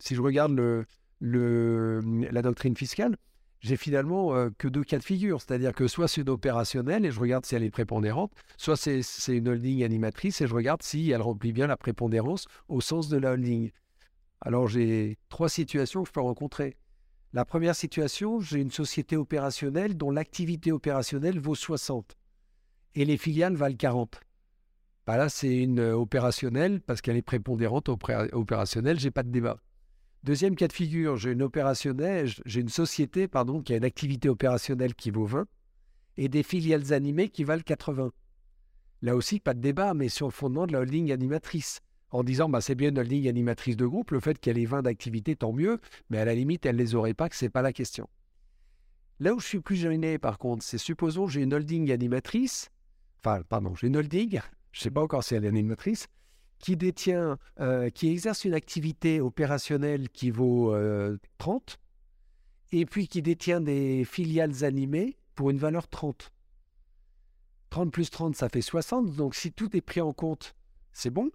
si 0.00 0.14
je 0.14 0.20
regarde 0.20 0.86
la 1.20 2.42
doctrine 2.42 2.76
fiscale, 2.76 3.16
j'ai 3.60 3.76
finalement 3.76 4.34
euh, 4.34 4.50
que 4.56 4.68
deux 4.68 4.84
cas 4.84 4.98
de 4.98 5.04
figure. 5.04 5.40
C'est-à-dire 5.40 5.72
que 5.72 5.88
soit 5.88 6.08
c'est 6.08 6.20
une 6.20 6.28
opérationnelle 6.28 7.04
et 7.04 7.10
je 7.10 7.20
regarde 7.20 7.44
si 7.44 7.54
elle 7.54 7.64
est 7.64 7.70
prépondérante, 7.70 8.32
soit 8.56 8.76
c'est 8.76 9.02
une 9.28 9.48
holding 9.48 9.82
animatrice 9.82 10.40
et 10.40 10.46
je 10.46 10.54
regarde 10.54 10.82
si 10.82 11.10
elle 11.10 11.22
remplit 11.22 11.52
bien 11.52 11.66
la 11.66 11.76
prépondérance 11.76 12.46
au 12.68 12.80
sens 12.80 13.08
de 13.08 13.16
la 13.16 13.32
holding. 13.32 13.70
Alors 14.40 14.68
j'ai 14.68 15.18
trois 15.28 15.48
situations 15.48 16.02
que 16.02 16.08
je 16.08 16.12
peux 16.12 16.20
rencontrer. 16.20 16.76
La 17.32 17.44
première 17.44 17.74
situation, 17.74 18.40
j'ai 18.40 18.60
une 18.60 18.70
société 18.70 19.16
opérationnelle 19.16 19.96
dont 19.96 20.10
l'activité 20.10 20.72
opérationnelle 20.72 21.38
vaut 21.38 21.54
60 21.54 22.16
et 22.94 23.04
les 23.04 23.18
filiales 23.18 23.54
valent 23.54 23.76
40. 23.76 24.20
Bah 25.06 25.16
là, 25.16 25.28
c'est 25.28 25.58
une 25.58 25.80
opérationnelle 25.80 26.80
parce 26.80 27.00
qu'elle 27.00 27.16
est 27.16 27.22
prépondérante 27.22 27.88
opérationnelle, 27.88 28.98
j'ai 28.98 29.10
pas 29.10 29.22
de 29.22 29.30
débat. 29.30 29.58
Deuxième 30.28 30.56
cas 30.56 30.68
de 30.68 30.74
figure, 30.74 31.16
j'ai 31.16 31.32
une 31.32 31.42
opérationnelle, 31.42 32.28
j'ai 32.44 32.60
une 32.60 32.68
société 32.68 33.30
qui 33.64 33.72
a 33.72 33.76
une 33.78 33.84
activité 33.84 34.28
opérationnelle 34.28 34.94
qui 34.94 35.10
vaut 35.10 35.24
20 35.24 35.46
et 36.18 36.28
des 36.28 36.42
filiales 36.42 36.92
animées 36.92 37.30
qui 37.30 37.44
valent 37.44 37.62
80. 37.64 38.10
Là 39.00 39.16
aussi, 39.16 39.40
pas 39.40 39.54
de 39.54 39.60
débat, 39.60 39.94
mais 39.94 40.10
sur 40.10 40.26
le 40.26 40.32
fondement 40.32 40.66
de 40.66 40.74
la 40.74 40.80
holding 40.80 41.12
animatrice. 41.12 41.80
En 42.10 42.24
disant, 42.24 42.50
bah, 42.50 42.60
c'est 42.60 42.74
bien 42.74 42.90
une 42.90 42.98
holding 42.98 43.26
animatrice 43.26 43.78
de 43.78 43.86
groupe, 43.86 44.10
le 44.10 44.20
fait 44.20 44.38
qu'elle 44.38 44.58
ait 44.58 44.66
20 44.66 44.82
d'activités, 44.82 45.34
tant 45.34 45.54
mieux, 45.54 45.80
mais 46.10 46.18
à 46.18 46.26
la 46.26 46.34
limite, 46.34 46.66
elle 46.66 46.76
ne 46.76 46.82
les 46.82 46.94
aurait 46.94 47.14
pas, 47.14 47.30
que 47.30 47.34
ce 47.34 47.46
n'est 47.46 47.50
pas 47.50 47.62
la 47.62 47.72
question. 47.72 48.06
Là 49.20 49.32
où 49.32 49.40
je 49.40 49.46
suis 49.46 49.60
plus 49.60 49.76
gêné, 49.76 50.18
par 50.18 50.36
contre, 50.36 50.62
c'est 50.62 50.76
supposons 50.76 51.26
j'ai 51.26 51.40
une 51.40 51.54
holding 51.54 51.90
animatrice, 51.90 52.68
enfin, 53.24 53.40
pardon, 53.48 53.74
j'ai 53.76 53.86
une 53.86 53.96
holding, 53.96 54.40
je 54.72 54.80
ne 54.80 54.82
sais 54.82 54.90
pas 54.90 55.00
encore 55.00 55.24
si 55.24 55.36
elle 55.36 55.46
est 55.46 55.48
animatrice, 55.48 56.06
qui 56.58 56.76
détient, 56.76 57.38
euh, 57.60 57.90
qui 57.90 58.08
exerce 58.08 58.44
une 58.44 58.54
activité 58.54 59.20
opérationnelle 59.20 60.08
qui 60.08 60.30
vaut 60.30 60.74
30, 61.38 61.70
euh, 61.72 61.86
et 62.72 62.86
puis 62.86 63.08
qui 63.08 63.22
détient 63.22 63.60
des 63.60 64.04
filiales 64.04 64.64
animées 64.64 65.16
pour 65.34 65.50
une 65.50 65.58
valeur 65.58 65.88
30. 65.88 66.32
30 67.70 67.92
plus 67.92 68.10
30, 68.10 68.34
ça 68.34 68.48
fait 68.48 68.62
60, 68.62 69.14
donc 69.14 69.34
si 69.34 69.52
tout 69.52 69.76
est 69.76 69.80
pris 69.80 70.00
en 70.00 70.12
compte, 70.12 70.54
c'est 70.92 71.10
bon. 71.10 71.30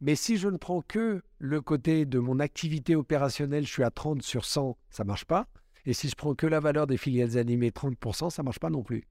Mais 0.00 0.14
si 0.14 0.36
je 0.36 0.48
ne 0.48 0.56
prends 0.56 0.80
que 0.80 1.22
le 1.38 1.60
côté 1.60 2.06
de 2.06 2.18
mon 2.18 2.38
activité 2.38 2.94
opérationnelle, 2.94 3.66
je 3.66 3.72
suis 3.72 3.82
à 3.82 3.90
30 3.90 4.22
sur 4.22 4.44
100, 4.44 4.76
ça 4.90 5.04
marche 5.04 5.24
pas. 5.24 5.48
Et 5.86 5.92
si 5.92 6.08
je 6.08 6.14
prends 6.14 6.34
que 6.34 6.46
la 6.46 6.60
valeur 6.60 6.86
des 6.86 6.96
filiales 6.96 7.36
animées, 7.36 7.70
30%, 7.70 8.30
ça 8.30 8.42
marche 8.42 8.60
pas 8.60 8.70
non 8.70 8.82
plus. 8.82 9.04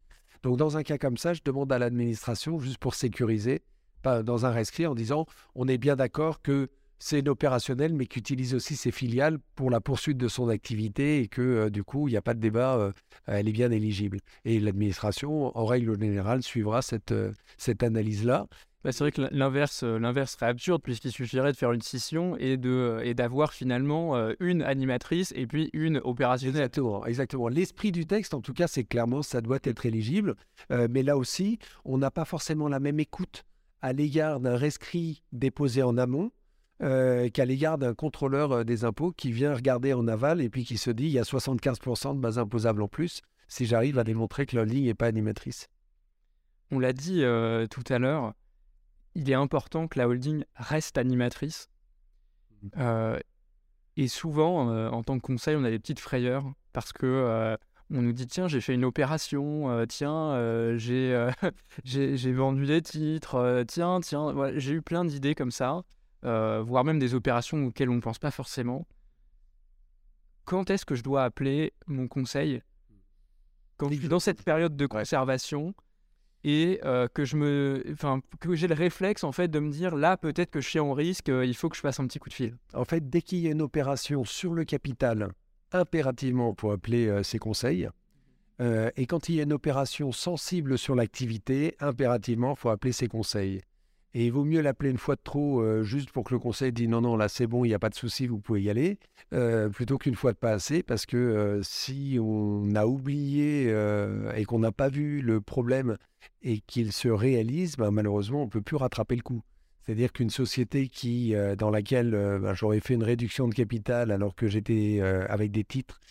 Donc 0.44 0.58
dans 0.58 0.78
un 0.78 0.84
cas 0.84 0.98
comme 0.98 1.18
ça, 1.18 1.34
je 1.34 1.42
demande 1.44 1.72
à 1.72 1.80
l'administration, 1.80 2.60
juste 2.60 2.78
pour 2.78 2.96
sécuriser, 2.96 3.64
dans 4.04 4.46
un 4.46 4.52
rescrit 4.52 4.86
en 4.86 4.96
disant 4.96 5.26
on 5.56 5.68
est 5.68 5.78
bien 5.78 5.96
d'accord 5.96 6.42
que 6.42 6.70
c'est 7.00 7.20
une 7.20 7.30
opérationnelle, 7.30 7.94
mais 7.94 8.06
qu'utilise 8.06 8.56
aussi 8.56 8.76
ses 8.76 8.92
filiales 8.92 9.38
pour 9.56 9.70
la 9.70 9.82
poursuite 9.82 10.18
de 10.18 10.28
son 10.28 10.50
activité 10.50 11.20
et 11.20 11.28
que 11.28 11.42
euh, 11.42 11.70
du 11.70 11.84
coup, 11.84 12.08
il 12.08 12.12
n'y 12.12 12.18
a 12.18 12.22
pas 12.22 12.34
de 12.34 12.40
débat, 12.40 12.78
euh, 12.78 12.92
elle 13.28 13.48
est 13.48 13.54
bien 13.54 13.72
éligible. 13.72 14.20
Et 14.46 14.60
l'administration, 14.60 15.56
en 15.58 15.66
règle 15.66 16.00
générale, 16.00 16.42
suivra 16.42 16.82
cette, 16.82 17.12
euh, 17.12 17.32
cette 17.58 17.84
analyse-là. 17.84 18.48
Bah, 18.84 18.92
c'est 18.92 19.04
vrai 19.04 19.12
que 19.12 19.22
l'inverse, 19.32 19.84
l'inverse 19.84 20.34
serait 20.34 20.46
absurde 20.46 20.82
puisqu'il 20.82 21.12
suffirait 21.12 21.52
de 21.52 21.58
faire 21.58 21.72
une 21.72 21.82
scission 21.82 22.38
et 22.38 22.58
de 22.58 23.02
et 23.04 23.16
d'avoir 23.16 23.52
finalement 23.52 24.16
une 24.40 24.62
animatrice 24.62 25.34
et 25.36 25.48
puis 25.48 25.72
une 25.74 25.98
opérationnelle. 26.04 26.62
Exactement. 26.62 27.06
exactement. 27.06 27.48
L'esprit 27.48 27.92
du 27.92 28.06
texte, 28.06 28.36
en 28.36 28.40
tout 28.40 28.54
cas, 28.54 28.68
c'est 28.68 28.84
clairement 28.84 29.24
ça 29.24 29.42
doit 29.42 29.58
être 29.64 29.88
éligible. 29.88 30.36
mais 30.70 31.02
là 31.02 31.18
aussi, 31.18 31.58
on 31.86 31.98
n'a 31.98 32.12
pas 32.12 32.24
forcément 32.24 32.70
la 32.70 32.80
même 32.80 33.00
écoute 33.00 33.44
à 33.82 33.94
l'égard 33.94 34.40
d'un 34.40 34.56
rescrit 34.56 35.24
déposé 35.32 35.84
en 35.84 35.98
amont 35.98 36.32
euh, 36.84 37.30
qu'à 37.30 37.46
l'égard 37.46 37.78
d'un 37.78 37.96
contrôleur 37.96 38.52
euh, 38.52 38.64
des 38.64 38.86
impôts 38.86 39.12
qui 39.12 39.32
vient 39.32 39.54
regarder 39.54 39.94
en 39.94 40.08
aval 40.08 40.42
et 40.42 40.50
puis 40.50 40.64
qui 40.64 40.78
se 40.78 40.92
dit 40.92 41.06
il 41.06 41.12
y 41.12 41.20
a 41.20 41.24
75% 41.24 42.16
de 42.16 42.20
base 42.20 42.38
imposable 42.38 42.84
en 42.84 42.88
plus 42.88 43.22
si 43.48 43.66
j'arrive 43.66 43.98
à 43.98 44.04
démontrer 44.04 44.46
que 44.46 44.56
la 44.56 44.62
holding 44.62 44.86
n'est 44.86 44.94
pas 44.94 45.08
animatrice. 45.08 45.70
On 46.70 46.80
l'a 46.80 46.94
dit 46.94 47.24
euh, 47.24 47.66
tout 47.66 47.84
à 47.90 47.98
l'heure, 47.98 48.34
il 49.16 49.30
est 49.32 49.36
important 49.36 49.88
que 49.88 49.98
la 49.98 50.08
holding 50.08 50.44
reste 50.56 50.98
animatrice. 50.98 51.70
Mmh. 52.64 53.18
et 53.98 54.08
souvent, 54.08 54.68
en 54.90 55.04
tant 55.04 55.18
que 55.18 55.22
conseil, 55.22 55.56
on 55.56 55.64
a 55.64 55.70
des 55.70 55.78
petites 55.78 56.00
frayeurs 56.00 56.44
parce 56.74 56.92
que 56.92 57.56
on 57.92 58.02
nous 58.02 58.14
dit 58.14 58.28
tiens 58.28 58.48
j'ai 58.48 58.62
fait 58.62 58.74
une 58.74 58.86
opération, 58.86 59.70
euh, 59.70 59.86
tiens 59.86 60.32
euh, 60.34 60.78
euh, 60.90 61.32
j'ai 61.84 62.34
vendu 62.34 62.66
des 62.66 62.82
titres, 62.82 63.64
tiens 63.68 64.00
tiens 64.02 64.34
j'ai 64.56 64.74
eu 64.74 64.82
plein 64.82 65.06
d'idées 65.06 65.36
comme 65.36 65.52
ça, 65.52 65.84
voire 66.22 66.84
même 66.84 67.00
des 67.00 67.14
opérations 67.14 67.66
auxquelles 67.66 67.90
on 67.90 67.96
ne 67.96 68.02
pense 68.02 68.20
pas 68.20 68.32
forcément. 68.32 68.88
Quand 70.46 70.70
est-ce 70.70 70.86
que 70.86 70.96
je 70.96 71.04
dois 71.04 71.24
appeler 71.24 71.74
mon 71.88 72.08
conseil 72.08 72.62
quand, 73.76 73.92
dans 74.08 74.20
cette 74.20 74.44
période 74.44 74.76
de 74.76 74.86
conservation 74.86 75.74
et 76.44 76.80
que 77.14 77.26
je 77.26 77.36
me, 77.36 77.84
enfin, 77.92 78.22
que 78.40 78.56
j'ai 78.56 78.68
le 78.68 78.76
réflexe 78.76 79.24
en 79.24 79.32
fait 79.32 79.48
de 79.48 79.60
me 79.60 79.72
dire 79.72 79.96
là 79.96 80.18
peut-être 80.18 80.52
que 80.52 80.62
je 80.62 80.68
suis 80.68 80.80
en 80.80 80.94
risque, 80.94 81.30
il 81.30 81.56
faut 81.56 81.70
que 81.70 81.76
je 81.76 81.82
fasse 81.82 82.00
un 82.02 82.08
petit 82.08 82.20
coup 82.20 82.30
de 82.30 82.34
fil. 82.34 82.58
En 82.74 82.86
fait, 82.86 83.10
dès 83.10 83.22
qu'il 83.22 83.40
y 83.40 83.48
a 83.48 83.52
une 83.52 83.62
opération 83.62 84.26
sur 84.26 84.54
le 84.54 84.66
capital, 84.66 85.32
impérativement, 85.72 86.54
pour 86.54 86.72
appeler 86.72 87.24
ses 87.24 87.40
conseils. 87.40 87.90
et 88.60 89.06
quand 89.06 89.30
il 89.30 89.36
y 89.36 89.40
a 89.40 89.44
une 89.44 89.54
opération 89.54 90.12
sensible 90.12 90.78
sur 90.78 90.96
l'activité, 90.96 91.76
impérativement, 91.80 92.54
il 92.56 92.60
faut 92.60 92.70
appeler 92.70 92.92
ses 92.92 93.08
conseils. 93.08 93.62
Et 94.14 94.26
il 94.26 94.32
vaut 94.32 94.46
mieux 94.46 94.62
l'appeler 94.62 94.90
une 94.90 94.98
fois 94.98 95.16
de 95.16 95.22
trop, 95.24 95.62
euh, 95.62 95.84
juste 95.84 96.10
pour 96.12 96.24
que 96.24 96.34
le 96.34 96.40
conseil 96.40 96.72
dise 96.72 96.88
non, 96.88 97.02
non, 97.02 97.18
là 97.18 97.30
c'est 97.30 97.46
bon, 97.46 97.66
il 97.66 97.68
n'y 97.68 97.76
a 97.76 97.80
pas 97.80 97.90
de 97.90 97.96
souci, 97.96 98.26
vous 98.26 98.40
pouvez 98.40 98.64
y 98.64 98.70
aller, 98.72 98.98
euh, 99.32 99.70
plutôt 99.70 100.00
qu'une 100.00 100.16
fois 100.16 100.32
de 100.32 100.38
pas 100.38 100.54
assez, 100.54 100.82
parce 100.82 101.06
que 101.06 101.18
euh, 101.18 101.62
si 101.62 102.18
on 102.20 102.74
a 102.74 102.88
oublié 102.88 103.72
et 104.36 104.46
qu'on 104.46 104.58
n'a 104.58 104.72
pas 104.72 104.90
vu 104.90 105.22
le 105.22 105.40
problème 105.40 105.98
et 106.42 106.62
qu'il 106.62 106.94
se 106.94 107.10
réalise, 107.10 107.76
ben, 107.76 107.92
malheureusement, 107.92 108.42
on 108.42 108.46
ne 108.46 108.50
peut 108.50 108.62
plus 108.62 108.78
rattraper 108.78 109.16
le 109.16 109.22
coup. 109.22 109.44
C'est-à-dire 109.88 110.12
qu'une 110.12 110.30
société 110.30 110.90
qui, 110.90 111.34
dans 111.58 111.70
laquelle 111.70 112.12
ben, 112.12 112.54
j'aurais 112.54 112.82
fait 112.82 112.94
une 112.94 113.06
réduction 113.06 113.48
de 113.48 113.54
capital 113.54 114.12
alors 114.12 114.36
que 114.36 114.48
j'étais 114.48 115.00
avec 115.02 115.52
des 115.52 115.64
titres 115.64 116.02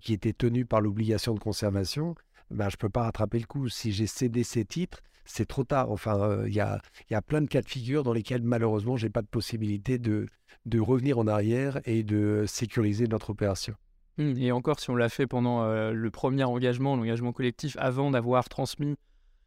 qui 0.00 0.14
étaient 0.14 0.32
tenus 0.32 0.66
par 0.66 0.80
l'obligation 0.80 1.34
de 1.34 1.38
conservation, 1.38 2.14
ben, 2.50 2.68
je 2.70 2.76
ne 2.76 2.78
peux 2.78 2.88
pas 2.88 3.02
rattraper 3.02 3.38
le 3.38 3.46
coup. 3.46 3.68
Si 3.68 3.92
j'ai 3.92 4.06
cédé 4.06 4.42
ces 4.42 4.64
titres, 4.64 5.02
c'est 5.24 5.46
trop 5.46 5.64
tard. 5.64 5.90
Enfin, 5.90 6.20
euh, 6.20 6.48
il 6.48 6.54
y, 6.54 6.60
a, 6.60 6.80
y, 7.10 7.14
a, 7.14 7.22
plein 7.22 7.42
de 7.42 7.46
cas 7.46 7.60
de 7.60 7.68
figure 7.68 8.02
dans 8.02 8.12
lesquels 8.12 8.42
malheureusement, 8.42 8.96
je 8.96 9.06
n'ai 9.06 9.10
pas 9.10 9.22
de 9.22 9.26
possibilité 9.26 9.98
de, 9.98 10.26
de 10.64 10.80
revenir 10.80 11.18
en 11.18 11.26
arrière 11.26 11.80
et 11.84 12.02
de 12.02 12.44
sécuriser 12.46 13.06
notre 13.06 13.30
opération. 13.30 13.74
Mmh, 14.18 14.38
et 14.38 14.52
encore, 14.52 14.80
si 14.80 14.90
on 14.90 14.96
l'a 14.96 15.08
fait 15.08 15.26
pendant 15.26 15.62
euh, 15.62 15.92
le 15.92 16.10
premier 16.10 16.44
engagement, 16.44 16.96
l'engagement 16.96 17.32
collectif, 17.32 17.76
avant 17.78 18.10
d'avoir 18.10 18.48
transmis, 18.48 18.96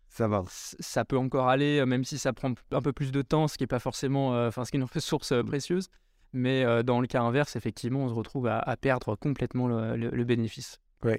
ça 0.09 0.27
va. 0.27 0.43
Ça 0.47 1.05
peut 1.05 1.17
encore 1.17 1.49
aller, 1.49 1.79
euh, 1.79 1.85
même 1.85 2.03
si 2.03 2.17
ça 2.17 2.33
prend 2.33 2.53
un 2.71 2.81
peu 2.81 2.93
plus 2.93 3.11
de 3.11 3.21
temps, 3.21 3.47
ce 3.47 3.57
qui 3.57 3.63
n'est 3.63 3.67
pas 3.67 3.79
forcément, 3.79 4.29
enfin, 4.47 4.65
ce 4.65 4.71
qui 4.71 4.77
est 4.77 4.81
une 4.81 4.85
ressource 4.93 5.33
précieuse. 5.45 5.87
Mais 6.31 6.83
dans 6.83 7.01
le 7.01 7.07
cas 7.07 7.23
inverse, 7.23 7.55
effectivement, 7.55 8.01
on 8.01 8.09
se 8.09 8.13
retrouve 8.13 8.45
à, 8.45 8.77
perdre 8.77 9.15
complètement 9.15 9.67
le, 9.67 9.95
le 9.95 10.23
bénéfice. 10.23 10.79
Oui. 11.03 11.13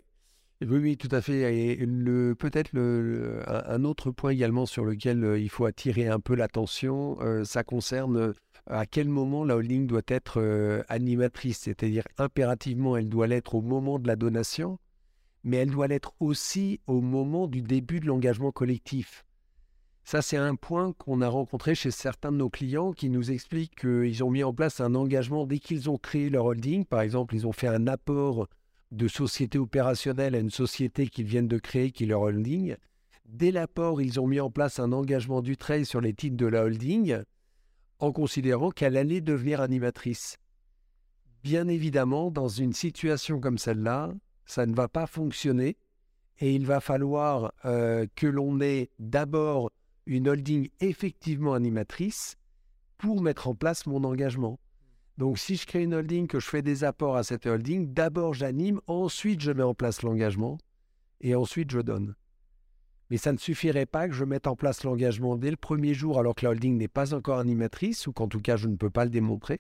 Oui, 0.63 0.79
oui, 0.79 0.97
tout 0.99 1.09
à 1.11 1.23
fait. 1.23 1.57
Et 1.57 1.77
le, 1.87 2.35
peut-être 2.35 2.73
le, 2.75 3.41
un 3.47 3.83
autre 3.85 4.11
point 4.11 4.31
également 4.31 4.67
sur 4.67 4.85
lequel 4.85 5.25
euh, 5.25 5.39
il 5.39 5.49
faut 5.49 5.65
attirer 5.65 6.07
un 6.07 6.21
peu 6.21 6.35
l'attention, 6.35 7.17
euh, 7.23 7.45
ça 7.45 7.65
concerne 7.65 8.17
euh, 8.17 8.33
à 8.67 8.85
quel 8.85 9.09
moment 9.09 9.43
la 9.45 9.57
holding 9.57 9.87
doit 9.87 10.03
être 10.07 10.85
animatrice. 10.89 11.61
C'est-à-dire, 11.61 12.05
impérativement, 12.19 12.97
elle 12.99 13.09
doit 13.09 13.27
l'être 13.27 13.55
au 13.55 13.63
moment 13.63 13.99
de 13.99 14.07
la 14.07 14.17
donation, 14.17 14.79
mais 15.45 15.59
elle 15.59 15.71
doit 15.71 15.89
l'être 15.89 16.13
aussi 16.21 16.81
au 16.87 17.01
moment 17.01 17.47
du 17.47 17.63
début 17.63 18.01
de 18.01 18.07
l'engagement 18.07 18.53
collectif. 18.53 19.25
Ça, 20.05 20.23
c'est 20.23 20.37
un 20.37 20.57
point 20.57 20.93
qu'on 20.95 21.21
a 21.21 21.29
rencontré 21.29 21.75
chez 21.75 21.91
certains 21.91 22.33
de 22.33 22.39
nos 22.39 22.51
clients 22.51 22.93
qui 22.93 23.11
nous 23.11 23.31
expliquent 23.31 23.79
qu'ils 23.81 24.25
ont 24.25 24.31
mis 24.31 24.43
en 24.43 24.53
place 24.53 24.81
un 24.81 24.95
engagement 24.95 25.47
dès 25.47 25.59
qu'ils 25.59 25.89
ont 25.89 25.99
créé 25.99 26.31
leur 26.31 26.47
holding. 26.47 26.85
Par 26.85 27.01
exemple, 27.01 27.35
ils 27.35 27.47
ont 27.47 27.53
fait 27.53 27.69
un 27.69 27.87
apport 27.87 28.49
de 28.91 29.07
société 29.07 29.59
opérationnelle 29.59 30.35
à 30.35 30.39
une 30.39 30.51
société 30.51 31.07
qu'ils 31.07 31.27
viennent 31.27 31.49
de 31.49 31.59
créer, 31.59 31.93
qui 31.93 32.05
est 32.05 32.09
leur 32.09 32.23
holding. 32.23 32.77
Dès 33.27 33.53
l'apport, 33.53 34.03
ils 34.03 34.19
ont 34.19 34.27
mis 34.27 34.41
en 34.41 34.51
place 34.51 34.81
un 34.81 34.93
engagement 34.93 35.43
du 35.43 35.57
trade 35.57 35.85
sur 35.85 36.01
les 36.01 36.15
titres 36.15 36.37
de 36.37 36.47
la 36.47 36.65
holding 36.65 37.19
en 38.01 38.13
considérant 38.13 38.71
qu'elle 38.71 38.97
allait 38.97 39.21
devenir 39.21 39.61
animatrice. 39.61 40.39
Bien 41.45 41.69
évidemment, 41.69 42.31
dans 42.31 42.49
une 42.49 42.73
situation 42.73 43.39
comme 43.39 43.59
celle-là, 43.59 44.13
ça 44.47 44.67
ne 44.67 44.75
va 44.75 44.89
pas 44.89 45.07
fonctionner 45.07 45.77
et 46.39 46.55
il 46.55 46.67
va 46.67 46.81
falloir 46.81 47.53
euh, 47.65 48.07
que 48.17 48.27
l'on 48.27 48.61
ait 48.61 48.91
d'abord 48.99 49.71
une 50.07 50.29
holding 50.29 50.69
effectivement 50.81 51.55
animatrice 51.55 52.37
pour 52.99 53.23
mettre 53.23 53.49
en 53.49 53.55
place 53.55 53.87
mon 53.87 54.05
engagement. 54.05 54.59
Donc, 55.19 55.39
si 55.39 55.57
je 55.57 55.67
crée 55.67 55.83
une 55.83 55.95
holding, 55.95 56.27
que 56.27 56.41
je 56.41 56.49
fais 56.49 56.63
des 56.63 56.83
apports 56.83 57.17
à 57.17 57.23
cette 57.23 57.47
holding, 57.47 57.93
d'abord 57.93 58.33
j'anime, 58.33 58.81
ensuite 58.87 59.41
je 59.41 59.53
mets 59.53 59.63
en 59.63 59.75
place 59.75 60.03
l'engagement 60.03 60.59
et 61.21 61.35
ensuite 61.35 61.71
je 61.71 61.81
donne. 61.81 62.15
Mais 63.11 63.17
ça 63.17 63.33
ne 63.33 63.39
suffirait 63.39 63.87
pas 63.87 64.09
que 64.09 64.15
je 64.15 64.25
mette 64.25 64.47
en 64.47 64.57
place 64.57 64.85
l'engagement 64.85 65.37
dès 65.37 65.51
le 65.51 65.57
premier 65.57 65.95
jour 65.95 66.19
alors 66.19 66.35
que 66.35 66.47
la 66.47 66.51
holding 66.51 66.79
n'est 66.79 66.89
pas 66.89 67.13
encore 67.13 67.39
animatrice 67.39 68.07
ou 68.07 68.13
qu'en 68.13 68.29
tout 68.29 68.41
cas 68.41 68.57
je 68.57 68.69
ne 68.69 68.77
peux 68.77 68.91
pas 68.91 69.05
le 69.05 69.11
démontrer. 69.11 69.59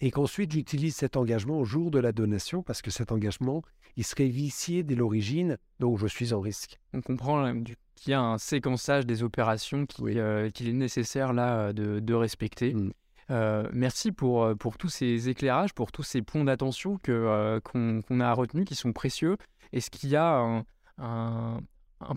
Et 0.00 0.10
qu'ensuite 0.10 0.52
j'utilise 0.52 0.96
cet 0.96 1.16
engagement 1.16 1.58
au 1.58 1.64
jour 1.64 1.90
de 1.90 1.98
la 1.98 2.12
donation 2.12 2.62
parce 2.62 2.82
que 2.82 2.90
cet 2.90 3.12
engagement, 3.12 3.62
il 3.96 4.04
serait 4.04 4.28
vicié 4.28 4.82
dès 4.82 4.94
l'origine, 4.94 5.56
donc 5.78 5.98
je 5.98 6.06
suis 6.06 6.32
en 6.32 6.40
risque. 6.40 6.80
On 6.92 7.00
comprend 7.00 7.44
euh, 7.46 7.54
qu'il 7.94 8.10
y 8.10 8.14
a 8.14 8.20
un 8.20 8.38
séquençage 8.38 9.06
des 9.06 9.22
opérations 9.22 9.86
euh, 10.02 10.50
qu'il 10.50 10.68
est 10.68 10.72
nécessaire 10.72 11.32
là 11.32 11.68
euh, 11.68 12.00
de, 12.00 12.14
respecter. 12.14 12.74
Mmh. 12.74 12.92
Euh, 13.30 13.68
merci 13.72 14.12
pour, 14.12 14.54
pour 14.58 14.76
tous 14.76 14.88
ces 14.88 15.28
éclairages, 15.28 15.72
pour 15.72 15.92
tous 15.92 16.02
ces 16.02 16.22
points 16.22 16.44
d'attention 16.44 16.98
euh, 17.08 17.60
qu'on 17.60 18.20
a 18.20 18.32
retenus, 18.32 18.66
qui 18.66 18.74
sont 18.74 18.92
précieux. 18.92 19.36
Est-ce 19.72 19.90
qu'il 19.90 20.10
y 20.10 20.16
a 20.16 20.36
un, 20.36 20.64
un, 20.98 21.60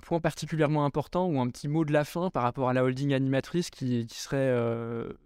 point 0.02 0.20
particulièrement 0.20 0.86
important 0.86 1.28
ou 1.28 1.40
un 1.40 1.48
petit 1.50 1.68
mot 1.68 1.86
de 1.86 1.94
la 1.94 2.04
fin 2.04 2.30
par 2.30 2.44
rapport 2.44 2.70
à 2.70 2.74
la 2.74 2.84
holding 2.84 3.14
animatrice 3.14 3.70
qui, 3.70 4.08
serait 4.10 4.54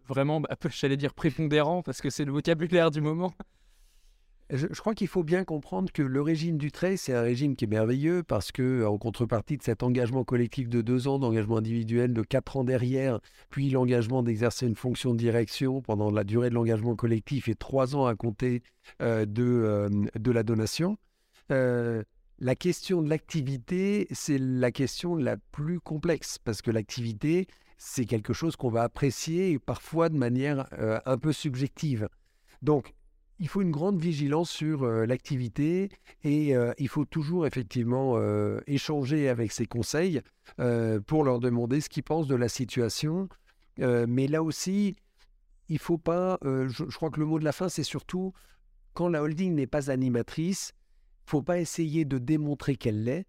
vraiment, 0.08 0.42
bah, 0.42 0.56
j'allais 0.70 0.98
dire, 0.98 1.14
prépondérant, 1.14 1.82
parce 1.82 2.02
que 2.02 2.10
c'est 2.10 2.26
le 2.26 2.32
vocabulaire 2.32 2.92
du 2.92 3.02
moment. 3.02 3.34
Je, 4.54 4.68
crois 4.68 4.94
qu'il 4.94 5.08
faut 5.08 5.24
bien 5.24 5.46
comprendre 5.46 5.94
que 5.94 6.02
le 6.02 6.22
régime 6.22 6.58
du 6.58 6.74
trait, 6.74 6.98
c'est 6.98 7.14
un 7.14 7.22
régime 7.22 7.56
qui 7.56 7.64
est 7.64 7.70
merveilleux 7.70 8.22
parce 8.22 8.52
que, 8.52 8.86
en 8.86 8.98
contrepartie 8.98 9.56
de 9.56 9.64
cet 9.64 9.82
engagement 9.82 10.26
collectif 10.26 10.68
de 10.68 10.82
deux 10.82 11.08
ans, 11.08 11.20
d'engagement 11.20 11.58
individuel 11.58 12.14
de 12.14 12.22
quatre 12.22 12.58
ans 12.58 12.66
derrière, 12.66 13.22
puis 13.50 13.70
l'engagement 13.70 14.24
d'exercer 14.24 14.68
une 14.68 14.76
fonction 14.76 15.14
de 15.14 15.20
direction 15.20 15.82
pendant 15.82 16.12
la 16.12 16.26
durée 16.26 16.50
de 16.50 16.56
l'engagement 16.56 16.98
collectif 16.98 17.48
et 17.48 17.56
trois 17.56 17.96
ans 17.96 18.06
à 18.06 18.16
compter 18.16 18.62
euh, 19.02 19.26
de, 19.26 19.44
euh, 19.44 19.90
de 20.20 20.32
la 20.32 20.44
donation, 20.44 20.98
euh, 21.52 22.04
la 22.42 22.56
question 22.56 23.02
de 23.02 23.10
l'activité, 23.10 24.08
c'est 24.12 24.38
la 24.38 24.72
question 24.72 25.16
la 25.16 25.38
plus 25.38 25.80
complexe 25.80 26.40
parce 26.40 26.62
que 26.62 26.72
l'activité, 26.72 27.48
c'est 27.78 28.06
quelque 28.06 28.34
chose 28.34 28.58
qu'on 28.58 28.70
va 28.70 28.82
apprécier 28.82 29.58
parfois 29.60 30.10
de 30.10 30.18
manière 30.18 30.66
un 31.06 31.18
peu 31.18 31.32
subjective. 31.32 32.10
Donc, 32.62 32.94
il 33.42 33.48
faut 33.48 33.62
une 33.62 33.72
grande 33.72 34.00
vigilance 34.00 34.52
sur 34.52 34.84
euh, 34.84 35.06
l'activité 35.08 35.90
et 36.24 36.56
euh, 36.56 36.74
il 36.78 36.88
faut 36.88 37.06
toujours 37.06 37.48
effectivement 37.48 38.14
euh, 38.18 38.62
échanger 38.68 39.30
avec 39.30 39.52
ses 39.52 39.66
conseils 39.66 40.22
pour 41.08 41.24
leur 41.24 41.40
demander 41.40 41.82
ce 41.82 41.90
qu'ils 41.90 42.04
pensent 42.04 42.28
de 42.28 42.36
la 42.36 42.50
situation. 42.50 43.30
mais 43.80 44.28
là 44.28 44.44
aussi, 44.44 44.96
il 45.70 45.80
faut 45.80 45.98
pas, 45.98 46.38
je, 46.44 46.96
crois 46.96 47.10
que 47.10 47.20
le 47.20 47.26
mot 47.26 47.40
de 47.40 47.46
la 47.46 47.52
fin, 47.52 47.70
c'est 47.70 47.84
surtout 47.84 48.34
quand 48.94 49.08
la 49.08 49.24
holding 49.24 49.56
n'est 49.56 49.66
pas 49.66 49.90
animatrice, 49.90 50.74
faut 51.26 51.42
pas 51.42 51.60
essayer 51.60 52.06
de 52.06 52.18
démontrer 52.18 52.76
qu'elle 52.76 53.04
l'est. 53.04 53.26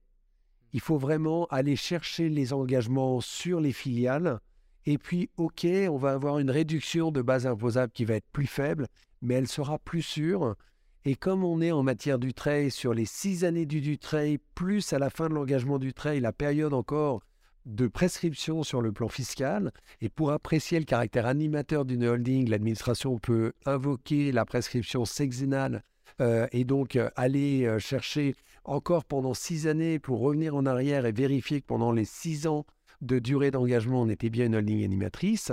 Il 0.72 0.81
faut 0.81 0.98
vraiment 0.98 1.46
aller 1.46 1.76
chercher 1.76 2.28
les 2.28 2.52
engagements 2.52 3.20
sur 3.20 3.61
les 3.61 3.72
filiales. 3.72 4.40
Et 4.87 4.98
puis, 4.98 5.31
OK, 5.37 5.66
on 5.66 5.96
va 5.96 6.12
avoir 6.12 6.38
une 6.38 6.50
réduction 6.50 7.11
de 7.11 7.22
base 7.22 7.46
imposable 7.46 7.92
qui 7.92 8.05
va 8.05 8.14
être 8.14 8.31
plus 8.33 8.46
faible, 8.46 8.88
mais 9.20 9.35
elle 9.35 9.48
sera 9.48 9.78
plus 9.78 10.02
sûre. 10.02 10.57
Et 11.05 11.14
comme 11.14 11.44
on 11.44 11.61
est 11.61 11.72
en 11.72 11.83
matière 11.83 12.18
du 12.18 12.33
trail 12.33 12.70
sur 12.70 12.94
les 12.94 13.05
six 13.05 13.44
années 13.44 13.66
du 13.66 13.81
Dutreil, 13.81 14.38
plus 14.55 14.92
à 14.92 14.98
la 14.98 15.11
fin 15.11 15.28
de 15.28 15.35
l'engagement 15.35 15.78
du 15.78 15.92
trail, 15.92 16.20
la 16.20 16.33
période 16.33 16.72
encore 16.72 17.22
de 17.66 17.87
prescription 17.87 18.62
sur 18.64 18.81
le 18.81 18.92
plan 18.92 19.09
fiscal, 19.09 19.72
et 20.00 20.09
pour 20.09 20.33
apprécier 20.33 20.78
le 20.78 20.85
caractère 20.85 21.26
animateur 21.26 21.85
d'une 21.85 22.05
holding, 22.05 22.48
l'administration 22.48 23.18
peut 23.18 23.52
invoquer 23.66 24.33
la 24.33 24.44
prescription 24.44 25.05
sexénale 25.05 25.83
euh, 26.20 26.46
et 26.53 26.64
donc 26.64 26.96
euh, 26.96 27.11
aller 27.16 27.64
euh, 27.64 27.79
chercher 27.79 28.35
encore 28.64 29.05
pendant 29.05 29.35
six 29.35 29.66
années 29.66 29.98
pour 29.98 30.20
revenir 30.20 30.55
en 30.55 30.66
arrière 30.66 31.07
et 31.07 31.12
vérifier 31.12 31.61
que 31.61 31.66
pendant 31.66 31.92
les 31.92 32.05
six 32.05 32.46
ans 32.46 32.64
de 33.01 33.18
durée 33.18 33.51
d'engagement, 33.51 34.03
on 34.03 34.09
était 34.09 34.31
bien 34.31 34.46
une 34.46 34.57
holding 34.57 34.85
animatrice 34.85 35.53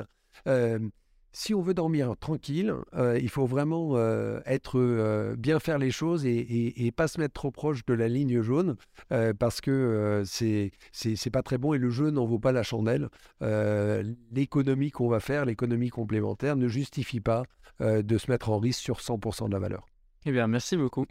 si 1.32 1.54
on 1.54 1.62
veut 1.62 1.76
dormir 1.76 2.16
tranquille, 2.20 2.74
il 2.98 3.30
faut 3.30 3.46
vraiment 3.46 3.98
être 4.48 5.36
bien 5.38 5.60
faire 5.60 5.78
les 5.78 5.92
choses 5.92 6.26
et, 6.26 6.88
et, 6.88 6.92
pas 6.92 7.08
se 7.08 7.20
mettre 7.20 7.34
trop 7.34 7.52
proche 7.52 7.86
de 7.86 7.94
la 7.94 8.08
ligne 8.08 8.42
jaune 8.42 8.76
parce 9.38 9.62
que 9.62 10.24
c'est 10.26 10.72
c'est 10.92 11.30
pas 11.30 11.44
très 11.44 11.60
bon 11.60 11.74
et 11.74 11.78
le 11.78 11.92
jeu 11.92 12.10
n'en 12.10 12.26
vaut 12.26 12.40
pas 12.40 12.52
la 12.52 12.64
chandelle. 12.64 13.10
L'économie 14.32 14.90
qu'on 14.90 15.08
va 15.08 15.20
faire, 15.20 15.46
l'économie 15.46 15.90
complémentaire, 15.90 16.56
ne 16.56 16.68
justifie 16.68 17.20
pas 17.20 17.44
de 17.80 18.18
se 18.18 18.32
mettre 18.32 18.50
en 18.50 18.58
risque 18.58 18.82
sur 18.82 18.98
100% 18.98 19.50
de 19.50 19.54
la 19.54 19.60
valeur. 19.60 19.89
Eh 20.26 20.32
bien, 20.32 20.48
merci 20.48 20.76
beaucoup. 20.76 21.06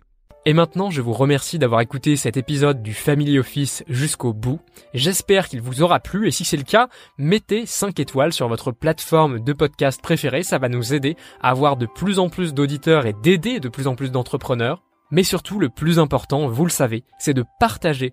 Et 0.45 0.55
maintenant, 0.55 0.91
je 0.91 1.03
vous 1.03 1.13
remercie 1.13 1.59
d'avoir 1.59 1.81
écouté 1.81 2.17
cet 2.17 2.37
épisode 2.37 2.83
du 2.83 2.95
Family 2.95 3.39
Office 3.39 3.85
jusqu'au 3.89 4.33
bout. 4.33 4.61
J'espère 4.95 5.49
qu'il 5.49 5.61
vous 5.61 5.83
aura 5.83 6.01
plu 6.01 6.27
et 6.27 6.31
si 6.31 6.45
c'est 6.45 6.57
le 6.57 6.63
cas, 6.63 6.89
mettez 7.19 7.67
5 7.67 7.99
étoiles 8.01 8.33
sur 8.33 8.49
votre 8.49 8.73
plateforme 8.73 9.41
de 9.41 9.53
podcast 9.53 10.01
préférée, 10.01 10.43
ça 10.43 10.59
va 10.59 10.69
nous 10.69 10.95
aider 10.95 11.17
à 11.43 11.51
avoir 11.51 11.77
de 11.77 11.87
plus 11.87 12.19
en 12.19 12.29
plus 12.29 12.55
d'auditeurs 12.55 13.07
et 13.07 13.13
d'aider 13.13 13.61
de 13.61 13.69
plus 13.69 13.89
en 13.89 13.95
plus 13.95 14.11
d'entrepreneurs. 14.11 14.83
Mais 15.11 15.23
surtout, 15.23 15.59
le 15.59 15.71
plus 15.71 15.99
important, 15.99 16.49
vous 16.49 16.65
le 16.65 16.71
savez, 16.71 17.03
c'est 17.19 17.35
de 17.35 17.45
partager 17.61 18.13